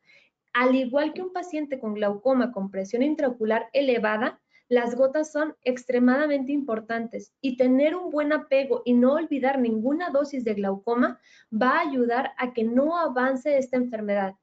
Al 0.53 0.75
igual 0.75 1.13
que 1.13 1.23
un 1.23 1.33
paciente 1.33 1.79
con 1.79 1.95
glaucoma 1.95 2.53
con 2.53 2.71
presión 2.71 3.03
intraocular 3.03 3.69
elevada, 3.73 4.41
las 4.71 4.95
gotas 4.95 5.33
son 5.33 5.57
extremadamente 5.65 6.53
importantes 6.53 7.35
y 7.41 7.57
tener 7.57 7.97
un 7.97 8.11
buen 8.11 8.33
apego 8.33 8.83
y 8.85 8.95
no 8.95 9.15
olvidar 9.15 9.59
ninguna 9.59 10.11
dosis 10.11 10.45
de 10.45 10.55
glaucoma 10.55 11.21
va 11.53 11.79
a 11.79 11.89
ayudar 11.89 12.31
a 12.39 12.53
que 12.53 12.63
no 12.63 12.97
avance 12.97 13.59
esta 13.59 13.77
enfermedad. 13.77 14.37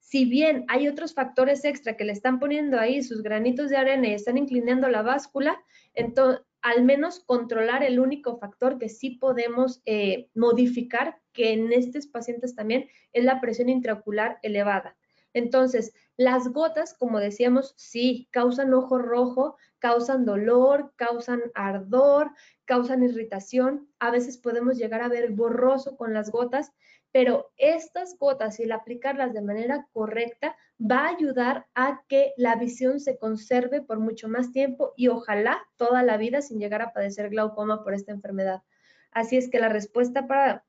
Si 0.00 0.24
bien 0.24 0.64
hay 0.68 0.88
otros 0.88 1.12
factores 1.12 1.66
extra 1.66 1.98
que 1.98 2.04
le 2.04 2.12
están 2.12 2.40
poniendo 2.40 2.80
ahí 2.80 3.02
sus 3.02 3.22
granitos 3.22 3.68
de 3.68 3.76
arena 3.76 4.08
y 4.08 4.14
están 4.14 4.38
inclinando 4.38 4.88
la 4.88 5.02
báscula, 5.02 5.62
entonces 5.92 6.42
al 6.62 6.82
menos 6.82 7.20
controlar 7.20 7.82
el 7.82 8.00
único 8.00 8.38
factor 8.38 8.78
que 8.78 8.88
sí 8.88 9.10
podemos 9.10 9.82
eh, 9.84 10.30
modificar, 10.34 11.20
que 11.34 11.52
en 11.52 11.70
estos 11.74 12.06
pacientes 12.06 12.54
también 12.54 12.88
es 13.12 13.22
la 13.22 13.38
presión 13.38 13.68
intraocular 13.68 14.38
elevada. 14.42 14.96
Entonces, 15.34 15.92
las 16.16 16.48
gotas, 16.48 16.94
como 16.94 17.18
decíamos, 17.18 17.74
sí, 17.76 18.28
causan 18.30 18.72
ojo 18.72 18.98
rojo, 18.98 19.56
causan 19.84 20.24
dolor, 20.24 20.94
causan 20.96 21.42
ardor, 21.54 22.30
causan 22.64 23.02
irritación. 23.02 23.86
A 23.98 24.10
veces 24.10 24.38
podemos 24.38 24.78
llegar 24.78 25.02
a 25.02 25.08
ver 25.08 25.32
borroso 25.32 25.98
con 25.98 26.14
las 26.14 26.30
gotas, 26.30 26.72
pero 27.12 27.52
estas 27.58 28.16
gotas, 28.18 28.56
si 28.56 28.62
el 28.62 28.72
aplicarlas 28.72 29.34
de 29.34 29.42
manera 29.42 29.86
correcta, 29.92 30.56
va 30.80 31.00
a 31.00 31.10
ayudar 31.10 31.66
a 31.74 32.02
que 32.08 32.32
la 32.38 32.56
visión 32.56 32.98
se 32.98 33.18
conserve 33.18 33.82
por 33.82 33.98
mucho 33.98 34.26
más 34.26 34.52
tiempo 34.52 34.94
y 34.96 35.08
ojalá 35.08 35.60
toda 35.76 36.02
la 36.02 36.16
vida 36.16 36.40
sin 36.40 36.60
llegar 36.60 36.80
a 36.80 36.94
padecer 36.94 37.28
glaucoma 37.28 37.84
por 37.84 37.92
esta 37.92 38.12
enfermedad. 38.12 38.62
Así 39.10 39.36
es 39.36 39.50
que 39.50 39.60
la 39.60 39.68
respuesta 39.68 40.26
para, 40.26 40.64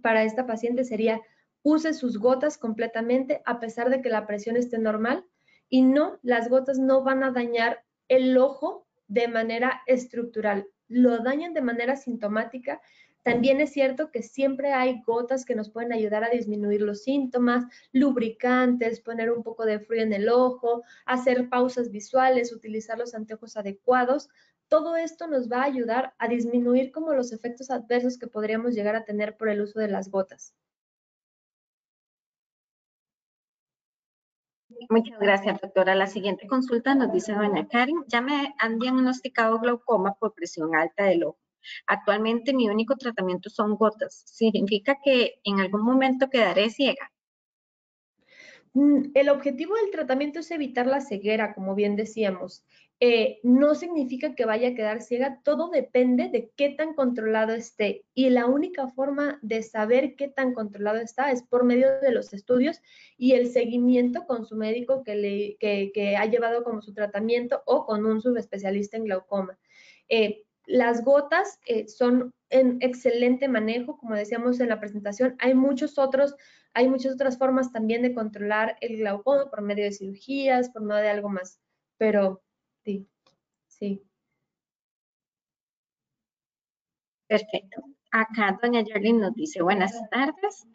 para 0.00 0.22
esta 0.22 0.46
paciente 0.46 0.84
sería 0.84 1.20
use 1.64 1.92
sus 1.92 2.18
gotas 2.18 2.56
completamente 2.56 3.42
a 3.46 3.58
pesar 3.58 3.90
de 3.90 4.00
que 4.00 4.10
la 4.10 4.28
presión 4.28 4.56
esté 4.56 4.78
normal 4.78 5.26
y 5.68 5.82
no, 5.82 6.20
las 6.22 6.48
gotas 6.48 6.78
no 6.78 7.02
van 7.02 7.24
a 7.24 7.32
dañar 7.32 7.83
el 8.08 8.36
ojo 8.38 8.86
de 9.08 9.28
manera 9.28 9.82
estructural, 9.86 10.66
lo 10.88 11.18
dañan 11.18 11.54
de 11.54 11.62
manera 11.62 11.96
sintomática. 11.96 12.80
También 13.22 13.60
es 13.60 13.72
cierto 13.72 14.10
que 14.10 14.22
siempre 14.22 14.72
hay 14.72 15.02
gotas 15.06 15.44
que 15.44 15.54
nos 15.54 15.70
pueden 15.70 15.92
ayudar 15.92 16.24
a 16.24 16.30
disminuir 16.30 16.82
los 16.82 17.04
síntomas, 17.04 17.64
lubricantes, 17.92 19.00
poner 19.00 19.30
un 19.30 19.42
poco 19.42 19.64
de 19.64 19.80
frío 19.80 20.02
en 20.02 20.12
el 20.12 20.28
ojo, 20.28 20.82
hacer 21.06 21.48
pausas 21.48 21.90
visuales, 21.90 22.52
utilizar 22.52 22.98
los 22.98 23.14
anteojos 23.14 23.56
adecuados. 23.56 24.28
Todo 24.68 24.96
esto 24.96 25.26
nos 25.26 25.50
va 25.50 25.62
a 25.62 25.66
ayudar 25.66 26.14
a 26.18 26.28
disminuir 26.28 26.92
como 26.92 27.14
los 27.14 27.32
efectos 27.32 27.70
adversos 27.70 28.18
que 28.18 28.26
podríamos 28.26 28.74
llegar 28.74 28.96
a 28.96 29.04
tener 29.04 29.36
por 29.36 29.48
el 29.48 29.62
uso 29.62 29.80
de 29.80 29.88
las 29.88 30.10
gotas. 30.10 30.54
Muchas 34.90 35.18
gracias, 35.18 35.60
doctora. 35.60 35.94
La 35.94 36.06
siguiente 36.06 36.46
consulta 36.46 36.94
nos 36.94 37.12
dice 37.12 37.32
doña 37.32 37.66
Karen, 37.68 38.04
ya 38.06 38.20
me 38.20 38.54
han 38.58 38.78
diagnosticado 38.78 39.58
glaucoma 39.58 40.14
por 40.14 40.34
presión 40.34 40.74
alta 40.74 41.04
del 41.04 41.24
ojo. 41.24 41.38
Actualmente 41.86 42.52
mi 42.52 42.68
único 42.68 42.96
tratamiento 42.96 43.50
son 43.50 43.76
gotas. 43.76 44.22
¿Significa 44.26 44.98
que 45.02 45.40
en 45.44 45.60
algún 45.60 45.82
momento 45.82 46.28
quedaré 46.28 46.70
ciega? 46.70 47.10
Mm, 48.74 49.12
el 49.14 49.28
objetivo 49.28 49.76
del 49.76 49.90
tratamiento 49.90 50.40
es 50.40 50.50
evitar 50.50 50.86
la 50.86 51.00
ceguera, 51.00 51.54
como 51.54 51.74
bien 51.74 51.96
decíamos. 51.96 52.64
Eh, 53.00 53.40
no 53.42 53.74
significa 53.74 54.34
que 54.34 54.44
vaya 54.44 54.68
a 54.68 54.74
quedar 54.74 55.02
ciega, 55.02 55.40
todo 55.42 55.68
depende 55.68 56.28
de 56.28 56.52
qué 56.56 56.70
tan 56.70 56.94
controlado 56.94 57.52
esté. 57.52 58.04
Y 58.14 58.30
la 58.30 58.46
única 58.46 58.88
forma 58.88 59.38
de 59.42 59.62
saber 59.62 60.14
qué 60.14 60.28
tan 60.28 60.54
controlado 60.54 60.98
está 60.98 61.30
es 61.32 61.42
por 61.42 61.64
medio 61.64 62.00
de 62.00 62.12
los 62.12 62.32
estudios 62.32 62.80
y 63.16 63.32
el 63.32 63.48
seguimiento 63.50 64.26
con 64.26 64.46
su 64.46 64.56
médico 64.56 65.02
que, 65.02 65.16
le, 65.16 66.16
ha 66.16 66.26
llevado 66.26 66.62
como 66.62 66.82
su 66.82 66.94
tratamiento 66.94 67.62
o 67.66 67.84
con 67.84 68.06
un 68.06 68.22
subespecialista 68.22 68.96
en 68.96 69.04
glaucoma. 69.04 69.58
Eh, 70.08 70.44
las 70.66 71.04
gotas 71.04 71.58
eh, 71.66 71.88
son 71.88 72.32
en 72.48 72.78
excelente 72.80 73.48
manejo, 73.48 73.98
como 73.98 74.14
decíamos 74.14 74.60
en 74.60 74.68
la 74.68 74.80
presentación. 74.80 75.34
Hay 75.40 75.54
muchos 75.54 75.98
otros, 75.98 76.36
hay 76.72 76.88
muchas 76.88 77.14
otras 77.14 77.36
formas 77.38 77.72
también 77.72 78.02
de 78.02 78.14
controlar 78.14 78.76
el 78.80 78.98
glaucoma 78.98 79.50
por 79.50 79.62
medio 79.62 79.84
de 79.84 79.92
cirugías, 79.92 80.70
por 80.70 80.82
medio 80.82 81.02
de 81.02 81.10
algo 81.10 81.28
más. 81.28 81.60
Pero 81.98 82.43
Sí, 82.84 83.08
sí. 83.68 84.04
Perfecto. 87.28 87.82
Acá 88.12 88.58
doña 88.62 88.82
Yerlin 88.82 89.20
nos 89.20 89.34
dice, 89.34 89.60
buenas 89.62 89.92
tardes. 90.10 90.66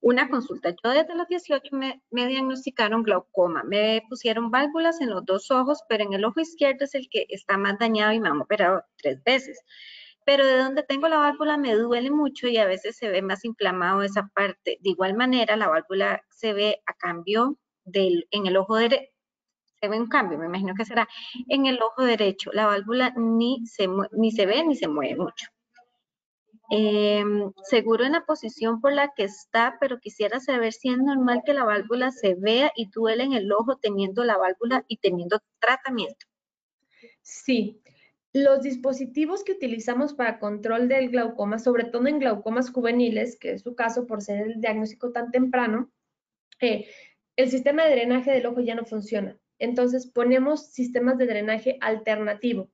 Una 0.00 0.28
consulta. 0.28 0.74
Yo 0.84 0.90
desde 0.90 1.14
los 1.14 1.26
18 1.28 1.74
me, 1.74 2.02
diagnosticaron 2.10 3.02
glaucoma. 3.02 3.62
Me 3.64 4.02
pusieron 4.08 4.50
válvulas 4.50 5.00
en 5.00 5.10
los 5.10 5.24
dos 5.24 5.50
ojos, 5.50 5.80
pero 5.88 6.04
en 6.04 6.12
el 6.12 6.24
ojo 6.24 6.40
izquierdo 6.40 6.84
es 6.84 6.94
el 6.94 7.08
que 7.08 7.26
está 7.30 7.56
más 7.56 7.78
dañado 7.78 8.12
y 8.12 8.20
me 8.20 8.28
han 8.28 8.40
operado 8.40 8.82
tres 8.96 9.22
veces. 9.24 9.58
Pero 10.26 10.44
de 10.46 10.58
donde 10.58 10.82
tengo 10.82 11.08
la 11.08 11.18
válvula 11.18 11.56
me 11.56 11.74
duele 11.74 12.10
mucho 12.10 12.46
y 12.48 12.58
a 12.58 12.66
veces 12.66 12.96
se 12.96 13.08
ve 13.08 13.22
más 13.22 13.44
inflamado 13.44 14.02
esa 14.02 14.28
parte. 14.34 14.78
De 14.82 14.90
igual 14.90 15.14
manera, 15.14 15.56
la 15.56 15.68
válvula 15.68 16.22
se 16.30 16.52
ve 16.52 16.82
a 16.86 16.94
cambio 16.94 17.56
del, 17.84 18.26
en 18.32 18.46
el 18.46 18.56
ojo 18.58 18.76
derecho. 18.76 19.11
Se 19.82 19.88
ve 19.88 19.98
un 19.98 20.06
cambio, 20.06 20.38
me 20.38 20.46
imagino 20.46 20.74
que 20.76 20.84
será 20.84 21.08
en 21.48 21.66
el 21.66 21.82
ojo 21.82 22.04
derecho. 22.04 22.52
La 22.52 22.66
válvula 22.66 23.12
ni 23.16 23.66
se, 23.66 23.88
ni 24.12 24.30
se 24.30 24.46
ve 24.46 24.64
ni 24.64 24.76
se 24.76 24.86
mueve 24.86 25.16
mucho. 25.16 25.48
Em, 26.70 27.52
seguro 27.64 28.04
en 28.04 28.12
la 28.12 28.24
posición 28.24 28.80
por 28.80 28.92
la 28.92 29.12
que 29.14 29.24
está, 29.24 29.76
pero 29.80 29.98
quisiera 29.98 30.38
saber 30.38 30.72
si 30.72 30.88
es 30.88 30.98
normal 30.98 31.42
que 31.44 31.52
la 31.52 31.64
válvula 31.64 32.12
se 32.12 32.34
vea 32.34 32.70
y 32.76 32.90
duele 32.90 33.24
en 33.24 33.32
el 33.32 33.50
ojo 33.52 33.76
teniendo 33.76 34.22
la 34.22 34.38
válvula 34.38 34.84
y 34.86 34.98
teniendo 34.98 35.40
tratamiento. 35.58 36.26
Sí, 37.20 37.82
los 38.32 38.62
dispositivos 38.62 39.42
que 39.42 39.52
utilizamos 39.52 40.14
para 40.14 40.38
control 40.38 40.88
del 40.88 41.10
glaucoma, 41.10 41.58
sobre 41.58 41.84
todo 41.84 42.06
en 42.06 42.20
glaucomas 42.20 42.70
juveniles, 42.70 43.36
que 43.36 43.54
es 43.54 43.62
su 43.62 43.74
caso 43.74 44.06
por 44.06 44.22
ser 44.22 44.46
el 44.46 44.60
diagnóstico 44.60 45.10
tan 45.10 45.32
temprano, 45.32 45.90
eh, 46.60 46.86
el 47.36 47.50
sistema 47.50 47.84
de 47.84 47.96
drenaje 47.96 48.30
del 48.30 48.46
ojo 48.46 48.60
ya 48.60 48.76
no 48.76 48.86
funciona. 48.86 49.36
Entonces 49.62 50.08
ponemos 50.08 50.72
sistemas 50.72 51.18
de 51.18 51.26
drenaje 51.26 51.78
alternativo. 51.80 52.68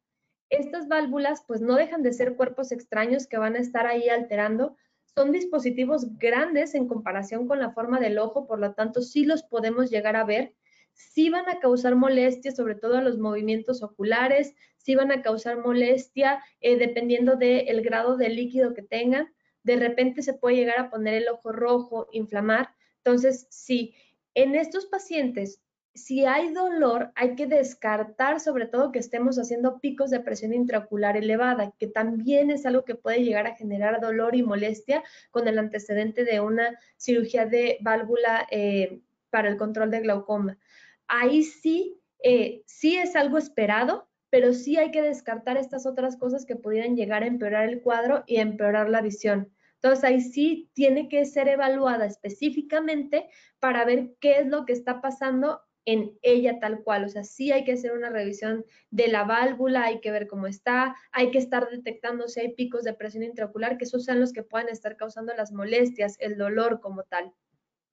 Estas 0.49 0.89
válvulas 0.89 1.45
pues 1.47 1.61
no 1.61 1.74
dejan 1.74 2.03
de 2.03 2.14
ser 2.14 2.34
cuerpos 2.34 2.72
extraños 2.72 3.26
que 3.26 3.36
van 3.36 3.57
a 3.57 3.59
estar 3.59 3.86
ahí 3.86 4.09
alterando. 4.09 4.74
Son 5.05 5.30
dispositivos 5.30 6.16
grandes 6.16 6.74
en 6.74 6.89
comparación 6.89 7.47
con 7.47 7.59
la 7.59 7.72
forma 7.72 8.01
del 8.01 8.18
ojo, 8.18 8.47
por 8.47 8.59
lo 8.59 8.72
tanto 8.72 9.03
sí 9.03 9.26
los 9.26 9.43
podemos 9.43 9.91
llegar 9.91 10.16
a 10.16 10.24
ver. 10.24 10.55
Sí 10.95 11.28
van 11.28 11.47
a 11.51 11.61
causar 11.61 11.95
molestia, 11.95 12.53
sobre 12.53 12.74
todo 12.74 12.97
a 12.97 13.03
los 13.03 13.18
movimientos 13.18 13.82
oculares, 13.82 14.55
sí 14.78 14.95
van 14.95 15.12
a 15.12 15.20
causar 15.20 15.59
molestia 15.59 16.43
eh, 16.62 16.78
dependiendo 16.78 17.36
del 17.36 17.82
grado 17.82 18.16
de 18.16 18.30
líquido 18.30 18.72
que 18.72 18.82
tengan. 18.82 19.30
De 19.62 19.76
repente 19.76 20.22
se 20.22 20.32
puede 20.32 20.57
llegar 20.57 20.78
a 20.78 20.89
poner 20.89 21.12
el 21.12 21.28
ojo 21.28 21.53
rojo, 21.53 22.09
inflamar. 22.12 22.70
Entonces, 23.05 23.47
sí, 23.51 23.95
en 24.32 24.55
estos 24.55 24.86
pacientes 24.86 25.61
si 26.05 26.25
hay 26.25 26.53
dolor, 26.53 27.13
hay 27.15 27.35
que 27.35 27.47
descartar 27.47 28.41
sobre 28.41 28.67
todo 28.67 28.93
que 28.93 28.99
estemos 28.99 29.39
haciendo 29.39 29.81
picos 29.81 30.11
de 30.11 30.21
presión 30.21 30.53
intraocular 30.53 31.17
elevada, 31.17 31.73
que 31.79 31.87
también 31.87 32.51
es 32.51 32.67
algo 32.67 32.85
que 32.85 32.95
puede 32.95 33.25
llegar 33.25 33.47
a 33.47 33.57
generar 33.57 34.01
dolor 34.01 34.35
y 34.35 34.43
molestia 34.43 35.03
con 35.31 35.49
el 35.49 35.59
antecedente 35.59 36.25
de 36.25 36.41
una 36.41 36.79
cirugía 36.97 37.47
de 37.47 37.79
válvula 37.81 38.47
eh, 38.51 39.01
para 39.31 39.49
el 39.49 39.57
control 39.57 39.91
de 39.91 40.01
glaucoma. 40.01 40.59
Ahí 41.07 41.43
sí, 41.43 42.01
eh, 42.23 42.63
sí 42.67 42.97
es 42.97 43.17
algo 43.17 43.39
esperado, 43.39 44.09
pero 44.31 44.53
sí 44.53 44.77
hay 44.77 44.91
que 44.91 45.03
descartar 45.03 45.57
estas 45.57 45.87
otras 45.87 46.17
cosas 46.17 46.45
que 46.45 46.57
pudieran 46.57 46.97
llegar 46.97 47.23
a 47.23 47.27
empeorar 47.27 47.69
el 47.69 47.83
cuadro 47.83 48.25
y 48.27 48.37
empeorar 48.37 48.89
la 48.89 49.01
visión. 49.01 49.53
Entonces 49.75 50.05
ahí 50.05 50.21
sí 50.21 50.71
tiene 50.75 51.09
que 51.09 51.25
ser 51.25 51.49
evaluada 51.49 52.05
específicamente 52.05 53.29
para 53.61 53.85
ver 53.85 54.15
qué 54.21 54.41
es 54.41 54.47
lo 54.47 54.67
que 54.67 54.73
está 54.73 55.01
pasando 55.01 55.61
en 55.89 56.18
ella 56.20 56.61
tal 56.61 56.82
cual. 56.82 57.05
O 57.05 57.09
sea, 57.09 57.24
sí 57.24 57.51
hay 57.51 57.64
que 57.64 57.72
hacer 57.72 57.93
una 57.93 58.11
revisión 58.11 58.66
de 58.91 59.09
la 59.09 59.24
válvula, 59.24 59.84
hay 59.84 60.01
que 60.01 60.11
ver 60.11 60.26
cómo 60.26 60.47
está, 60.47 60.95
hay 61.12 61.30
que 61.30 61.39
estar 61.39 61.70
detectando 61.70 62.28
si 62.28 62.41
hay 62.41 62.53
picos 62.53 62.84
de 62.84 62.93
presión 62.93 63.22
intraocular, 63.22 63.78
que 63.78 63.86
esos 63.86 64.05
sean 64.05 64.20
los 64.20 64.34
que 64.34 64.43
puedan 64.43 64.68
estar 64.68 64.99
causando 64.99 65.32
las 65.34 65.51
molestias, 65.51 66.16
el 66.20 66.36
dolor 66.36 66.80
como 66.80 67.05
tal. 67.05 67.32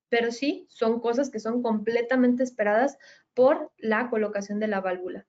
Pero 0.09 0.33
sí, 0.33 0.67
son 0.69 0.99
cosas 0.99 1.29
que 1.29 1.39
son 1.39 1.63
completamente 1.63 2.43
esperadas 2.43 2.97
por 3.33 3.71
la 3.77 4.09
colocación 4.09 4.59
de 4.59 4.67
la 4.67 4.81
válvula. 4.81 5.25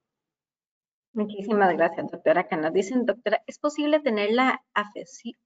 Muchísimas 1.12 1.72
gracias, 1.76 2.10
doctora. 2.10 2.40
Acá 2.40 2.56
nos 2.56 2.72
dicen, 2.72 3.06
doctora, 3.06 3.44
¿es 3.46 3.60
posible 3.60 4.00
tener 4.00 4.32
la 4.32 4.60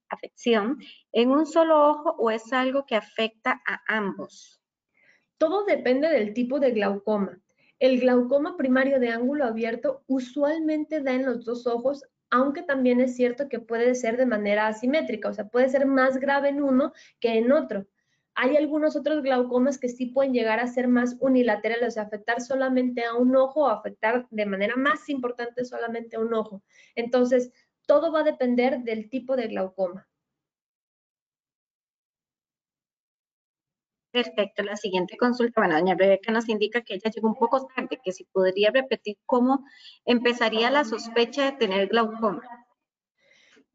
afección 0.09 0.79
en 1.13 1.31
un 1.31 1.45
solo 1.45 1.87
ojo 1.91 2.17
o 2.19 2.31
es 2.31 2.51
algo 2.55 2.87
que 2.87 2.97
afecta 2.97 3.61
a 3.67 3.83
ambos? 3.87 4.60
Todo 5.41 5.65
depende 5.65 6.07
del 6.11 6.35
tipo 6.35 6.61
de 6.61 6.73
glaucoma. 6.73 7.41
El 7.79 7.99
glaucoma 7.99 8.59
primario 8.59 9.01
de 9.01 9.09
ángulo 9.09 9.47
abierto 9.47 10.05
usualmente 10.07 11.01
da 11.01 11.15
en 11.15 11.25
los 11.25 11.47
dos 11.47 11.67
ojos, 11.67 12.05
aunque 12.29 12.63
también 12.63 13.01
es 13.01 13.17
cierto 13.17 13.49
que 13.49 13.59
puede 13.59 13.95
ser 13.95 14.19
de 14.19 14.27
manera 14.27 14.67
asimétrica, 14.67 15.31
o 15.31 15.33
sea, 15.33 15.49
puede 15.49 15.71
ser 15.71 15.87
más 15.87 16.19
grave 16.19 16.51
en 16.51 16.63
uno 16.63 16.93
que 17.21 17.39
en 17.39 17.53
otro. 17.53 17.87
Hay 18.35 18.59
algunos 18.59 18.97
otros 18.97 19.23
glaucomas 19.23 19.79
que 19.79 19.89
sí 19.89 20.05
pueden 20.05 20.35
llegar 20.35 20.61
a 20.61 20.67
ser 20.67 20.89
más 20.89 21.17
unilaterales, 21.21 21.89
o 21.89 21.91
sea, 21.93 22.03
afectar 22.03 22.43
solamente 22.43 23.05
a 23.05 23.15
un 23.15 23.35
ojo 23.35 23.63
o 23.63 23.69
afectar 23.69 24.27
de 24.31 24.45
manera 24.45 24.77
más 24.77 25.09
importante 25.09 25.65
solamente 25.65 26.17
a 26.17 26.21
un 26.21 26.35
ojo. 26.35 26.63
Entonces, 26.97 27.51
todo 27.87 28.13
va 28.13 28.21
a 28.21 28.25
depender 28.25 28.81
del 28.81 29.09
tipo 29.09 29.37
de 29.37 29.47
glaucoma. 29.47 30.10
Perfecto, 34.13 34.65
la 34.65 34.77
siguiente 34.77 35.17
consulta, 35.17 35.61
bueno, 35.61 35.79
doña 35.79 35.95
Rebeca 35.95 36.33
nos 36.33 36.49
indica 36.49 36.81
que 36.81 36.95
ella 36.95 37.11
llegó 37.11 37.29
un 37.29 37.37
poco 37.37 37.69
tarde, 37.69 38.01
que 38.03 38.11
si 38.11 38.25
podría 38.25 38.71
repetir 38.73 39.19
cómo 39.25 39.65
empezaría 40.05 40.69
la 40.71 40.85
sospecha 40.85 41.45
de 41.45 41.53
tener 41.53 41.87
glaucoma. 41.87 42.43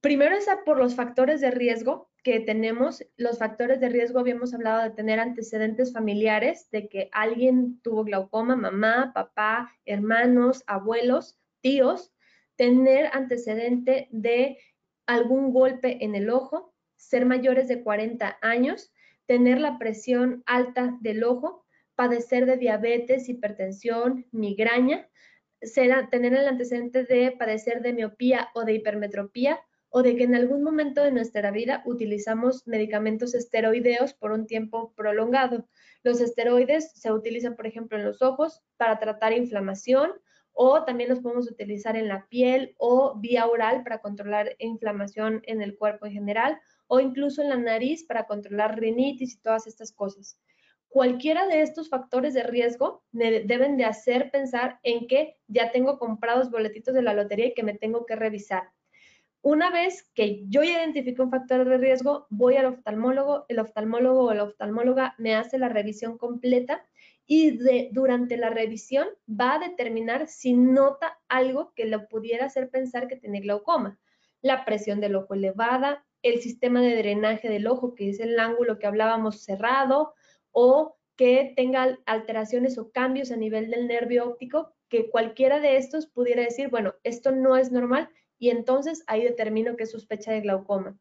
Primero 0.01 0.35
es 0.35 0.47
por 0.65 0.77
los 0.77 0.93
factores 0.93 1.41
de 1.41 1.51
riesgo 1.51 2.11
que 2.21 2.39
tenemos. 2.39 3.03
Los 3.15 3.39
factores 3.39 3.79
de 3.79 3.89
riesgo 3.89 4.19
habíamos 4.19 4.53
hablado 4.53 4.83
de 4.83 4.91
tener 4.91 5.19
antecedentes 5.19 5.93
familiares, 5.93 6.69
de 6.69 6.89
que 6.89 7.09
alguien 7.11 7.79
tuvo 7.81 8.03
glaucoma, 8.03 8.55
mamá, 8.55 9.13
papá, 9.15 9.71
hermanos, 9.85 10.63
abuelos, 10.67 11.39
tíos, 11.61 12.11
tener 12.55 13.09
antecedente 13.13 14.07
de 14.11 14.57
algún 15.05 15.53
golpe 15.53 16.03
en 16.03 16.13
el 16.15 16.29
ojo, 16.29 16.73
ser 16.97 17.25
mayores 17.25 17.67
de 17.67 17.81
40 17.81 18.37
años, 18.41 18.91
tener 19.25 19.59
la 19.59 19.77
presión 19.77 20.43
alta 20.45 20.97
del 21.01 21.23
ojo, 21.23 21.65
padecer 21.95 22.45
de 22.45 22.57
diabetes, 22.57 23.29
hipertensión, 23.29 24.25
migraña, 24.31 25.07
tener 26.11 26.33
el 26.33 26.47
antecedente 26.47 27.03
de 27.05 27.31
padecer 27.31 27.81
de 27.81 27.93
miopía 27.93 28.49
o 28.53 28.63
de 28.63 28.73
hipermetropía 28.73 29.59
o 29.89 30.03
de 30.03 30.15
que 30.17 30.23
en 30.23 30.35
algún 30.35 30.61
momento 30.61 31.03
de 31.03 31.11
nuestra 31.11 31.51
vida 31.51 31.81
utilizamos 31.85 32.67
medicamentos 32.67 33.33
esteroideos 33.33 34.13
por 34.13 34.31
un 34.31 34.45
tiempo 34.45 34.93
prolongado. 34.95 35.69
Los 36.03 36.19
esteroides 36.19 36.91
se 36.91 37.11
utilizan, 37.13 37.55
por 37.55 37.65
ejemplo, 37.65 37.97
en 37.97 38.03
los 38.03 38.21
ojos 38.21 38.61
para 38.75 38.99
tratar 38.99 39.31
inflamación 39.31 40.11
o 40.51 40.83
también 40.83 41.09
los 41.09 41.19
podemos 41.19 41.49
utilizar 41.49 41.95
en 41.95 42.07
la 42.07 42.27
piel 42.27 42.75
o 42.77 43.17
vía 43.19 43.47
oral 43.47 43.83
para 43.83 43.99
controlar 43.99 44.55
inflamación 44.59 45.41
en 45.45 45.61
el 45.61 45.77
cuerpo 45.77 46.05
en 46.05 46.13
general 46.13 46.59
o 46.87 46.99
incluso 46.99 47.41
en 47.41 47.49
la 47.49 47.57
nariz 47.57 48.03
para 48.05 48.25
controlar 48.25 48.79
rinitis 48.79 49.35
y 49.35 49.41
todas 49.41 49.67
estas 49.67 49.91
cosas. 49.91 50.39
Cualquiera 50.87 51.45
de 51.47 51.61
estos 51.61 51.89
factores 51.89 52.33
de 52.33 52.43
riesgo 52.43 53.03
me 53.11 53.41
deben 53.41 53.75
de 53.75 53.85
hacer 53.85 54.31
pensar 54.31 54.79
en 54.83 55.07
que 55.07 55.37
ya 55.47 55.71
tengo 55.71 55.99
comprados 55.99 56.49
boletitos 56.49 56.93
de 56.93 57.01
la 57.01 57.13
lotería 57.13 57.47
y 57.47 57.53
que 57.53 57.63
me 57.63 57.73
tengo 57.73 58.05
que 58.05 58.15
revisar. 58.15 58.71
Una 59.41 59.69
vez 59.69 60.09
que 60.15 60.43
yo 60.47 60.63
identifico 60.63 61.21
un 61.21 61.29
factor 61.29 61.69
de 61.69 61.77
riesgo, 61.77 62.25
voy 62.29 62.55
al 62.55 62.65
oftalmólogo, 62.65 63.45
el 63.47 63.59
oftalmólogo 63.59 64.23
o 64.23 64.33
la 64.33 64.43
oftalmóloga 64.43 65.13
me 65.19 65.35
hace 65.35 65.59
la 65.59 65.69
revisión 65.69 66.17
completa 66.17 66.83
y 67.27 67.59
durante 67.91 68.37
la 68.37 68.49
revisión 68.49 69.07
va 69.29 69.55
a 69.55 69.59
determinar 69.59 70.27
si 70.27 70.53
nota 70.53 71.19
algo 71.27 71.73
que 71.75 71.85
le 71.85 71.99
pudiera 71.99 72.45
hacer 72.45 72.69
pensar 72.69 73.07
que 73.07 73.17
tiene 73.17 73.41
glaucoma. 73.41 73.99
La 74.41 74.65
presión 74.65 74.99
del 74.99 75.15
ojo 75.15 75.33
elevada, 75.33 76.05
el 76.25 76.41
sistema 76.41 76.81
de 76.81 76.95
drenaje 76.95 77.49
del 77.49 77.67
ojo, 77.67 77.93
que 77.93 78.09
es 78.09 78.19
el 78.19 78.39
ángulo 78.39 78.79
que 78.79 78.87
hablábamos 78.87 79.43
cerrado, 79.43 80.13
o 80.51 80.97
que 81.15 81.53
tenga 81.55 81.99
alteraciones 82.05 82.77
o 82.77 82.91
cambios 82.91 83.31
a 83.31 83.37
nivel 83.37 83.69
del 83.69 83.87
nervio 83.87 84.27
óptico, 84.27 84.73
que 84.89 85.09
cualquiera 85.09 85.59
de 85.59 85.77
estos 85.77 86.07
pudiera 86.07 86.41
decir, 86.41 86.69
bueno, 86.69 86.95
esto 87.03 87.31
no 87.31 87.55
es 87.57 87.71
normal 87.71 88.09
y 88.39 88.49
entonces 88.49 89.03
ahí 89.07 89.23
determino 89.23 89.75
que 89.75 89.83
es 89.83 89.91
sospecha 89.91 90.31
de 90.31 90.41
glaucoma. 90.41 90.97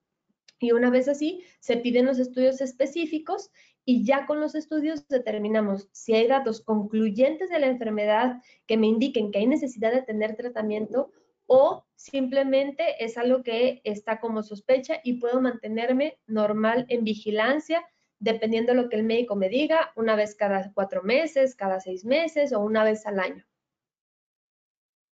Y 0.58 0.72
una 0.72 0.90
vez 0.90 1.08
así, 1.08 1.42
se 1.58 1.78
piden 1.78 2.06
los 2.06 2.18
estudios 2.18 2.60
específicos 2.60 3.50
y 3.84 4.04
ya 4.04 4.26
con 4.26 4.40
los 4.40 4.54
estudios 4.54 5.08
determinamos 5.08 5.88
si 5.92 6.14
hay 6.14 6.26
datos 6.26 6.60
concluyentes 6.60 7.50
de 7.50 7.58
la 7.58 7.66
enfermedad 7.66 8.42
que 8.66 8.76
me 8.76 8.86
indiquen 8.86 9.30
que 9.30 9.38
hay 9.38 9.46
necesidad 9.46 9.92
de 9.92 10.02
tener 10.02 10.36
tratamiento 10.36 11.12
o 11.46 11.84
simplemente 11.94 13.04
es 13.04 13.18
algo 13.18 13.42
que 13.42 13.80
está 13.84 14.20
como 14.20 14.42
sospecha 14.42 15.00
y 15.04 15.14
puedo 15.14 15.40
mantenerme 15.40 16.18
normal 16.26 16.86
en 16.88 17.04
vigilancia 17.04 17.84
dependiendo 18.18 18.72
de 18.72 18.82
lo 18.82 18.88
que 18.88 18.96
el 18.96 19.04
médico 19.04 19.36
me 19.36 19.48
diga, 19.48 19.92
una 19.96 20.16
vez 20.16 20.34
cada 20.34 20.72
cuatro 20.72 21.02
meses, 21.02 21.54
cada 21.54 21.80
seis 21.80 22.04
meses 22.04 22.52
o 22.52 22.60
una 22.60 22.82
vez 22.82 23.06
al 23.06 23.20
año. 23.20 23.44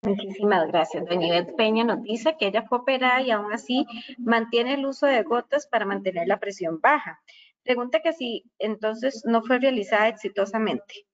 Muchísimas 0.04 0.68
gracias. 0.68 1.06
Doña 1.06 1.28
Ivette 1.28 1.56
Peña 1.56 1.84
nos 1.84 2.04
dice 2.04 2.36
que 2.40 2.48
ella 2.48 2.64
fue 2.64 2.78
operada 2.78 3.22
y 3.22 3.32
aún 3.32 3.52
así 3.52 3.86
mantiene 4.18 4.76
el 4.76 4.86
uso 4.86 5.08
de 5.08 5.24
gotas 5.24 5.68
para 5.68 5.86
mantener 5.86 6.28
la 6.28 6.40
presión 6.40 6.80
baja. 6.80 7.22
Pregunta 7.64 8.00
que 8.02 8.14
si 8.14 8.46
entonces 8.60 9.24
no 9.26 9.42
fue 9.42 9.60
realizada 9.60 10.08
exitosamente. 10.08 11.06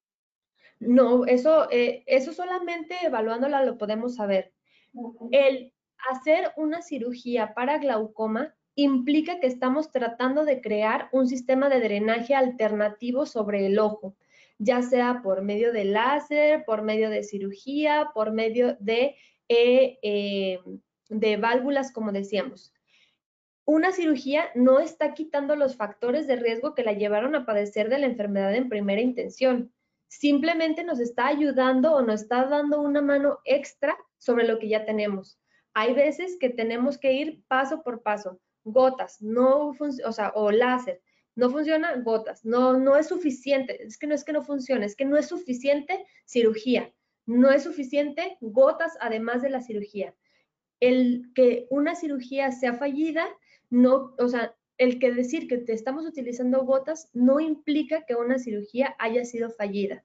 No, 0.80 1.26
eso, 1.26 1.68
eh, 1.72 2.04
eso 2.06 2.34
solamente 2.34 2.96
evaluándola 3.04 3.64
lo 3.64 3.78
podemos 3.78 4.16
saber. 4.16 4.54
El 5.32 5.74
hacer 6.10 6.52
una 6.58 6.82
cirugía 6.82 7.54
para 7.54 7.78
glaucoma 7.78 8.54
implica 8.76 9.40
que 9.40 9.48
estamos 9.48 9.92
tratando 9.92 10.44
de 10.44 10.62
crear 10.62 11.10
un 11.12 11.28
sistema 11.28 11.70
de 11.70 11.80
drenaje 11.80 12.36
alternativo 12.36 13.26
sobre 13.26 13.66
el 13.66 13.80
ojo, 13.80 14.16
ya 14.58 14.82
sea 14.82 15.22
por 15.24 15.42
medio 15.42 15.72
de 15.72 15.86
láser, 15.86 16.66
por 16.66 16.82
medio 16.82 17.10
de 17.10 17.24
cirugía, 17.24 18.12
por 18.14 18.32
medio 18.32 18.76
de, 18.80 19.16
eh, 19.48 19.98
eh, 20.02 20.60
de 21.10 21.38
válvulas, 21.38 21.92
como 21.92 22.12
decíamos. 22.12 22.74
Una 23.68 23.92
cirugía 23.92 24.50
no 24.54 24.80
está 24.80 25.14
quitando 25.14 25.56
los 25.56 25.76
factores 25.76 26.28
de 26.28 26.36
riesgo 26.36 26.76
que 26.76 26.84
la 26.84 26.94
llevaron 26.94 27.34
a 27.36 27.46
padecer 27.46 27.90
de 27.90 27.98
la 27.98 28.06
enfermedad 28.06 28.54
en 28.54 28.70
primera 28.70 29.02
intención. 29.02 29.74
Simplemente 30.08 30.84
nos 30.84 31.00
está 31.00 31.28
ayudando 31.28 31.96
o 31.96 32.02
nos 32.02 32.22
está 32.22 32.46
dando 32.46 32.82
una 32.82 33.02
mano 33.02 33.40
extra 33.44 33.98
sobre 34.18 34.48
lo 34.48 34.60
que 34.60 34.70
ya 34.70 34.86
tenemos. 34.86 35.40
Hay 35.74 35.94
veces 35.94 36.38
que 36.40 36.50
tenemos 36.50 36.98
que 36.98 37.14
ir 37.14 37.44
paso 37.48 37.84
por 37.84 38.02
paso 38.02 38.40
gotas, 38.66 39.22
no 39.22 39.70
o 39.70 39.76
o 40.34 40.52
láser, 40.52 41.02
no 41.36 41.50
funciona, 41.50 41.96
gotas, 41.98 42.44
no, 42.44 42.78
no 42.80 42.98
es 42.98 43.08
suficiente, 43.08 43.84
es 43.84 43.98
que 43.98 44.08
no 44.08 44.16
es 44.16 44.24
que 44.24 44.34
no 44.34 44.42
funcione, 44.42 44.86
es 44.86 44.96
que 44.96 45.06
no 45.06 45.18
es 45.18 45.28
suficiente 45.28 46.06
cirugía, 46.26 46.92
no 47.26 47.52
es 47.52 47.64
suficiente 47.64 48.38
gotas 48.42 48.98
además 49.00 49.42
de 49.42 49.50
la 49.50 49.62
cirugía. 49.62 50.16
El 50.80 51.32
que 51.36 51.68
una 51.70 51.96
cirugía 51.96 52.52
sea 52.52 52.74
fallida, 52.74 53.28
no, 53.70 54.16
o 54.18 54.28
sea, 54.28 54.56
el 54.78 55.00
que 55.00 55.14
decir 55.14 55.48
que 55.48 55.58
te 55.58 55.74
estamos 55.74 56.06
utilizando 56.06 56.66
gotas 56.66 57.10
no 57.14 57.40
implica 57.40 58.06
que 58.06 58.16
una 58.16 58.40
cirugía 58.40 58.96
haya 59.00 59.24
sido 59.24 59.50
fallida. 59.52 60.04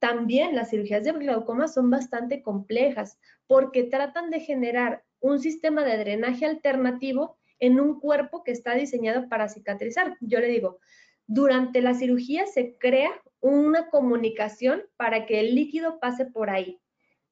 También 0.00 0.56
las 0.56 0.70
cirugías 0.70 1.04
de 1.04 1.12
glaucoma 1.12 1.68
son 1.68 1.90
bastante 1.90 2.42
complejas 2.42 3.18
porque 3.46 3.84
tratan 3.84 4.30
de 4.30 4.40
generar 4.40 5.04
un 5.20 5.38
sistema 5.38 5.84
de 5.84 5.98
drenaje 5.98 6.46
alternativo 6.46 7.36
en 7.58 7.78
un 7.78 8.00
cuerpo 8.00 8.42
que 8.42 8.50
está 8.50 8.74
diseñado 8.74 9.28
para 9.28 9.50
cicatrizar. 9.50 10.16
Yo 10.20 10.40
le 10.40 10.48
digo, 10.48 10.78
durante 11.26 11.82
la 11.82 11.92
cirugía 11.92 12.46
se 12.46 12.78
crea 12.78 13.10
una 13.40 13.90
comunicación 13.90 14.82
para 14.96 15.26
que 15.26 15.40
el 15.40 15.54
líquido 15.54 16.00
pase 16.00 16.24
por 16.24 16.48
ahí. 16.48 16.80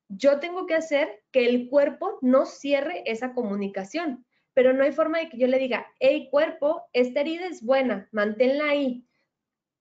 Yo 0.08 0.38
tengo 0.38 0.66
que 0.66 0.74
hacer 0.74 1.22
que 1.32 1.48
el 1.48 1.70
cuerpo 1.70 2.18
no 2.20 2.44
cierre 2.44 3.02
esa 3.06 3.32
comunicación, 3.32 4.26
pero 4.52 4.74
no 4.74 4.84
hay 4.84 4.92
forma 4.92 5.20
de 5.20 5.30
que 5.30 5.38
yo 5.38 5.46
le 5.46 5.58
diga, 5.58 5.86
hey 6.00 6.28
cuerpo, 6.30 6.82
esta 6.92 7.20
herida 7.20 7.46
es 7.46 7.62
buena, 7.62 8.08
manténla 8.12 8.66
ahí. 8.66 9.07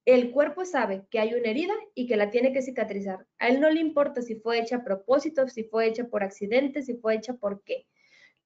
El 0.07 0.31
cuerpo 0.31 0.63
sabe 0.63 1.05
que 1.11 1.19
hay 1.19 1.33
una 1.33 1.49
herida 1.49 1.73
y 1.93 2.07
que 2.07 2.15
la 2.15 2.29
tiene 2.29 2.53
que 2.53 2.61
cicatrizar. 2.61 3.27
A 3.39 3.49
él 3.49 3.59
no 3.59 3.69
le 3.69 3.81
importa 3.81 4.21
si 4.21 4.35
fue 4.35 4.57
hecha 4.57 4.77
a 4.77 4.83
propósito, 4.85 5.49
si 5.49 5.65
fue 5.65 5.85
hecha 5.85 6.05
por 6.05 6.23
accidente, 6.23 6.81
si 6.81 6.93
fue 6.93 7.15
hecha 7.15 7.33
por 7.33 7.61
qué. 7.65 7.87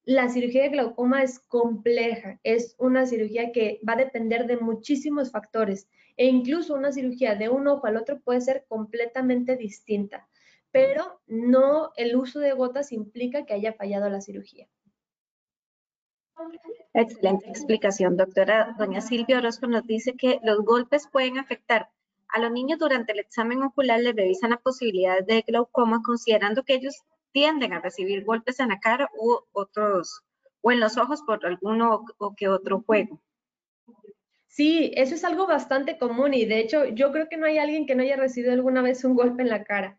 La 0.02 0.28
cirugía 0.28 0.64
de 0.64 0.70
glaucoma 0.70 1.22
es 1.22 1.38
compleja, 1.38 2.40
es 2.42 2.74
una 2.80 3.06
cirugía 3.06 3.52
que 3.52 3.78
va 3.88 3.92
a 3.92 4.04
depender 4.04 4.48
de 4.48 4.56
muchísimos 4.56 5.30
factores 5.30 5.88
e 6.16 6.26
incluso 6.26 6.74
una 6.74 6.90
cirugía 6.90 7.36
de 7.36 7.48
un 7.48 7.68
ojo 7.68 7.86
al 7.86 7.96
otro 7.96 8.18
puede 8.18 8.40
ser 8.40 8.64
completamente 8.66 9.56
distinta, 9.56 10.28
pero 10.72 11.20
no 11.28 11.92
el 11.94 12.16
uso 12.16 12.40
de 12.40 12.54
gotas 12.54 12.90
implica 12.90 13.46
que 13.46 13.54
haya 13.54 13.72
fallado 13.72 14.08
la 14.08 14.20
cirugía. 14.20 14.66
Excelente 16.94 17.48
explicación, 17.48 18.16
doctora. 18.16 18.74
Doña 18.78 19.00
Silvia 19.00 19.38
Orozco 19.38 19.66
nos 19.66 19.86
dice 19.86 20.14
que 20.14 20.40
los 20.42 20.60
golpes 20.64 21.08
pueden 21.10 21.38
afectar 21.38 21.90
a 22.28 22.40
los 22.40 22.50
niños 22.50 22.78
durante 22.78 23.12
el 23.12 23.18
examen 23.18 23.62
ocular, 23.62 24.00
les 24.00 24.16
revisan 24.16 24.50
la 24.50 24.56
posibilidad 24.56 25.22
de 25.22 25.42
glaucoma, 25.42 26.02
considerando 26.02 26.62
que 26.62 26.74
ellos 26.74 27.02
tienden 27.32 27.72
a 27.72 27.80
recibir 27.80 28.24
golpes 28.24 28.60
en 28.60 28.68
la 28.68 28.80
cara 28.80 29.10
u 29.18 29.38
otros, 29.52 30.22
o 30.62 30.72
en 30.72 30.80
los 30.80 30.96
ojos 30.96 31.22
por 31.22 31.44
alguno 31.44 32.04
o 32.18 32.34
que 32.34 32.48
otro 32.48 32.82
juego. 32.86 33.20
Sí, 34.46 34.92
eso 34.96 35.14
es 35.14 35.24
algo 35.24 35.46
bastante 35.46 35.96
común 35.98 36.34
y 36.34 36.44
de 36.44 36.60
hecho 36.60 36.84
yo 36.84 37.10
creo 37.10 37.28
que 37.28 37.38
no 37.38 37.46
hay 37.46 37.58
alguien 37.58 37.86
que 37.86 37.94
no 37.94 38.02
haya 38.02 38.16
recibido 38.16 38.52
alguna 38.52 38.82
vez 38.82 39.02
un 39.04 39.14
golpe 39.14 39.42
en 39.42 39.48
la 39.48 39.64
cara. 39.64 39.98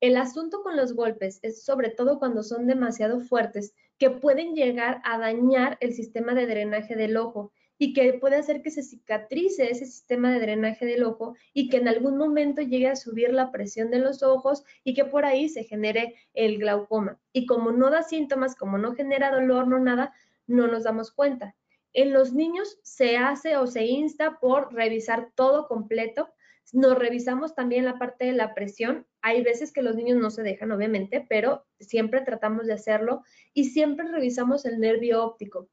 El 0.00 0.16
asunto 0.16 0.62
con 0.62 0.76
los 0.76 0.94
golpes 0.94 1.38
es 1.42 1.64
sobre 1.64 1.90
todo 1.90 2.18
cuando 2.18 2.42
son 2.42 2.66
demasiado 2.66 3.20
fuertes 3.20 3.74
que 3.98 4.10
pueden 4.10 4.54
llegar 4.54 5.00
a 5.04 5.18
dañar 5.18 5.78
el 5.80 5.94
sistema 5.94 6.34
de 6.34 6.46
drenaje 6.46 6.96
del 6.96 7.16
ojo 7.16 7.52
y 7.78 7.94
que 7.94 8.12
puede 8.14 8.36
hacer 8.36 8.62
que 8.62 8.70
se 8.70 8.84
cicatrice 8.84 9.70
ese 9.70 9.86
sistema 9.86 10.30
de 10.30 10.38
drenaje 10.38 10.86
del 10.86 11.02
ojo 11.02 11.34
y 11.52 11.68
que 11.68 11.78
en 11.78 11.88
algún 11.88 12.16
momento 12.16 12.62
llegue 12.62 12.86
a 12.88 12.94
subir 12.94 13.32
la 13.32 13.50
presión 13.50 13.90
de 13.90 13.98
los 13.98 14.22
ojos 14.22 14.64
y 14.84 14.94
que 14.94 15.04
por 15.04 15.24
ahí 15.24 15.48
se 15.48 15.64
genere 15.64 16.14
el 16.32 16.58
glaucoma. 16.58 17.18
Y 17.32 17.44
como 17.44 17.72
no 17.72 17.90
da 17.90 18.04
síntomas, 18.04 18.54
como 18.54 18.78
no 18.78 18.94
genera 18.94 19.32
dolor, 19.32 19.66
no 19.66 19.80
nada, 19.80 20.14
no 20.46 20.68
nos 20.68 20.84
damos 20.84 21.10
cuenta. 21.10 21.56
En 21.92 22.12
los 22.12 22.32
niños 22.32 22.78
se 22.82 23.16
hace 23.16 23.56
o 23.56 23.66
se 23.66 23.84
insta 23.84 24.38
por 24.40 24.72
revisar 24.72 25.30
todo 25.34 25.66
completo. 25.66 26.28
Nos 26.72 26.98
revisamos 26.98 27.54
también 27.54 27.84
la 27.84 27.98
parte 27.98 28.24
de 28.24 28.32
la 28.32 28.54
presión. 28.54 29.06
Hay 29.20 29.42
veces 29.42 29.72
que 29.72 29.82
los 29.82 29.96
niños 29.96 30.18
no 30.18 30.30
se 30.30 30.42
dejan, 30.42 30.72
obviamente, 30.72 31.26
pero 31.28 31.66
siempre 31.80 32.22
tratamos 32.22 32.66
de 32.66 32.74
hacerlo 32.74 33.22
y 33.52 33.66
siempre 33.66 34.08
revisamos 34.08 34.64
el 34.64 34.80
nervio 34.80 35.24
óptico. 35.24 35.68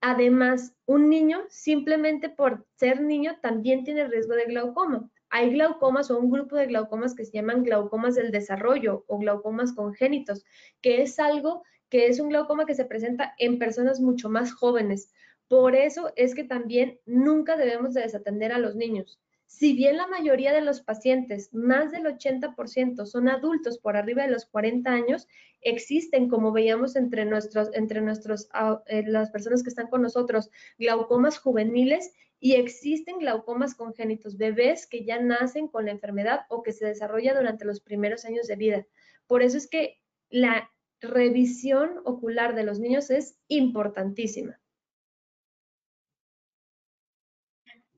Además, 0.00 0.74
un 0.84 1.08
niño, 1.08 1.44
simplemente 1.48 2.28
por 2.28 2.66
ser 2.76 3.00
niño, 3.00 3.38
también 3.40 3.82
tiene 3.82 4.06
riesgo 4.06 4.34
de 4.34 4.44
glaucoma. 4.44 5.10
Hay 5.30 5.50
glaucomas 5.50 6.10
o 6.10 6.18
un 6.18 6.30
grupo 6.30 6.54
de 6.54 6.66
glaucomas 6.66 7.14
que 7.14 7.24
se 7.24 7.32
llaman 7.32 7.64
glaucomas 7.64 8.14
del 8.14 8.30
desarrollo 8.30 9.04
o 9.08 9.18
glaucomas 9.18 9.72
congénitos, 9.72 10.44
que 10.80 11.02
es 11.02 11.18
algo 11.18 11.64
que 11.88 12.06
es 12.06 12.20
un 12.20 12.28
glaucoma 12.28 12.66
que 12.66 12.74
se 12.74 12.84
presenta 12.84 13.34
en 13.38 13.58
personas 13.58 14.00
mucho 14.00 14.28
más 14.28 14.52
jóvenes. 14.52 15.12
Por 15.48 15.74
eso 15.74 16.12
es 16.16 16.34
que 16.34 16.44
también 16.44 17.00
nunca 17.06 17.56
debemos 17.56 17.94
de 17.94 18.02
desatender 18.02 18.52
a 18.52 18.58
los 18.58 18.76
niños. 18.76 19.20
Si 19.46 19.74
bien 19.74 19.96
la 19.96 20.06
mayoría 20.06 20.52
de 20.52 20.60
los 20.60 20.80
pacientes, 20.80 21.54
más 21.54 21.92
del 21.92 22.04
80%, 22.04 23.06
son 23.06 23.28
adultos 23.28 23.78
por 23.78 23.96
arriba 23.96 24.24
de 24.24 24.30
los 24.30 24.44
40 24.46 24.90
años, 24.90 25.28
existen, 25.60 26.28
como 26.28 26.52
veíamos 26.52 26.96
entre 26.96 27.24
nuestros, 27.24 27.70
entre 27.72 28.00
nuestros, 28.00 28.48
ah, 28.52 28.82
eh, 28.86 29.04
las 29.06 29.30
personas 29.30 29.62
que 29.62 29.68
están 29.68 29.88
con 29.88 30.02
nosotros, 30.02 30.50
glaucomas 30.78 31.38
juveniles 31.38 32.12
y 32.38 32.54
existen 32.54 33.18
glaucomas 33.18 33.74
congénitos, 33.74 34.36
bebés 34.36 34.86
que 34.86 35.04
ya 35.04 35.20
nacen 35.20 35.68
con 35.68 35.86
la 35.86 35.92
enfermedad 35.92 36.40
o 36.48 36.62
que 36.62 36.72
se 36.72 36.86
desarrolla 36.86 37.34
durante 37.34 37.64
los 37.64 37.80
primeros 37.80 38.24
años 38.24 38.46
de 38.46 38.56
vida. 38.56 38.86
Por 39.26 39.42
eso 39.42 39.56
es 39.56 39.68
que 39.68 40.00
la 40.28 40.70
revisión 41.00 42.00
ocular 42.04 42.54
de 42.54 42.64
los 42.64 42.78
niños 42.78 43.10
es 43.10 43.38
importantísima. 43.48 44.60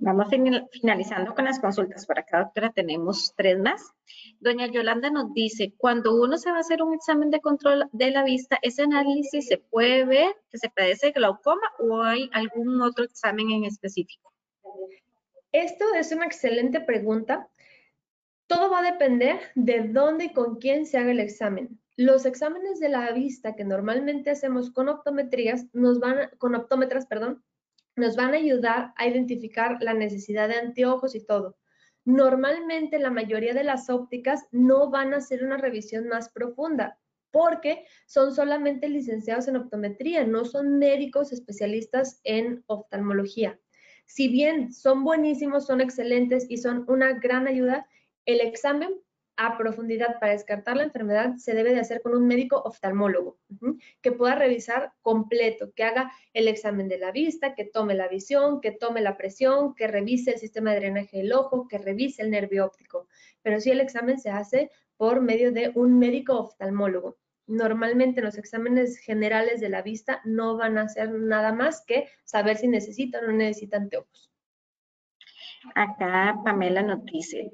Vamos 0.01 0.29
finalizando 0.71 1.35
con 1.35 1.45
las 1.45 1.59
consultas. 1.59 2.07
Por 2.07 2.21
acá, 2.21 2.45
doctora, 2.45 2.71
tenemos 2.71 3.35
tres 3.37 3.59
más. 3.59 3.83
Doña 4.39 4.69
Yolanda 4.69 5.11
nos 5.11 5.35
dice, 5.35 5.75
cuando 5.77 6.15
uno 6.15 6.39
se 6.39 6.53
va 6.53 6.59
a 6.59 6.61
hacer 6.61 6.83
un 6.83 6.95
examen 6.95 7.31
de 7.31 7.41
control 7.41 7.89
de 7.93 8.13
la 8.13 8.23
vista, 8.23 8.59
¿ese 8.63 8.83
análisis 8.83 9.49
se 9.49 9.59
puede 9.59 10.05
ver 10.05 10.37
que 10.51 10.59
se 10.59 10.71
padece 10.71 11.11
glaucoma 11.11 11.63
o 11.81 12.03
hay 12.03 12.31
algún 12.33 12.81
otro 12.81 13.05
examen 13.05 13.51
en 13.51 13.65
específico? 13.65 14.33
Esto 15.51 15.85
es 15.95 16.13
una 16.13 16.27
excelente 16.27 16.81
pregunta. 16.81 17.49
Todo 18.47 18.71
va 18.71 18.79
a 18.79 18.93
depender 18.93 19.41
de 19.57 19.89
dónde 19.89 20.27
y 20.27 20.33
con 20.33 20.57
quién 20.57 20.87
se 20.87 20.99
haga 20.99 21.11
el 21.11 21.21
examen. 21.21 21.81
Los 21.97 22.25
exámenes 22.25 22.79
de 22.79 22.89
la 22.89 23.11
vista 23.11 23.57
que 23.57 23.65
normalmente 23.65 24.31
hacemos 24.31 24.71
con 24.71 24.89
optometrías 24.89 25.67
nos 25.73 25.99
van 25.99 26.31
con 26.39 26.55
optómetras, 26.55 27.07
perdón, 27.07 27.43
nos 27.99 28.17
van 28.17 28.33
a 28.33 28.39
ayudar 28.39 28.93
a 28.97 29.07
identificar 29.07 29.79
la 29.81 29.93
necesidad 29.93 30.49
de 30.49 30.55
anteojos 30.55 31.15
y 31.15 31.25
todo. 31.25 31.57
Normalmente 32.05 32.99
la 32.99 33.11
mayoría 33.11 33.53
de 33.53 33.65
las 33.65 33.91
ópticas 33.91 34.47
no 34.51 34.89
van 34.89 35.13
a 35.13 35.19
hacer 35.19 35.45
una 35.45 35.59
revisión 35.59 36.09
más 36.09 36.31
profunda 36.31 36.99
porque 37.31 37.85
son 38.07 38.35
solamente 38.35 38.89
licenciados 38.89 39.49
en 39.49 39.57
optometría, 39.57 40.25
no 40.25 40.45
son 40.45 40.79
médicos 40.79 41.33
especialistas 41.33 42.21
en 42.25 42.65
oftalmología. 42.67 43.61
Si 44.07 44.29
bien 44.29 44.73
son 44.73 45.05
buenísimos, 45.05 45.67
son 45.67 45.83
excelentes 45.83 46.47
y 46.49 46.57
son 46.57 46.85
una 46.89 47.13
gran 47.13 47.47
ayuda, 47.47 47.87
el 48.25 48.41
examen 48.41 48.95
a 49.39 49.57
profundidad 49.57 50.19
para 50.19 50.33
descartar 50.33 50.77
la 50.77 50.83
enfermedad 50.83 51.37
se 51.37 51.55
debe 51.55 51.73
de 51.73 51.79
hacer 51.79 52.03
con 52.03 52.13
un 52.13 52.27
médico 52.27 52.61
oftalmólogo 52.61 53.39
que 54.03 54.11
pueda 54.11 54.35
revisar 54.35 54.93
completo, 55.01 55.73
que 55.75 55.85
haga 55.85 56.11
el 56.35 56.49
examen 56.49 56.89
de 56.89 56.99
la 56.99 57.13
vista, 57.13 57.55
que 57.55 57.65
tome 57.65 57.95
la 57.95 58.09
visión, 58.09 58.61
que 58.61 58.73
tome 58.73 59.01
la 59.01 59.17
presión, 59.17 59.77
que 59.77 59.87
revise 59.87 60.33
el 60.33 60.39
sistema 60.39 60.73
de 60.73 60.81
drenaje 60.81 61.19
del 61.19 61.33
ojo, 61.33 61.69
que 61.69 61.79
revise 61.79 62.21
el 62.23 62.33
nervio 62.33 62.67
óptico. 62.67 63.07
Pero 63.41 63.61
sí 63.61 63.71
el 63.71 63.81
examen 63.81 64.19
se 64.19 64.31
hace 64.31 64.73
por 64.97 65.21
medio 65.21 65.53
de 65.53 65.71
un 65.75 65.99
médico 65.99 66.37
oftalmólogo. 66.37 67.17
normalmente 67.47 68.21
los 68.21 68.37
exámenes 68.37 68.99
generales 68.99 69.61
de 69.61 69.71
la 69.71 69.83
vista 69.83 70.21
no 70.25 70.57
van 70.57 70.77
a 70.77 70.83
hacer 70.83 71.11
nada 71.13 71.53
más 71.53 71.83
que 71.87 72.09
saber 72.25 72.57
si 72.59 72.69
necesitan 72.69 73.25
o 73.25 73.29
no 73.29 73.35
necesitan 73.35 73.85
anteojos. 73.85 74.28
Acá 75.75 76.41
Pamela 76.45 76.83
nos 76.83 77.05
dice, 77.05 77.51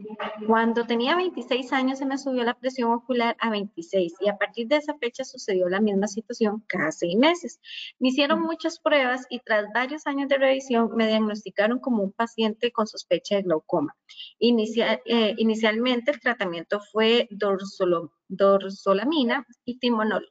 cuando 0.46 0.86
tenía 0.86 1.16
26 1.16 1.72
años 1.72 1.98
se 1.98 2.07
me 2.07 2.18
subió 2.18 2.44
la 2.44 2.55
presión 2.55 2.92
ocular 2.92 3.36
a 3.40 3.50
26 3.50 4.14
y 4.20 4.28
a 4.28 4.36
partir 4.36 4.68
de 4.68 4.76
esa 4.76 4.94
fecha 4.98 5.24
sucedió 5.24 5.68
la 5.68 5.80
misma 5.80 6.07
situación 6.07 6.62
cada 6.66 6.92
seis 6.92 7.16
meses. 7.16 7.61
Me 7.98 8.09
hicieron 8.09 8.42
muchas 8.42 8.78
pruebas 8.78 9.24
y 9.30 9.40
tras 9.40 9.66
varios 9.72 10.07
años 10.07 10.28
de 10.28 10.36
revisión 10.36 10.90
me 10.94 11.07
diagnosticaron 11.07 11.78
como 11.78 12.02
un 12.02 12.12
paciente 12.12 12.72
con 12.72 12.86
sospecha 12.86 13.36
de 13.36 13.42
glaucoma. 13.42 13.96
Eh, 14.38 15.34
inicialmente 15.38 16.11
el 16.11 16.20
tratamiento 16.20 16.80
fue 16.92 17.26
dorsolamina 17.30 19.46
y 19.64 19.78
timonol. 19.78 20.30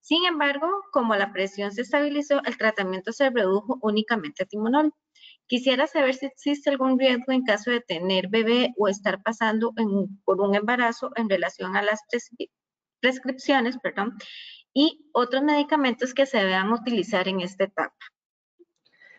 Sin 0.00 0.26
embargo, 0.26 0.66
como 0.92 1.14
la 1.14 1.32
presión 1.32 1.72
se 1.72 1.82
estabilizó, 1.82 2.42
el 2.44 2.58
tratamiento 2.58 3.12
se 3.12 3.30
redujo 3.30 3.78
únicamente 3.80 4.42
a 4.42 4.46
timonol. 4.46 4.92
Quisiera 5.46 5.86
saber 5.86 6.14
si 6.14 6.26
existe 6.26 6.70
algún 6.70 6.98
riesgo 6.98 7.32
en 7.32 7.42
caso 7.42 7.70
de 7.70 7.80
tener 7.80 8.28
bebé 8.28 8.72
o 8.78 8.88
estar 8.88 9.22
pasando 9.22 9.72
por 10.24 10.40
un 10.40 10.54
embarazo 10.54 11.10
en 11.16 11.28
relación 11.28 11.76
a 11.76 11.82
las 11.82 12.00
prescripciones 13.00 13.76
perdón, 13.78 14.14
y 14.72 15.06
otros 15.12 15.42
medicamentos 15.42 16.14
que 16.14 16.26
se 16.26 16.38
deban 16.38 16.72
utilizar 16.72 17.28
en 17.28 17.40
esta 17.40 17.64
etapa. 17.64 17.94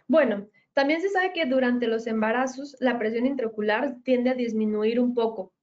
Bueno, 0.07 0.47
también 0.73 1.01
se 1.01 1.09
sabe 1.09 1.31
que 1.31 1.45
durante 1.45 1.87
los 1.87 2.07
embarazos 2.07 2.75
la 2.79 2.99
presión 2.99 3.25
intraocular 3.25 3.97
tiende 4.03 4.31
a 4.31 4.35
disminuir 4.35 4.99
un 4.99 5.13
poco. 5.13 5.53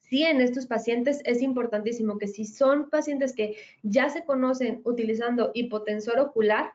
Sí, 0.00 0.24
en 0.24 0.40
estos 0.40 0.66
pacientes 0.66 1.20
es 1.24 1.40
importantísimo 1.40 2.18
que 2.18 2.26
si 2.26 2.44
son 2.44 2.90
pacientes 2.90 3.32
que 3.32 3.56
ya 3.82 4.10
se 4.10 4.24
conocen 4.24 4.82
utilizando 4.84 5.52
hipotensor 5.54 6.18
ocular, 6.18 6.74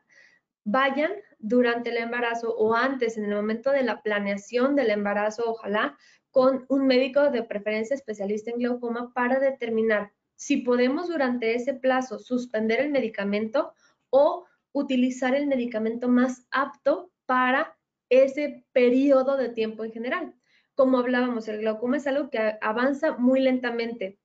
vayan 0.65 1.11
durante 1.39 1.91
el 1.91 1.97
embarazo 1.97 2.53
o 2.55 2.75
antes, 2.75 3.17
en 3.17 3.25
el 3.25 3.35
momento 3.35 3.71
de 3.71 3.83
la 3.83 4.01
planeación 4.01 4.75
del 4.75 4.89
embarazo, 4.89 5.43
ojalá, 5.47 5.97
con 6.31 6.65
un 6.67 6.85
médico 6.85 7.29
de 7.31 7.43
preferencia 7.43 7.93
especialista 7.93 8.51
en 8.51 8.57
glaucoma 8.57 9.13
para 9.13 9.39
determinar 9.39 10.11
si 10.35 10.57
podemos 10.57 11.07
durante 11.07 11.55
ese 11.55 11.73
plazo 11.73 12.19
suspender 12.19 12.81
el 12.81 12.91
medicamento 12.91 13.73
o 14.09 14.45
utilizar 14.73 15.33
el 15.33 15.47
medicamento 15.47 16.09
más 16.09 16.45
apto 16.51 17.11
para 17.25 17.77
ese 18.09 18.65
periodo 18.73 19.37
de 19.37 19.49
tiempo 19.49 19.85
en 19.85 19.93
general. 19.93 20.35
Como 20.73 20.97
hablábamos, 20.97 21.47
el 21.47 21.59
glaucoma 21.59 21.97
es 21.97 22.07
algo 22.07 22.29
que 22.29 22.57
avanza 22.59 23.13
muy 23.17 23.39
lentamente 23.39 24.19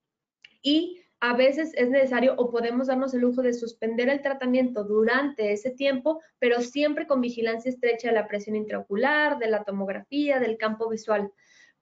y 0.62 0.99
a 1.20 1.36
veces 1.36 1.72
es 1.76 1.90
necesario 1.90 2.34
o 2.38 2.50
podemos 2.50 2.86
darnos 2.86 3.12
el 3.12 3.20
lujo 3.20 3.42
de 3.42 3.52
suspender 3.52 4.08
el 4.08 4.22
tratamiento 4.22 4.84
durante 4.84 5.52
ese 5.52 5.70
tiempo, 5.70 6.22
pero 6.38 6.62
siempre 6.62 7.06
con 7.06 7.20
vigilancia 7.20 7.68
estrecha 7.68 8.08
de 8.08 8.14
la 8.14 8.26
presión 8.26 8.56
intraocular, 8.56 9.38
de 9.38 9.48
la 9.48 9.64
tomografía, 9.64 10.40
del 10.40 10.56
campo 10.56 10.88
visual, 10.88 11.30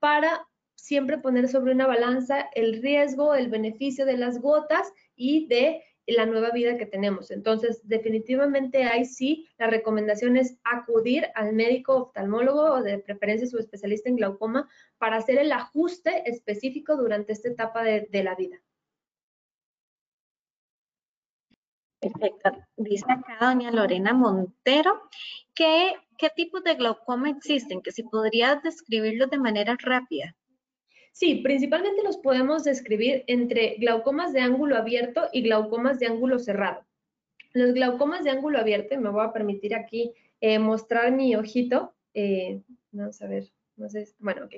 para 0.01 0.47
siempre 0.75 1.19
poner 1.19 1.49
sobre 1.49 1.73
una 1.73 1.87
balanza 1.87 2.49
el 2.55 2.83
riesgo, 2.83 3.35
el 3.35 3.49
beneficio 3.49 4.07
de 4.07 4.17
las 4.17 4.41
gotas 4.41 4.93
y 5.15 5.47
de 5.47 5.83
la 6.07 6.27
nueva 6.27 6.51
vida 6.51 6.77
que 6.77 6.87
tenemos. 6.87 7.31
Entonces, 7.31 7.87
definitivamente 7.87 8.85
hay 8.85 9.05
sí, 9.05 9.47
la 9.59 9.69
recomendación 9.69 10.37
es 10.37 10.59
acudir 10.65 11.27
al 11.35 11.53
médico 11.53 11.97
oftalmólogo 11.97 12.63
o 12.63 12.83
de 12.83 12.99
preferencia 12.99 13.47
su 13.47 13.59
especialista 13.59 14.09
en 14.09 14.17
glaucoma 14.17 14.69
para 14.97 15.17
hacer 15.17 15.39
el 15.39 15.53
ajuste 15.53 16.29
específico 16.29 16.97
durante 16.97 17.33
esta 17.33 17.49
etapa 17.49 17.85
de, 17.85 18.09
de 18.11 18.23
la 18.25 18.35
vida. 18.35 18.59
Perfecto. 22.01 22.51
Dice 22.77 23.05
acá 23.09 23.39
doña 23.41 23.73
Lorena 23.73 24.13
Montero 24.13 25.03
que 25.55 25.95
qué 26.17 26.31
tipos 26.31 26.63
de 26.63 26.75
glaucoma 26.75 27.31
existen, 27.31 27.83
que 27.83 27.93
si 27.93 28.03
podrías 28.03 28.63
describirlos 28.63 29.31
de 29.31 29.39
manera 29.39 29.77
rápida. 29.81 30.37
Sí, 31.13 31.37
principalmente 31.37 32.05
los 32.05 32.19
podemos 32.19 32.63
describir 32.63 33.25
entre 33.27 33.77
glaucomas 33.79 34.33
de 34.33 34.41
ángulo 34.41 34.77
abierto 34.77 35.29
y 35.33 35.43
glaucomas 35.43 35.99
de 35.99 36.07
ángulo 36.07 36.39
cerrado. 36.39 36.87
Los 37.53 37.73
glaucomas 37.73 38.23
de 38.23 38.31
ángulo 38.31 38.59
abierto, 38.59 39.01
me 39.01 39.11
voy 39.11 39.25
a 39.25 39.33
permitir 39.33 39.75
aquí 39.75 40.13
eh, 40.41 40.61
mostrar 40.61 41.11
mi 41.11 41.35
ojito. 41.35 41.95
Eh, 42.15 42.63
vamos 42.93 43.21
a 43.21 43.27
ver, 43.27 43.51
no 43.77 43.89
sé, 43.89 44.09
bueno, 44.21 44.45
ok. 44.45 44.55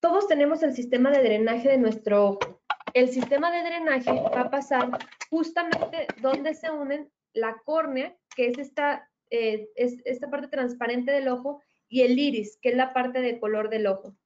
Todos 0.00 0.26
tenemos 0.26 0.62
el 0.64 0.74
sistema 0.74 1.10
de 1.10 1.22
drenaje 1.22 1.68
de 1.68 1.78
nuestro 1.78 2.30
ojo 2.30 2.63
el 2.94 3.08
sistema 3.08 3.50
de 3.50 3.62
drenaje 3.62 4.12
va 4.12 4.42
a 4.42 4.50
pasar 4.50 4.88
justamente 5.28 6.06
donde 6.22 6.54
se 6.54 6.70
unen 6.70 7.10
la 7.32 7.56
córnea, 7.64 8.16
que 8.36 8.46
es 8.46 8.58
esta, 8.58 9.10
eh, 9.30 9.68
es 9.74 9.96
esta 10.04 10.30
parte 10.30 10.46
transparente 10.46 11.10
del 11.10 11.28
ojo, 11.28 11.60
y 11.88 12.02
el 12.02 12.18
iris, 12.18 12.56
que 12.62 12.70
es 12.70 12.76
la 12.76 12.92
parte 12.92 13.20
de 13.20 13.38
color 13.38 13.68
del 13.68 13.86
ojo. 13.88 14.16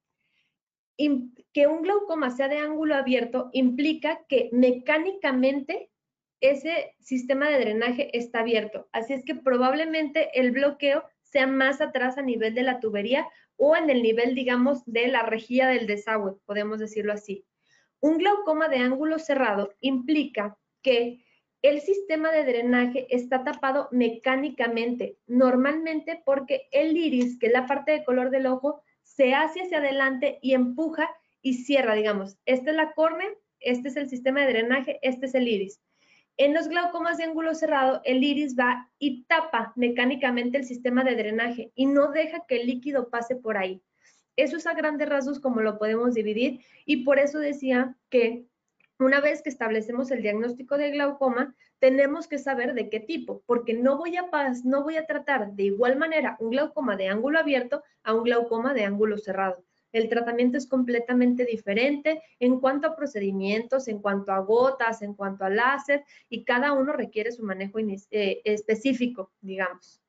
que 1.52 1.66
un 1.66 1.82
glaucoma 1.82 2.30
sea 2.30 2.48
de 2.48 2.58
ángulo 2.58 2.94
abierto 2.94 3.50
implica 3.52 4.24
que 4.28 4.48
mecánicamente 4.52 5.90
ese 6.40 6.94
sistema 7.00 7.48
de 7.48 7.60
drenaje 7.60 8.16
está 8.16 8.40
abierto. 8.40 8.88
Así 8.92 9.12
es 9.12 9.24
que 9.24 9.34
probablemente 9.34 10.28
el 10.38 10.50
bloqueo 10.50 11.04
sea 11.22 11.46
más 11.46 11.80
atrás 11.80 12.18
a 12.18 12.22
nivel 12.22 12.54
de 12.54 12.62
la 12.62 12.80
tubería 12.80 13.28
o 13.56 13.76
en 13.76 13.90
el 13.90 14.02
nivel, 14.02 14.34
digamos, 14.34 14.84
de 14.86 15.08
la 15.08 15.22
rejilla 15.22 15.68
del 15.68 15.86
desagüe, 15.86 16.36
podemos 16.46 16.78
decirlo 16.78 17.12
así. 17.12 17.44
Un 18.00 18.18
glaucoma 18.18 18.68
de 18.68 18.78
ángulo 18.78 19.18
cerrado 19.18 19.74
implica 19.80 20.56
que 20.82 21.24
el 21.62 21.80
sistema 21.80 22.30
de 22.30 22.44
drenaje 22.44 23.06
está 23.10 23.42
tapado 23.42 23.88
mecánicamente, 23.90 25.18
normalmente 25.26 26.22
porque 26.24 26.68
el 26.70 26.96
iris, 26.96 27.38
que 27.38 27.48
es 27.48 27.52
la 27.52 27.66
parte 27.66 27.90
de 27.92 28.04
color 28.04 28.30
del 28.30 28.46
ojo, 28.46 28.80
se 29.02 29.34
hace 29.34 29.62
hacia 29.62 29.78
adelante 29.78 30.38
y 30.40 30.54
empuja 30.54 31.10
y 31.42 31.54
cierra, 31.54 31.94
digamos. 31.94 32.38
Esta 32.44 32.70
es 32.70 32.76
la 32.76 32.92
córnea, 32.92 33.28
este 33.58 33.88
es 33.88 33.96
el 33.96 34.08
sistema 34.08 34.42
de 34.42 34.52
drenaje, 34.52 34.98
este 35.02 35.26
es 35.26 35.34
el 35.34 35.48
iris. 35.48 35.80
En 36.36 36.54
los 36.54 36.68
glaucomas 36.68 37.18
de 37.18 37.24
ángulo 37.24 37.52
cerrado, 37.56 38.00
el 38.04 38.22
iris 38.22 38.56
va 38.56 38.92
y 39.00 39.24
tapa 39.24 39.72
mecánicamente 39.74 40.58
el 40.58 40.64
sistema 40.64 41.02
de 41.02 41.16
drenaje 41.16 41.72
y 41.74 41.86
no 41.86 42.12
deja 42.12 42.44
que 42.46 42.60
el 42.60 42.68
líquido 42.68 43.10
pase 43.10 43.34
por 43.34 43.56
ahí. 43.56 43.82
Eso 44.38 44.56
es 44.56 44.68
a 44.68 44.72
grandes 44.72 45.08
rasgos 45.08 45.40
como 45.40 45.62
lo 45.62 45.78
podemos 45.78 46.14
dividir 46.14 46.60
y 46.84 46.98
por 47.04 47.18
eso 47.18 47.40
decía 47.40 47.96
que 48.08 48.46
una 49.00 49.20
vez 49.20 49.42
que 49.42 49.48
establecemos 49.48 50.12
el 50.12 50.22
diagnóstico 50.22 50.78
de 50.78 50.92
glaucoma, 50.92 51.56
tenemos 51.80 52.28
que 52.28 52.38
saber 52.38 52.74
de 52.74 52.88
qué 52.88 53.00
tipo, 53.00 53.42
porque 53.46 53.74
no 53.74 53.98
voy 53.98 54.16
a 54.16 54.28
no 54.62 54.84
voy 54.84 54.96
a 54.96 55.06
tratar 55.06 55.54
de 55.54 55.64
igual 55.64 55.96
manera 55.96 56.36
un 56.38 56.50
glaucoma 56.50 56.96
de 56.96 57.08
ángulo 57.08 57.40
abierto 57.40 57.82
a 58.04 58.14
un 58.14 58.22
glaucoma 58.22 58.74
de 58.74 58.84
ángulo 58.84 59.18
cerrado. 59.18 59.64
El 59.90 60.08
tratamiento 60.08 60.56
es 60.56 60.68
completamente 60.68 61.44
diferente 61.44 62.22
en 62.38 62.60
cuanto 62.60 62.86
a 62.86 62.94
procedimientos, 62.94 63.88
en 63.88 63.98
cuanto 64.00 64.30
a 64.30 64.38
gotas, 64.38 65.02
en 65.02 65.14
cuanto 65.14 65.44
a 65.44 65.50
láser, 65.50 66.04
y 66.28 66.44
cada 66.44 66.72
uno 66.72 66.92
requiere 66.92 67.32
su 67.32 67.42
manejo 67.42 67.80
eh, 67.80 68.40
específico, 68.44 69.32
digamos. 69.40 70.00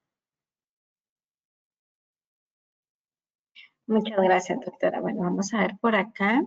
Muchas 3.90 4.22
gracias, 4.22 4.60
doctora. 4.64 5.02
Bueno, 5.02 5.22
vamos 5.22 5.52
a 5.52 5.62
ver 5.62 5.76
por 5.82 5.96
acá. 5.96 6.44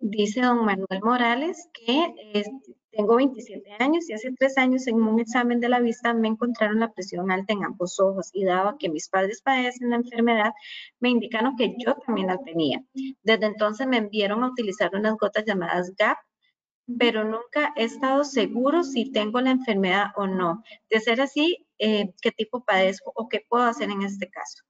Dice 0.00 0.40
don 0.40 0.64
Manuel 0.64 1.00
Morales 1.00 1.68
que 1.72 2.42
tengo 2.90 3.14
27 3.14 3.76
años 3.78 4.10
y 4.10 4.12
hace 4.12 4.32
tres 4.36 4.58
años 4.58 4.88
en 4.88 4.96
un 4.96 5.20
examen 5.20 5.60
de 5.60 5.68
la 5.68 5.78
vista 5.78 6.14
me 6.14 6.26
encontraron 6.26 6.80
la 6.80 6.92
presión 6.92 7.30
alta 7.30 7.52
en 7.52 7.62
ambos 7.62 8.00
ojos 8.00 8.30
y 8.32 8.44
dado 8.44 8.76
que 8.76 8.88
mis 8.88 9.08
padres 9.08 9.40
padecen 9.40 9.90
la 9.90 9.96
enfermedad, 9.96 10.52
me 10.98 11.10
indicaron 11.10 11.54
que 11.54 11.76
yo 11.78 11.94
también 12.04 12.26
la 12.26 12.38
tenía. 12.38 12.82
Desde 13.22 13.46
entonces 13.46 13.86
me 13.86 13.98
enviaron 13.98 14.42
a 14.42 14.48
utilizar 14.48 14.96
unas 14.96 15.14
gotas 15.16 15.44
llamadas 15.46 15.94
GAP, 15.96 16.18
pero 16.98 17.22
nunca 17.22 17.72
he 17.76 17.84
estado 17.84 18.24
seguro 18.24 18.82
si 18.82 19.12
tengo 19.12 19.40
la 19.40 19.52
enfermedad 19.52 20.06
o 20.16 20.26
no. 20.26 20.64
De 20.90 20.98
ser 20.98 21.20
así, 21.20 21.68
eh, 21.78 22.12
¿qué 22.20 22.32
tipo 22.32 22.64
padezco 22.64 23.12
o 23.14 23.28
qué 23.28 23.42
puedo 23.48 23.62
hacer 23.62 23.90
en 23.90 24.02
este 24.02 24.28
caso? 24.28 24.64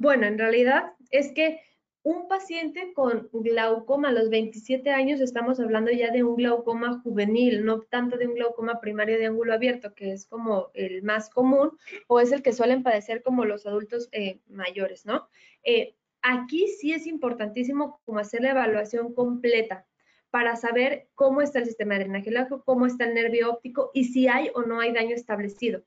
Bueno, 0.00 0.26
en 0.26 0.38
realidad 0.38 0.94
es 1.10 1.30
que 1.32 1.60
un 2.02 2.26
paciente 2.26 2.94
con 2.94 3.28
glaucoma 3.34 4.08
a 4.08 4.12
los 4.12 4.30
27 4.30 4.88
años, 4.88 5.20
estamos 5.20 5.60
hablando 5.60 5.90
ya 5.90 6.10
de 6.10 6.24
un 6.24 6.36
glaucoma 6.36 7.02
juvenil, 7.02 7.66
no 7.66 7.82
tanto 7.82 8.16
de 8.16 8.26
un 8.26 8.34
glaucoma 8.34 8.80
primario 8.80 9.18
de 9.18 9.26
ángulo 9.26 9.52
abierto, 9.52 9.94
que 9.94 10.12
es 10.12 10.24
como 10.24 10.70
el 10.72 11.02
más 11.02 11.28
común 11.28 11.76
o 12.06 12.18
es 12.18 12.32
el 12.32 12.40
que 12.42 12.54
suelen 12.54 12.82
padecer 12.82 13.22
como 13.22 13.44
los 13.44 13.66
adultos 13.66 14.08
eh, 14.12 14.40
mayores, 14.48 15.04
¿no? 15.04 15.28
Eh, 15.64 15.94
aquí 16.22 16.66
sí 16.68 16.94
es 16.94 17.06
importantísimo 17.06 18.00
como 18.06 18.20
hacer 18.20 18.40
la 18.40 18.52
evaluación 18.52 19.12
completa 19.12 19.86
para 20.30 20.56
saber 20.56 21.10
cómo 21.14 21.42
está 21.42 21.58
el 21.58 21.66
sistema 21.66 21.98
de 21.98 22.04
drenaje 22.04 22.32
cómo 22.64 22.86
está 22.86 23.04
el 23.04 23.12
nervio 23.12 23.50
óptico 23.50 23.90
y 23.92 24.04
si 24.04 24.28
hay 24.28 24.50
o 24.54 24.62
no 24.62 24.80
hay 24.80 24.94
daño 24.94 25.14
establecido. 25.14 25.84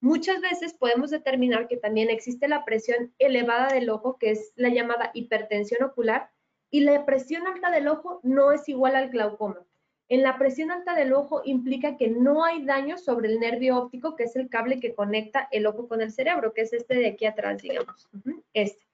Muchas 0.00 0.40
veces 0.40 0.72
podemos 0.74 1.10
determinar 1.10 1.68
que 1.68 1.76
también 1.76 2.08
existe 2.08 2.48
la 2.48 2.64
presión 2.64 3.12
elevada 3.18 3.68
del 3.68 3.90
ojo, 3.90 4.16
que 4.18 4.30
es 4.30 4.52
la 4.56 4.70
llamada 4.70 5.10
hipertensión 5.12 5.82
ocular, 5.82 6.30
y 6.70 6.80
la 6.80 7.04
presión 7.04 7.46
alta 7.46 7.70
del 7.70 7.88
ojo 7.88 8.20
no 8.22 8.52
es 8.52 8.68
igual 8.68 8.96
al 8.96 9.10
glaucoma. 9.10 9.64
En 10.08 10.22
la 10.22 10.38
presión 10.38 10.70
alta 10.70 10.94
del 10.94 11.12
ojo 11.12 11.42
implica 11.44 11.96
que 11.96 12.08
no 12.08 12.44
hay 12.44 12.64
daño 12.64 12.98
sobre 12.98 13.28
el 13.28 13.38
nervio 13.38 13.76
óptico, 13.76 14.16
que 14.16 14.24
es 14.24 14.34
el 14.36 14.48
cable 14.48 14.80
que 14.80 14.94
conecta 14.94 15.48
el 15.52 15.66
ojo 15.66 15.86
con 15.86 16.00
el 16.00 16.10
cerebro, 16.10 16.52
que 16.52 16.62
es 16.62 16.72
este 16.72 16.94
de 16.94 17.08
aquí 17.08 17.26
atrás, 17.26 17.62
digamos. 17.62 18.08
Este. 18.52 18.84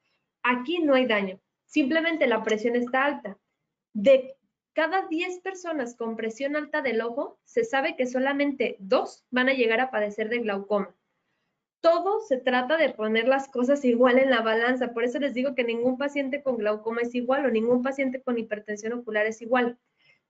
Aquí 0.43 0.81
no 0.81 0.95
hay 0.95 1.07
daño, 1.07 1.41
simplemente 1.65 2.27
la 2.27 2.43
presión 2.43 2.77
está 2.77 3.05
alta. 3.05 3.39
De 3.95 4.36
cada 4.77 5.07
10 5.09 5.41
personas 5.41 5.97
con 5.97 6.17
presión 6.17 6.55
alta 6.55 6.83
del 6.83 7.01
ojo, 7.01 7.41
se 7.47 7.65
sabe 7.65 7.97
que 7.97 8.07
solamente 8.07 8.77
dos 8.79 9.25
van 9.31 9.49
a 9.49 9.55
llegar 9.55 9.81
a 9.81 9.91
padecer 9.91 10.29
de 10.29 10.41
glaucoma. 10.41 10.95
Todo 11.81 12.21
se 12.21 12.37
trata 12.37 12.77
de 12.77 12.91
poner 12.91 13.27
las 13.27 13.49
cosas 13.49 13.87
igual 13.87 14.19
en 14.19 14.29
la 14.29 14.43
balanza. 14.43 14.93
Por 14.93 15.05
eso 15.05 15.19
les 15.19 15.33
digo 15.33 15.55
que 15.55 15.65
ningún 15.65 15.97
paciente 15.97 16.43
con 16.43 16.59
glaucoma 16.59 17.01
es 17.01 17.15
igual 17.15 17.47
o 17.47 17.51
ningún 17.51 17.83
paciente 17.83 18.21
con 18.21 18.37
hipertensión 18.37 18.93
ocular 18.93 19.25
es 19.25 19.41
igual. 19.41 19.79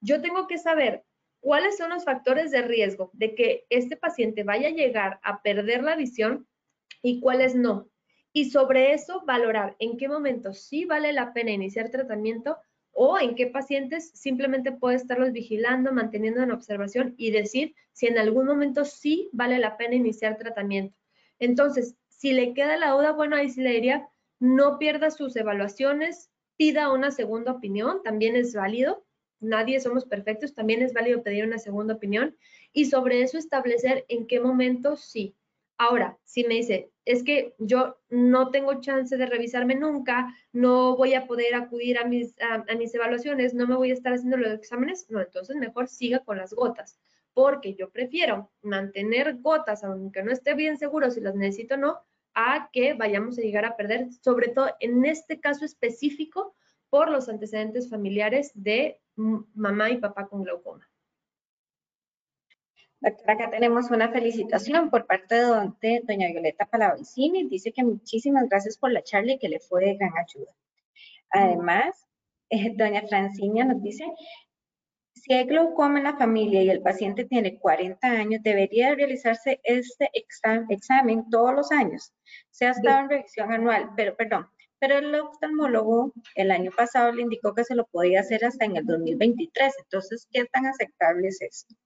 Yo 0.00 0.22
tengo 0.22 0.46
que 0.46 0.58
saber 0.58 1.02
cuáles 1.40 1.76
son 1.76 1.90
los 1.90 2.04
factores 2.04 2.52
de 2.52 2.62
riesgo 2.62 3.10
de 3.14 3.34
que 3.34 3.66
este 3.68 3.96
paciente 3.96 4.44
vaya 4.44 4.68
a 4.68 4.74
llegar 4.74 5.18
a 5.24 5.42
perder 5.42 5.82
la 5.82 5.96
visión 5.96 6.46
y 7.02 7.18
cuáles 7.18 7.56
no. 7.56 7.88
Y 8.32 8.50
sobre 8.50 8.92
eso 8.92 9.24
valorar 9.26 9.74
en 9.80 9.96
qué 9.96 10.08
momento 10.08 10.52
sí 10.52 10.84
vale 10.84 11.12
la 11.12 11.32
pena 11.32 11.50
iniciar 11.50 11.90
tratamiento 11.90 12.58
o 12.98 13.18
en 13.18 13.34
qué 13.34 13.46
pacientes 13.46 14.10
simplemente 14.14 14.72
puede 14.72 14.96
estarlos 14.96 15.30
vigilando, 15.30 15.92
manteniendo 15.92 16.42
en 16.42 16.50
observación 16.50 17.14
y 17.18 17.30
decir 17.30 17.74
si 17.92 18.06
en 18.06 18.16
algún 18.16 18.46
momento 18.46 18.86
sí 18.86 19.28
vale 19.32 19.58
la 19.58 19.76
pena 19.76 19.94
iniciar 19.94 20.38
tratamiento. 20.38 20.96
Entonces, 21.38 21.94
si 22.08 22.32
le 22.32 22.54
queda 22.54 22.78
la 22.78 22.92
duda, 22.92 23.12
bueno, 23.12 23.36
ahí 23.36 23.50
sí 23.50 23.60
le 23.60 23.72
diría, 23.72 24.08
no 24.40 24.78
pierda 24.78 25.10
sus 25.10 25.36
evaluaciones, 25.36 26.30
pida 26.56 26.90
una 26.90 27.10
segunda 27.10 27.52
opinión, 27.52 28.02
también 28.02 28.34
es 28.34 28.54
válido, 28.54 29.04
nadie 29.40 29.78
somos 29.78 30.06
perfectos, 30.06 30.54
también 30.54 30.80
es 30.80 30.94
válido 30.94 31.22
pedir 31.22 31.44
una 31.44 31.58
segunda 31.58 31.94
opinión 31.94 32.34
y 32.72 32.86
sobre 32.86 33.20
eso 33.20 33.36
establecer 33.36 34.06
en 34.08 34.26
qué 34.26 34.40
momento 34.40 34.96
sí. 34.96 35.36
Ahora, 35.78 36.18
si 36.24 36.44
me 36.44 36.54
dice, 36.54 36.90
es 37.04 37.22
que 37.22 37.54
yo 37.58 37.98
no 38.08 38.50
tengo 38.50 38.80
chance 38.80 39.16
de 39.16 39.26
revisarme 39.26 39.74
nunca, 39.74 40.34
no 40.52 40.96
voy 40.96 41.14
a 41.14 41.26
poder 41.26 41.54
acudir 41.54 41.98
a 41.98 42.04
mis, 42.04 42.34
a, 42.40 42.64
mis 42.76 42.94
evaluaciones, 42.94 43.52
no 43.52 43.66
me 43.66 43.76
voy 43.76 43.90
a 43.90 43.94
estar 43.94 44.14
haciendo 44.14 44.38
los 44.38 44.52
exámenes, 44.52 45.06
no, 45.10 45.20
entonces 45.20 45.56
mejor 45.56 45.88
siga 45.88 46.20
con 46.20 46.38
las 46.38 46.54
gotas, 46.54 46.98
porque 47.34 47.74
yo 47.74 47.90
prefiero 47.90 48.50
mantener 48.62 49.36
gotas, 49.40 49.84
aunque 49.84 50.22
no 50.22 50.32
esté 50.32 50.54
bien 50.54 50.78
seguro 50.78 51.10
si 51.10 51.20
las 51.20 51.34
necesito 51.34 51.74
o 51.74 51.78
no, 51.78 52.00
a 52.34 52.70
que 52.72 52.94
vayamos 52.94 53.38
a 53.38 53.42
llegar 53.42 53.66
a 53.66 53.76
perder, 53.76 54.08
sobre 54.22 54.48
todo 54.48 54.70
en 54.80 55.04
este 55.04 55.40
caso 55.40 55.64
específico, 55.64 56.54
por 56.88 57.10
los 57.10 57.28
antecedentes 57.28 57.90
familiares 57.90 58.52
de 58.54 59.00
mamá 59.16 59.90
y 59.90 59.98
papá 59.98 60.28
con 60.28 60.42
glaucoma. 60.42 60.88
Doctora, 63.06 63.34
acá 63.34 63.50
tenemos 63.50 63.88
una 63.92 64.10
felicitación 64.10 64.90
por 64.90 65.06
parte 65.06 65.36
de, 65.36 66.02
doña 66.02 66.26
Violeta 66.26 66.66
Palavicini. 66.66 67.48
Dice 67.48 67.70
que 67.70 67.84
muchísimas 67.84 68.48
gracias 68.48 68.76
por 68.76 68.90
la 68.90 69.04
charla 69.04 69.34
y 69.34 69.38
que 69.38 69.48
le 69.48 69.60
fue 69.60 69.84
de 69.84 69.94
gran 69.94 70.10
ayuda. 70.18 70.52
Además, 71.30 72.04
eh, 72.50 72.74
doña 72.74 73.02
Francinia 73.02 73.64
nos 73.64 73.80
dice, 73.80 74.04
si 75.14 75.34
hay 75.34 75.44
glaucoma 75.44 75.98
en 75.98 76.04
la 76.04 76.16
familia 76.16 76.64
y 76.64 76.68
el 76.68 76.82
paciente 76.82 77.24
tiene 77.24 77.60
40 77.60 78.08
años, 78.08 78.42
debería 78.42 78.92
realizarse 78.96 79.60
este 79.62 80.10
examen, 80.12 81.30
todos 81.30 81.54
los 81.54 81.70
años. 81.70 82.12
Se 82.50 82.66
ha 82.66 82.70
estado 82.70 83.02
en 83.02 83.10
revisión 83.10 83.52
anual, 83.52 83.90
pero 83.96 84.16
perdón, 84.16 84.48
pero 84.80 84.98
el 84.98 85.14
oftalmólogo 85.14 86.12
el 86.34 86.50
año 86.50 86.72
pasado 86.76 87.12
le 87.12 87.22
indicó 87.22 87.54
que 87.54 87.62
se 87.62 87.76
lo 87.76 87.86
podía 87.86 88.18
hacer 88.18 88.44
hasta 88.44 88.64
en 88.64 88.76
el 88.78 88.84
2023. 88.84 89.74
Entonces, 89.84 90.26
¿qué 90.32 90.44
tan 90.46 90.66
aceptable 90.66 91.28
es 91.28 91.40
esto? 91.40 91.76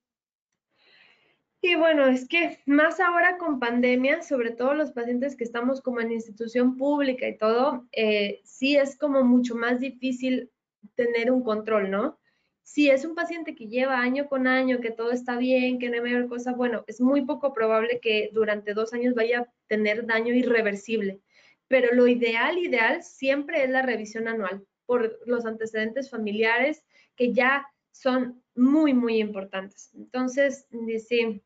Y 1.62 1.74
bueno, 1.74 2.06
es 2.06 2.26
que 2.26 2.58
más 2.64 3.00
ahora 3.00 3.36
con 3.36 3.60
pandemia, 3.60 4.22
sobre 4.22 4.50
todo 4.50 4.72
los 4.72 4.92
pacientes 4.92 5.36
que 5.36 5.44
estamos 5.44 5.82
como 5.82 6.00
en 6.00 6.12
institución 6.12 6.76
pública 6.76 7.28
y 7.28 7.36
todo, 7.36 7.86
eh, 7.92 8.40
sí 8.44 8.76
es 8.76 8.96
como 8.96 9.24
mucho 9.24 9.54
más 9.54 9.78
difícil 9.78 10.50
tener 10.94 11.30
un 11.30 11.42
control, 11.42 11.90
¿no? 11.90 12.18
Si 12.62 12.88
es 12.88 13.04
un 13.04 13.14
paciente 13.14 13.54
que 13.54 13.68
lleva 13.68 14.00
año 14.00 14.28
con 14.28 14.46
año, 14.46 14.80
que 14.80 14.90
todo 14.90 15.10
está 15.10 15.36
bien, 15.36 15.78
que 15.78 15.88
no 15.88 15.96
hay 15.96 16.00
mayor 16.00 16.28
cosa, 16.28 16.52
bueno, 16.52 16.84
es 16.86 17.00
muy 17.00 17.26
poco 17.26 17.52
probable 17.52 18.00
que 18.00 18.30
durante 18.32 18.72
dos 18.72 18.94
años 18.94 19.14
vaya 19.14 19.40
a 19.40 19.52
tener 19.66 20.06
daño 20.06 20.32
irreversible. 20.32 21.20
Pero 21.68 21.94
lo 21.94 22.06
ideal, 22.06 22.58
ideal, 22.58 23.02
siempre 23.02 23.64
es 23.64 23.70
la 23.70 23.82
revisión 23.82 24.28
anual 24.28 24.64
por 24.86 25.18
los 25.26 25.44
antecedentes 25.44 26.08
familiares 26.10 26.84
que 27.16 27.32
ya 27.32 27.66
son 27.90 28.42
muy, 28.54 28.94
muy 28.94 29.18
importantes. 29.18 29.90
Entonces, 29.94 30.66
dice, 30.70 31.42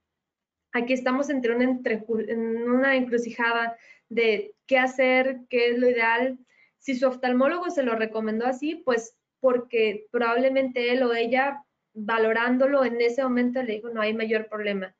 aquí 0.74 0.92
estamos 0.92 1.30
entre 1.30 1.54
una, 1.54 1.64
en 1.64 2.70
una 2.70 2.96
encrucijada 2.96 3.76
de 4.08 4.52
qué 4.66 4.78
hacer, 4.78 5.40
qué 5.48 5.68
es 5.70 5.78
lo 5.78 5.88
ideal. 5.88 6.38
Si 6.78 6.96
su 6.96 7.06
oftalmólogo 7.06 7.70
se 7.70 7.84
lo 7.84 7.94
recomendó 7.94 8.44
así, 8.46 8.74
pues 8.84 9.16
porque 9.40 10.06
probablemente 10.10 10.92
él 10.92 11.02
o 11.04 11.14
ella, 11.14 11.62
valorándolo 11.94 12.84
en 12.84 13.00
ese 13.00 13.22
momento, 13.22 13.62
le 13.62 13.74
dijo, 13.74 13.88
no 13.88 14.02
hay 14.02 14.14
mayor 14.14 14.48
problema. 14.48 14.94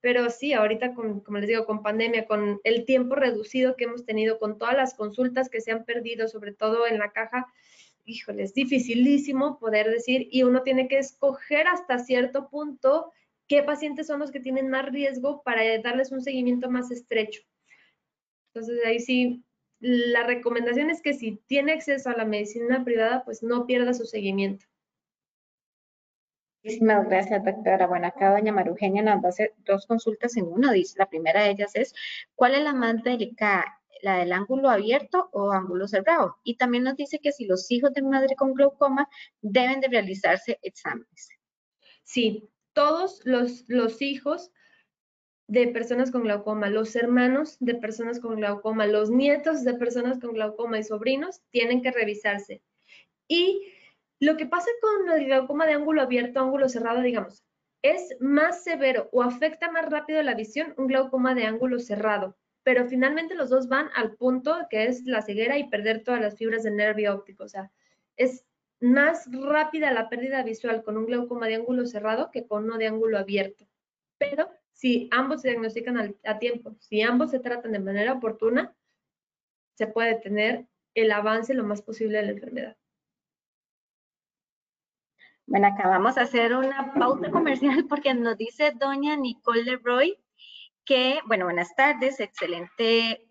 Pero 0.00 0.28
sí, 0.28 0.52
ahorita, 0.52 0.92
como 0.92 1.38
les 1.38 1.48
digo, 1.48 1.64
con 1.64 1.82
pandemia, 1.82 2.26
con 2.26 2.60
el 2.62 2.84
tiempo 2.84 3.14
reducido 3.14 3.76
que 3.76 3.84
hemos 3.84 4.04
tenido, 4.04 4.38
con 4.38 4.58
todas 4.58 4.76
las 4.76 4.94
consultas 4.94 5.48
que 5.48 5.62
se 5.62 5.72
han 5.72 5.84
perdido, 5.84 6.28
sobre 6.28 6.52
todo 6.52 6.86
en 6.86 6.98
la 6.98 7.12
caja, 7.12 7.46
híjole, 8.04 8.42
es 8.42 8.52
dificilísimo 8.52 9.58
poder 9.58 9.90
decir 9.90 10.28
y 10.30 10.42
uno 10.42 10.62
tiene 10.62 10.86
que 10.88 10.98
escoger 10.98 11.66
hasta 11.66 11.98
cierto 11.98 12.50
punto 12.50 13.12
qué 13.48 13.62
pacientes 13.62 14.06
son 14.06 14.20
los 14.20 14.30
que 14.30 14.40
tienen 14.40 14.68
más 14.68 14.86
riesgo 14.86 15.42
para 15.42 15.62
darles 15.82 16.12
un 16.12 16.22
seguimiento 16.22 16.70
más 16.70 16.90
estrecho. 16.90 17.42
Entonces, 18.52 18.84
ahí 18.86 19.00
sí, 19.00 19.44
la 19.80 20.24
recomendación 20.24 20.90
es 20.90 21.02
que 21.02 21.12
si 21.12 21.42
tiene 21.46 21.72
acceso 21.72 22.10
a 22.10 22.16
la 22.16 22.24
medicina 22.24 22.84
privada, 22.84 23.24
pues 23.24 23.42
no 23.42 23.66
pierda 23.66 23.92
su 23.92 24.04
seguimiento. 24.04 24.64
Muchísimas 26.62 27.06
gracias, 27.06 27.44
doctora. 27.44 27.86
Bueno, 27.86 28.06
acá 28.06 28.30
doña 28.32 28.50
Marugenia 28.50 29.02
nos 29.02 29.22
va 29.22 29.26
a 29.26 29.28
hacer 29.28 29.52
dos 29.58 29.86
consultas 29.86 30.34
en 30.38 30.46
uno. 30.46 30.72
Dice, 30.72 30.98
la 30.98 31.10
primera 31.10 31.42
de 31.42 31.50
ellas 31.50 31.72
es, 31.74 31.94
¿cuál 32.34 32.54
es 32.54 32.62
la 32.62 32.72
más 32.72 33.02
delicada? 33.02 33.66
¿La 34.00 34.16
del 34.16 34.32
ángulo 34.32 34.70
abierto 34.70 35.28
o 35.32 35.52
ángulo 35.52 35.86
cerrado? 35.86 36.38
Y 36.42 36.56
también 36.56 36.84
nos 36.84 36.96
dice 36.96 37.18
que 37.18 37.32
si 37.32 37.44
los 37.44 37.70
hijos 37.70 37.92
de 37.92 38.00
madre 38.00 38.34
con 38.36 38.54
glaucoma 38.54 39.08
deben 39.42 39.80
de 39.80 39.88
realizarse 39.88 40.58
exámenes. 40.62 41.28
Sí, 42.02 42.48
todos 42.74 43.22
los, 43.24 44.02
hijos 44.02 44.52
de 45.46 45.68
personas 45.68 46.10
con 46.10 46.22
glaucoma, 46.22 46.68
los 46.68 46.94
hermanos 46.96 47.56
de 47.60 47.74
personas 47.74 48.20
con 48.20 48.36
glaucoma, 48.36 48.86
los 48.86 49.10
nietos 49.10 49.64
de 49.64 49.74
personas 49.74 50.18
con 50.18 50.34
glaucoma 50.34 50.78
y 50.78 50.84
sobrinos 50.84 51.40
tienen 51.50 51.82
que 51.82 51.92
revisarse. 51.92 52.62
Y 53.28 53.72
lo 54.20 54.36
que 54.36 54.46
pasa 54.46 54.68
con 54.80 55.10
el 55.18 55.26
glaucoma 55.26 55.66
de 55.66 55.74
ángulo 55.74 56.02
abierto, 56.02 56.40
ángulo 56.40 56.68
cerrado, 56.68 57.00
digamos, 57.00 57.44
es 57.82 58.16
más 58.20 58.64
severo 58.64 59.08
o 59.12 59.22
afecta 59.22 59.70
más 59.70 59.90
rápido 59.90 60.22
la 60.22 60.34
visión 60.34 60.74
un 60.78 60.86
glaucoma 60.86 61.34
de 61.34 61.44
ángulo 61.44 61.78
cerrado, 61.78 62.36
pero 62.62 62.86
finalmente 62.86 63.34
los 63.34 63.50
dos 63.50 63.68
van 63.68 63.90
al 63.94 64.16
punto 64.16 64.56
que 64.70 64.86
es 64.86 65.04
la 65.04 65.20
ceguera 65.20 65.58
y 65.58 65.68
perder 65.68 66.02
todas 66.02 66.20
las 66.20 66.36
fibras 66.36 66.62
del 66.62 66.76
nervio 66.76 67.14
óptico. 67.14 67.44
O 67.44 67.48
sea, 67.48 67.70
es 68.16 68.46
más 68.84 69.28
rápida 69.32 69.92
la 69.92 70.10
pérdida 70.10 70.42
visual 70.42 70.84
con 70.84 70.98
un 70.98 71.06
glaucoma 71.06 71.46
de 71.46 71.54
ángulo 71.54 71.86
cerrado 71.86 72.30
que 72.30 72.46
con 72.46 72.64
uno 72.64 72.76
de 72.76 72.86
ángulo 72.86 73.18
abierto. 73.18 73.66
Pero 74.18 74.50
si 74.72 75.08
ambos 75.10 75.40
se 75.40 75.48
diagnostican 75.48 76.14
a 76.24 76.38
tiempo, 76.38 76.76
si 76.80 77.00
ambos 77.00 77.30
se 77.30 77.40
tratan 77.40 77.72
de 77.72 77.78
manera 77.78 78.12
oportuna, 78.12 78.76
se 79.74 79.86
puede 79.86 80.16
tener 80.16 80.66
el 80.94 81.10
avance 81.12 81.54
lo 81.54 81.64
más 81.64 81.80
posible 81.80 82.18
de 82.18 82.24
la 82.24 82.32
enfermedad. 82.32 82.76
Bueno, 85.46 85.68
acá 85.68 85.88
vamos 85.88 86.18
a 86.18 86.22
hacer 86.22 86.54
una 86.54 86.92
pauta 86.94 87.30
comercial 87.30 87.86
porque 87.88 88.12
nos 88.12 88.36
dice 88.36 88.72
doña 88.72 89.16
Nicole 89.16 89.64
Leroy 89.64 90.18
que, 90.84 91.20
bueno, 91.26 91.46
buenas 91.46 91.74
tardes, 91.74 92.20
excelente 92.20 93.23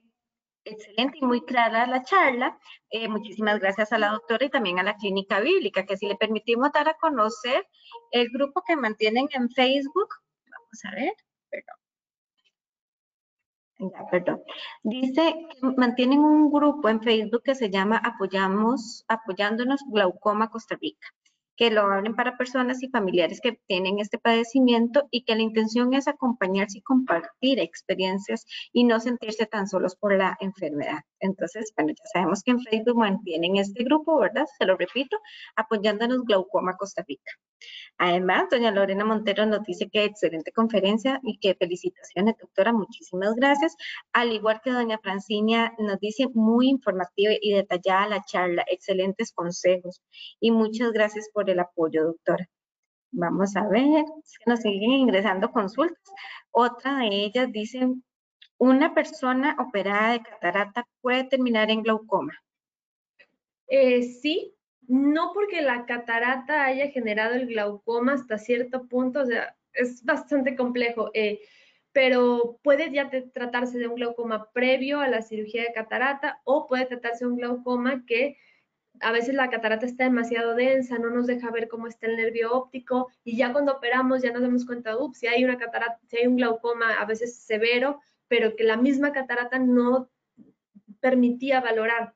excelente 0.65 1.17
y 1.21 1.25
muy 1.25 1.41
clara 1.41 1.87
la 1.87 2.03
charla. 2.03 2.57
Eh, 2.89 3.07
muchísimas 3.07 3.59
gracias 3.59 3.91
a 3.91 3.97
la 3.97 4.09
doctora 4.09 4.45
y 4.45 4.49
también 4.49 4.79
a 4.79 4.83
la 4.83 4.95
Clínica 4.95 5.39
Bíblica, 5.39 5.85
que 5.85 5.97
si 5.97 6.07
le 6.07 6.15
permitimos 6.15 6.71
dar 6.71 6.89
a 6.89 6.95
conocer 6.95 7.67
el 8.11 8.29
grupo 8.29 8.63
que 8.65 8.75
mantienen 8.75 9.27
en 9.33 9.49
Facebook. 9.49 10.09
Vamos 10.49 10.85
a 10.85 10.91
ver, 10.95 11.13
perdón. 11.49 11.77
Ya, 13.79 14.05
perdón. 14.09 14.43
Dice 14.83 15.35
que 15.49 15.67
mantienen 15.77 16.19
un 16.19 16.51
grupo 16.51 16.89
en 16.89 17.01
Facebook 17.01 17.43
que 17.43 17.55
se 17.55 17.69
llama 17.69 17.97
Apoyamos, 17.97 19.03
Apoyándonos 19.07 19.81
Glaucoma 19.91 20.49
Costa 20.49 20.77
Rica 20.79 21.07
que 21.55 21.71
lo 21.71 21.81
abren 21.81 22.15
para 22.15 22.37
personas 22.37 22.81
y 22.83 22.89
familiares 22.89 23.39
que 23.41 23.59
tienen 23.67 23.99
este 23.99 24.17
padecimiento 24.17 25.07
y 25.11 25.23
que 25.23 25.35
la 25.35 25.41
intención 25.41 25.93
es 25.93 26.07
acompañarse 26.07 26.79
y 26.79 26.81
compartir 26.81 27.59
experiencias 27.59 28.45
y 28.71 28.83
no 28.83 28.99
sentirse 28.99 29.45
tan 29.45 29.67
solos 29.67 29.95
por 29.95 30.15
la 30.15 30.37
enfermedad. 30.39 31.01
Entonces, 31.19 31.71
bueno, 31.75 31.91
ya 31.91 32.05
sabemos 32.13 32.43
que 32.43 32.51
en 32.51 32.61
Facebook 32.61 32.97
mantienen 32.97 33.57
este 33.57 33.83
grupo, 33.83 34.19
¿verdad? 34.19 34.45
Se 34.57 34.65
lo 34.65 34.77
repito, 34.77 35.17
apoyándonos 35.55 36.23
Glaucoma 36.25 36.75
Costa 36.77 37.03
Rica. 37.07 37.31
Además, 37.97 38.45
doña 38.49 38.71
Lorena 38.71 39.05
Montero 39.05 39.45
nos 39.45 39.63
dice 39.63 39.89
que 39.89 40.03
excelente 40.05 40.51
conferencia 40.51 41.19
y 41.23 41.37
que 41.37 41.55
felicitaciones, 41.55 42.35
doctora, 42.39 42.73
muchísimas 42.73 43.35
gracias. 43.35 43.75
Al 44.11 44.31
igual 44.33 44.61
que 44.63 44.71
doña 44.71 44.99
Francinia 44.99 45.73
nos 45.77 45.99
dice 45.99 46.27
muy 46.33 46.69
informativa 46.69 47.33
y 47.39 47.53
detallada 47.53 48.07
la 48.07 48.23
charla, 48.23 48.63
excelentes 48.69 49.31
consejos 49.33 50.01
y 50.39 50.51
muchas 50.51 50.91
gracias 50.91 51.29
por 51.33 51.49
el 51.49 51.59
apoyo, 51.59 52.05
doctora. 52.05 52.49
Vamos 53.11 53.55
a 53.55 53.67
ver, 53.67 54.05
si 54.23 54.37
nos 54.47 54.61
siguen 54.61 54.91
ingresando 54.91 55.51
consultas. 55.51 56.01
Otra 56.51 56.97
de 56.97 57.25
ellas 57.25 57.51
dice, 57.51 57.87
¿una 58.57 58.93
persona 58.95 59.55
operada 59.59 60.13
de 60.13 60.21
catarata 60.23 60.87
puede 60.99 61.25
terminar 61.25 61.69
en 61.69 61.83
glaucoma? 61.83 62.33
Eh, 63.67 64.03
sí, 64.03 64.55
no 64.87 65.31
porque 65.33 65.61
la 65.61 65.85
catarata 65.85 66.65
haya 66.65 66.89
generado 66.89 67.35
el 67.35 67.47
glaucoma 67.47 68.13
hasta 68.13 68.37
cierto 68.37 68.87
punto, 68.87 69.21
o 69.21 69.25
sea, 69.25 69.55
es 69.73 70.03
bastante 70.03 70.55
complejo, 70.55 71.09
eh, 71.13 71.39
pero 71.91 72.59
puede 72.63 72.91
ya 72.91 73.09
tratarse 73.33 73.77
de 73.77 73.87
un 73.87 73.95
glaucoma 73.95 74.51
previo 74.51 74.99
a 74.99 75.07
la 75.07 75.21
cirugía 75.21 75.63
de 75.63 75.73
catarata 75.73 76.41
o 76.43 76.67
puede 76.67 76.85
tratarse 76.85 77.25
de 77.25 77.31
un 77.31 77.37
glaucoma 77.37 78.03
que 78.05 78.37
a 78.99 79.11
veces 79.11 79.33
la 79.35 79.49
catarata 79.49 79.85
está 79.85 80.03
demasiado 80.03 80.55
densa, 80.55 80.97
no 80.97 81.09
nos 81.09 81.27
deja 81.27 81.51
ver 81.51 81.67
cómo 81.67 81.87
está 81.87 82.07
el 82.07 82.17
nervio 82.17 82.53
óptico 82.53 83.09
y 83.23 83.37
ya 83.37 83.51
cuando 83.51 83.73
operamos 83.73 84.21
ya 84.21 84.31
nos 84.31 84.41
damos 84.41 84.65
cuenta, 84.65 84.97
ups, 84.97 85.19
si 85.19 85.27
hay 85.27 85.43
una 85.43 85.57
catarata, 85.57 85.99
si 86.07 86.17
hay 86.17 86.27
un 86.27 86.35
glaucoma 86.35 86.95
a 86.95 87.05
veces 87.05 87.35
severo, 87.37 87.99
pero 88.27 88.55
que 88.55 88.63
la 88.63 88.77
misma 88.77 89.11
catarata 89.11 89.59
no 89.59 90.09
permitía 90.99 91.59
valorar. 91.61 92.13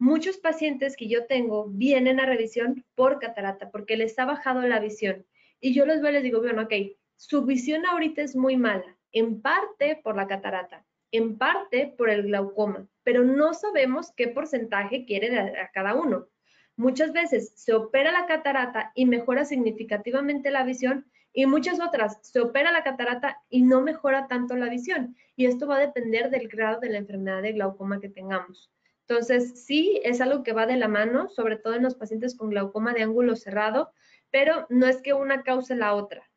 Muchos 0.00 0.38
pacientes 0.38 0.96
que 0.96 1.08
yo 1.08 1.26
tengo 1.26 1.66
vienen 1.68 2.20
a 2.20 2.24
revisión 2.24 2.86
por 2.94 3.18
catarata, 3.18 3.70
porque 3.70 3.98
les 3.98 4.18
ha 4.18 4.24
bajado 4.24 4.62
la 4.62 4.80
visión. 4.80 5.26
Y 5.60 5.74
yo 5.74 5.84
los 5.84 6.00
veo 6.00 6.10
les 6.10 6.22
digo, 6.22 6.40
bueno, 6.40 6.62
ok, 6.62 6.72
su 7.16 7.44
visión 7.44 7.84
ahorita 7.84 8.22
es 8.22 8.34
muy 8.34 8.56
mala, 8.56 8.96
en 9.12 9.42
parte 9.42 10.00
por 10.02 10.16
la 10.16 10.26
catarata, 10.26 10.86
en 11.12 11.36
parte 11.36 11.94
por 11.98 12.08
el 12.08 12.22
glaucoma, 12.22 12.88
pero 13.02 13.24
no 13.24 13.52
sabemos 13.52 14.10
qué 14.16 14.28
porcentaje 14.28 15.04
quiere 15.04 15.38
a 15.38 15.70
cada 15.70 15.94
uno. 15.94 16.28
Muchas 16.76 17.12
veces 17.12 17.52
se 17.54 17.74
opera 17.74 18.10
la 18.10 18.24
catarata 18.24 18.92
y 18.94 19.04
mejora 19.04 19.44
significativamente 19.44 20.50
la 20.50 20.64
visión 20.64 21.04
y 21.34 21.44
muchas 21.44 21.78
otras 21.78 22.18
se 22.22 22.40
opera 22.40 22.72
la 22.72 22.84
catarata 22.84 23.42
y 23.50 23.60
no 23.60 23.82
mejora 23.82 24.28
tanto 24.28 24.56
la 24.56 24.70
visión. 24.70 25.14
Y 25.36 25.44
esto 25.44 25.66
va 25.66 25.76
a 25.76 25.80
depender 25.80 26.30
del 26.30 26.48
grado 26.48 26.80
de 26.80 26.88
la 26.88 26.96
enfermedad 26.96 27.42
de 27.42 27.52
glaucoma 27.52 28.00
que 28.00 28.08
tengamos. 28.08 28.70
Entonces, 29.10 29.64
sí, 29.66 30.00
es 30.04 30.20
algo 30.20 30.44
que 30.44 30.52
va 30.52 30.66
de 30.66 30.76
la 30.76 30.86
mano, 30.86 31.28
sobre 31.30 31.56
todo 31.56 31.74
en 31.74 31.82
los 31.82 31.96
pacientes 31.96 32.36
con 32.36 32.50
glaucoma 32.50 32.92
de 32.94 33.02
ángulo 33.02 33.34
cerrado, 33.34 33.90
pero 34.30 34.66
no 34.68 34.86
es 34.86 35.02
que 35.02 35.14
una 35.14 35.42
cause 35.42 35.74
la 35.74 35.94
otra. 35.94 36.30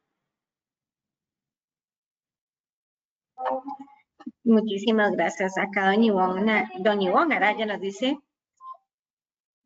Muchísimas 4.43 5.11
gracias. 5.11 5.55
Acá 5.55 5.91
don 5.91 6.03
Ivonne, 6.03 6.67
don 6.79 6.99
Ivonne 6.99 7.35
Araya 7.35 7.67
nos 7.67 7.79
dice, 7.79 8.17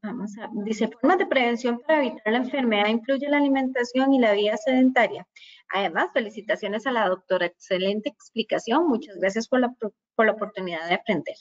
vamos 0.03 0.37
a, 0.37 0.49
dice, 0.65 0.89
formas 0.89 1.17
de 1.17 1.27
prevención 1.27 1.79
para 1.79 1.99
evitar 1.99 2.33
la 2.33 2.39
enfermedad 2.39 2.87
incluye 2.87 3.29
la 3.29 3.37
alimentación 3.37 4.11
y 4.11 4.19
la 4.19 4.33
vida 4.33 4.57
sedentaria. 4.57 5.25
Además, 5.73 6.11
felicitaciones 6.11 6.85
a 6.85 6.91
la 6.91 7.07
doctora, 7.07 7.45
excelente 7.45 8.09
explicación. 8.09 8.85
Muchas 8.85 9.15
gracias 9.15 9.47
por 9.47 9.61
la, 9.61 9.73
por 10.13 10.25
la 10.25 10.33
oportunidad 10.33 10.89
de 10.89 10.95
aprender. 10.95 11.35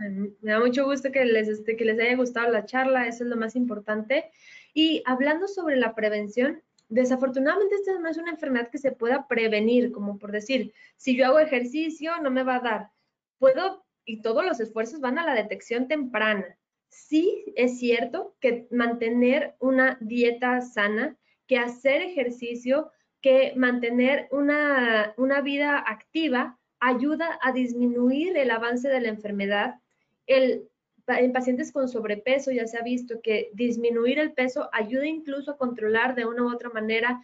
Me 0.00 0.52
da 0.52 0.60
mucho 0.60 0.84
gusto 0.84 1.12
que 1.12 1.24
les, 1.24 1.48
este, 1.48 1.76
que 1.76 1.84
les 1.84 1.98
haya 2.00 2.16
gustado 2.16 2.50
la 2.50 2.64
charla, 2.64 3.06
eso 3.06 3.24
es 3.24 3.30
lo 3.30 3.36
más 3.36 3.54
importante. 3.54 4.30
Y 4.72 5.02
hablando 5.04 5.46
sobre 5.46 5.76
la 5.76 5.94
prevención, 5.94 6.62
desafortunadamente 6.88 7.74
esta 7.74 7.98
no 7.98 8.08
es 8.08 8.16
una 8.16 8.30
enfermedad 8.30 8.70
que 8.70 8.78
se 8.78 8.92
pueda 8.92 9.28
prevenir, 9.28 9.92
como 9.92 10.18
por 10.18 10.32
decir, 10.32 10.72
si 10.96 11.16
yo 11.16 11.26
hago 11.26 11.38
ejercicio 11.38 12.18
no 12.22 12.30
me 12.30 12.42
va 12.44 12.56
a 12.56 12.60
dar. 12.60 12.90
Puedo, 13.38 13.84
y 14.04 14.22
todos 14.22 14.44
los 14.44 14.58
esfuerzos 14.60 15.00
van 15.00 15.18
a 15.18 15.26
la 15.26 15.34
detección 15.34 15.86
temprana. 15.86 16.56
Sí 16.88 17.44
es 17.54 17.78
cierto 17.78 18.36
que 18.40 18.66
mantener 18.70 19.54
una 19.60 19.98
dieta 20.00 20.60
sana, 20.62 21.16
que 21.46 21.58
hacer 21.58 22.02
ejercicio, 22.02 22.90
que 23.20 23.52
mantener 23.54 24.28
una 24.30 25.40
vida 25.42 25.78
activa 25.78 26.58
ayuda 26.80 27.38
a 27.42 27.52
disminuir 27.52 28.36
el 28.36 28.50
avance 28.50 28.88
de 28.88 29.00
la 29.00 29.08
enfermedad 29.08 29.80
en 30.26 31.32
pacientes 31.32 31.72
con 31.72 31.88
sobrepeso 31.88 32.50
ya 32.50 32.66
se 32.66 32.78
ha 32.78 32.82
visto 32.82 33.20
que 33.22 33.50
disminuir 33.54 34.18
el 34.18 34.32
peso 34.32 34.68
ayuda 34.72 35.06
incluso 35.06 35.52
a 35.52 35.56
controlar 35.56 36.14
de 36.14 36.26
una 36.26 36.44
u 36.44 36.52
otra 36.52 36.70
manera 36.70 37.20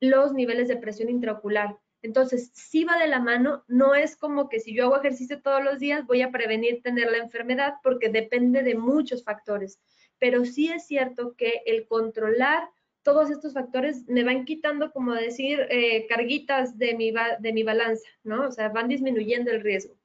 los 0.00 0.32
niveles 0.32 0.68
de 0.68 0.76
presión 0.76 1.08
intraocular. 1.08 1.76
Entonces, 2.02 2.52
si 2.54 2.84
va 2.84 2.96
de 2.98 3.08
la 3.08 3.18
mano, 3.18 3.64
no 3.66 3.94
es 3.94 4.16
como 4.16 4.48
que 4.48 4.60
si 4.60 4.74
yo 4.74 4.84
hago 4.84 4.98
ejercicio 4.98 5.42
todos 5.42 5.62
los 5.62 5.80
días 5.80 6.06
voy 6.06 6.22
a 6.22 6.30
prevenir 6.30 6.80
tener 6.82 7.10
la 7.10 7.18
enfermedad 7.18 7.74
porque 7.82 8.08
depende 8.08 8.62
de 8.62 8.76
muchos 8.76 9.24
factores. 9.24 9.80
Pero 10.18 10.44
sí 10.44 10.68
es 10.68 10.86
cierto 10.86 11.34
que 11.36 11.62
el 11.66 11.86
controlar 11.86 12.68
todos 13.02 13.30
estos 13.30 13.54
factores 13.54 14.06
me 14.06 14.22
van 14.22 14.44
quitando, 14.44 14.92
como 14.92 15.14
decir, 15.14 15.66
eh, 15.70 16.06
carguitas 16.08 16.78
de 16.78 16.94
mi, 16.94 17.12
de 17.40 17.52
mi 17.52 17.62
balanza, 17.62 18.08
¿no? 18.22 18.46
O 18.46 18.52
sea, 18.52 18.68
van 18.68 18.88
disminuyendo 18.88 19.50
el 19.50 19.62
riesgo. 19.62 19.97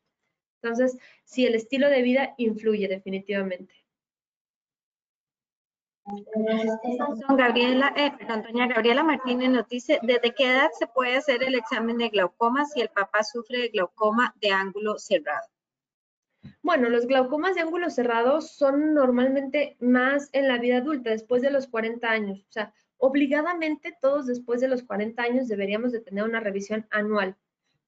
Entonces, 0.64 0.98
sí, 1.26 1.46
el 1.46 1.56
estilo 1.56 1.90
de 1.90 2.02
vida 2.02 2.36
influye 2.38 2.88
definitivamente. 2.88 3.76
Gabriela, 7.38 7.94
eh, 7.98 8.12
perdón, 8.18 8.44
doña 8.44 8.68
Gabriela 8.68 9.04
Martínez 9.04 9.50
nos 9.50 9.68
dice, 9.68 10.00
¿desde 10.04 10.34
qué 10.34 10.52
edad 10.52 10.70
se 10.78 10.88
puede 10.88 11.18
hacer 11.18 11.44
el 11.44 11.56
examen 11.56 11.98
de 11.98 12.10
glaucoma 12.10 12.66
si 12.66 12.82
el 12.82 12.90
papá 12.90 13.24
sufre 13.24 13.60
de 13.60 13.70
glaucoma 13.70 14.34
de 14.42 14.52
ángulo 14.52 14.98
cerrado? 15.00 15.48
Bueno, 16.62 16.90
los 16.90 17.08
glaucomas 17.08 17.56
de 17.56 17.62
ángulo 17.62 17.90
cerrado 17.90 18.42
son 18.42 18.94
normalmente 18.94 19.76
más 19.80 20.30
en 20.32 20.48
la 20.48 20.58
vida 20.58 20.78
adulta, 20.78 21.10
después 21.10 21.42
de 21.42 21.52
los 21.52 21.68
40 21.68 22.10
años. 22.10 22.40
O 22.40 22.52
sea, 22.52 22.74
obligadamente 22.98 23.98
todos 24.02 24.28
después 24.28 24.62
de 24.62 24.70
los 24.70 24.84
40 24.84 25.22
años 25.22 25.48
deberíamos 25.50 25.92
de 25.92 26.02
tener 26.02 26.24
una 26.24 26.40
revisión 26.40 26.86
anual 26.90 27.38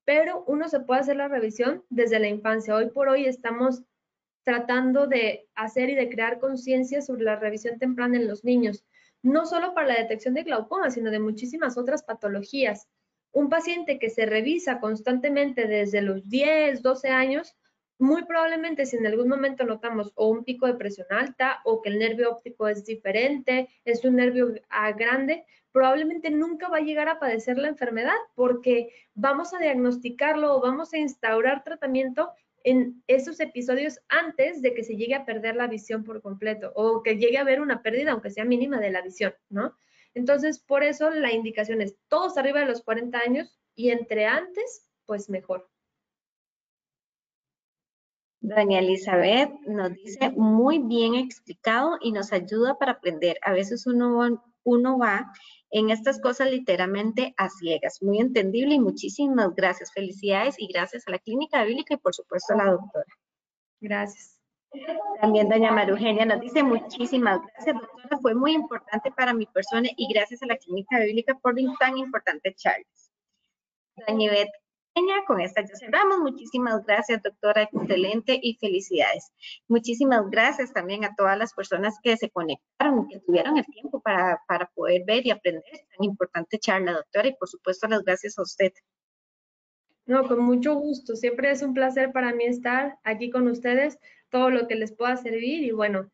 pero 0.06 0.43
uno 0.47 0.70
se 0.70 0.80
puede 0.80 1.01
hacer 1.01 1.18
la 1.18 1.28
revisión 1.28 1.84
desde 1.89 2.20
la 2.20 2.28
infancia. 2.28 2.76
Hoy 2.76 2.89
por 2.91 3.10
hoy 3.10 3.26
estamos 3.26 3.84
tratando 4.43 5.08
de 5.08 5.49
hacer 5.56 5.89
y 5.89 5.95
de 5.95 6.10
crear 6.10 6.39
conciencia 6.39 7.01
sobre 7.01 7.24
la 7.24 7.36
revisión 7.36 7.80
temprana 7.80 8.18
en 8.18 8.28
los 8.28 8.43
niños, 8.43 8.86
no 9.24 9.47
solo 9.47 9.74
para 9.74 9.88
la 9.88 9.95
detección 9.95 10.36
de 10.36 10.43
glaucoma, 10.43 10.91
sino 10.91 11.10
de 11.10 11.20
muchísimas 11.20 11.78
otras 11.78 12.03
patologías. 12.03 12.88
Un 13.32 13.49
paciente 13.49 13.97
que 13.97 14.12
se 14.12 14.28
revisa 14.28 14.80
constantemente 14.80 15.68
desde 15.68 16.03
los 16.03 16.30
10, 16.30 16.84
12 16.84 17.10
años, 17.10 17.56
muy 17.98 18.26
probablemente 18.26 18.86
si 18.86 18.98
en 18.98 19.08
algún 19.08 19.30
momento 19.30 19.64
notamos 19.64 20.12
o 20.16 20.28
un 20.28 20.43
pico 20.43 20.68
de 20.68 20.76
presión 20.76 21.08
alta 21.10 21.62
o 21.64 21.82
que 21.82 21.89
el 21.89 22.00
nervio 22.00 22.32
óptico 22.32 22.68
es 22.68 22.86
diferente, 22.86 23.70
es 23.86 24.04
un 24.04 24.16
nervio 24.16 24.54
grande, 24.98 25.46
probablemente 25.72 26.30
nunca 26.30 26.70
va 26.70 26.78
a 26.78 26.82
llegar 26.82 27.10
a 27.10 27.20
padecer 27.20 27.58
la 27.58 27.68
enfermedad 27.68 28.16
porque 28.34 28.93
vamos 29.14 29.54
a 29.54 29.60
diagnosticarlo 29.60 30.56
o 30.56 30.62
vamos 30.62 30.93
a 30.93 30.98
instaurar 30.98 31.64
tratamiento 31.64 32.32
en 32.64 33.04
esos 33.08 33.39
episodios 33.39 34.00
antes 34.10 34.62
de 34.62 34.74
que 34.74 34.84
se 34.84 34.96
llegue 34.96 35.14
a 35.14 35.26
perder 35.26 35.56
la 35.56 35.68
visión 35.68 36.04
por 36.04 36.22
completo 36.22 36.72
o 36.76 37.04
que 37.04 37.18
llegue 37.18 37.38
a 37.38 37.41
haber 37.41 37.62
una 37.62 37.84
pérdida, 37.84 38.12
aunque 38.12 38.32
sea 38.32 38.43
mínima, 38.43 38.80
de 38.80 38.89
la 38.89 39.02
visión, 39.02 39.34
¿no? 39.50 39.76
Entonces, 40.16 40.60
por 40.60 40.84
eso 40.84 41.10
la 41.12 41.32
indicación 41.32 41.82
es 41.82 41.96
todos 42.08 42.38
arriba 42.38 42.62
de 42.62 42.66
los 42.66 42.82
40 42.82 43.20
años 43.20 43.60
y 43.76 43.91
entre 43.91 44.26
antes, 44.26 44.89
pues 45.06 45.30
mejor. 45.30 45.70
Doña 48.48 48.78
Elizabeth 48.78 49.50
nos 49.66 49.93
dice 49.93 50.30
muy 50.30 50.78
bien 50.78 51.16
explicado 51.16 51.98
y 52.00 52.12
nos 52.12 52.32
ayuda 52.32 52.78
para 52.78 52.91
aprender. 52.91 53.39
A 53.41 53.54
veces 53.54 53.88
uno, 53.88 54.39
uno 54.64 54.98
va 55.00 55.32
en 55.72 55.89
estas 55.89 56.22
cosas 56.22 56.52
literalmente 56.52 57.34
a 57.38 57.50
ciegas. 57.50 58.04
Muy 58.04 58.20
entendible 58.20 58.76
y 58.76 58.80
muchísimas 58.80 59.56
gracias. 59.56 59.91
Felicidades 59.91 60.56
y 60.60 60.68
gracias 60.68 61.08
a 61.08 61.12
la 61.12 61.18
Clínica 61.18 61.64
Bíblica 61.64 61.96
y 61.96 61.98
por 61.98 62.14
supuesto 62.14 62.54
a 62.54 62.58
la 62.58 62.72
doctora. 62.72 63.12
Gracias. 63.82 64.39
También 65.22 65.50
doña 65.50 65.72
Marugenia 65.72 66.26
nos 66.26 66.39
dice 66.39 66.62
muchísimas 66.62 67.41
gracias, 67.41 67.76
doctora. 67.76 68.20
Fue 68.22 68.36
muy 68.36 68.54
importante 68.54 69.12
para 69.12 69.34
mi 69.34 69.48
persona 69.48 69.89
y 69.98 70.14
gracias 70.14 70.43
a 70.43 70.46
la 70.46 70.58
Clínica 70.58 71.00
Bíblica 71.00 71.34
por 71.39 71.56
tan 71.80 71.98
importante 71.98 72.54
Charles. 72.54 73.12
Doña 74.08 74.26
Ivette 74.26 74.64
con 75.26 75.41
esta 75.41 75.62
ya 75.62 75.76
cerramos. 75.76 76.20
Muchísimas 76.20 76.86
gracias, 76.86 77.22
doctora. 77.22 77.64
Excelente 77.64 78.39
y 78.41 78.56
felicidades. 78.56 79.32
Muchísimas 79.68 80.30
gracias 80.30 80.74
también 80.74 81.04
a 81.04 81.16
todas 81.16 81.38
las 81.38 81.54
personas 81.54 81.96
que 82.02 82.16
se 82.18 82.30
conectaron 82.30 83.06
y 83.06 83.14
que 83.14 83.20
tuvieron 83.22 83.58
el 83.58 83.66
tiempo 83.66 84.00
para, 84.02 84.41
para 84.48 84.68
poder 84.74 85.04
ver 85.06 85.26
y 85.26 85.32
aprender 85.32 85.64
tan 85.64 86.04
importante 86.04 86.60
charla, 86.60 86.93
doctora. 86.93 87.28
Y 87.28 87.36
por 87.36 87.48
supuesto, 87.48 87.88
las 87.88 88.04
gracias 88.04 88.38
a 88.38 88.43
usted. 88.43 88.72
No, 90.06 90.28
con 90.28 90.39
mucho 90.39 90.76
gusto. 90.76 91.16
Siempre 91.16 91.52
es 91.52 91.62
un 91.64 91.74
placer 91.74 92.12
para 92.12 92.34
mí 92.34 92.46
estar 92.46 92.98
aquí 93.04 93.30
con 93.30 93.48
ustedes, 93.48 93.98
todo 94.30 94.50
lo 94.50 94.68
que 94.68 94.76
les 94.76 94.93
pueda 94.93 95.18
servir. 95.18 95.64
Y 95.64 95.72
bueno, 95.72 96.10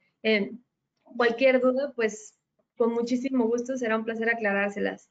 cualquier 1.17 1.61
duda, 1.61 1.91
pues 1.95 2.37
Con 2.77 2.93
muchísimo 2.93 3.45
gusto, 3.45 3.77
será 3.77 3.95
un 3.97 4.05
placer 4.05 4.29
aclarárselas. 4.29 5.09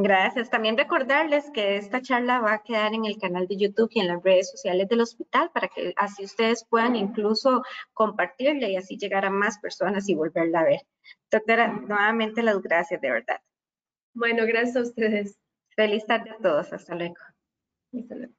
Gracias. 0.00 0.48
También 0.48 0.78
recordarles 0.78 1.50
que 1.52 1.76
esta 1.76 2.00
charla 2.00 2.38
va 2.38 2.52
a 2.52 2.62
quedar 2.62 2.94
en 2.94 3.04
el 3.04 3.18
canal 3.18 3.48
de 3.48 3.56
YouTube 3.56 3.90
y 3.92 3.98
en 3.98 4.06
las 4.06 4.22
redes 4.22 4.48
sociales 4.48 4.88
del 4.88 5.00
hospital 5.00 5.50
para 5.52 5.66
que 5.66 5.92
así 5.96 6.24
ustedes 6.24 6.64
puedan 6.70 6.94
incluso 6.94 7.62
compartirla 7.94 8.68
y 8.68 8.76
así 8.76 8.96
llegar 8.96 9.24
a 9.24 9.30
más 9.30 9.58
personas 9.58 10.08
y 10.08 10.14
volverla 10.14 10.60
a 10.60 10.64
ver. 10.64 10.80
Doctora, 11.32 11.66
nuevamente 11.66 12.44
las 12.44 12.62
gracias, 12.62 13.00
de 13.00 13.10
verdad. 13.10 13.40
Bueno, 14.14 14.46
gracias 14.46 14.76
a 14.76 14.82
ustedes. 14.82 15.36
Feliz 15.74 16.06
tarde 16.06 16.30
a 16.30 16.36
todos. 16.36 16.72
Hasta 16.72 16.94
luego. 16.94 17.16
Hasta 17.92 18.14
luego. 18.14 18.37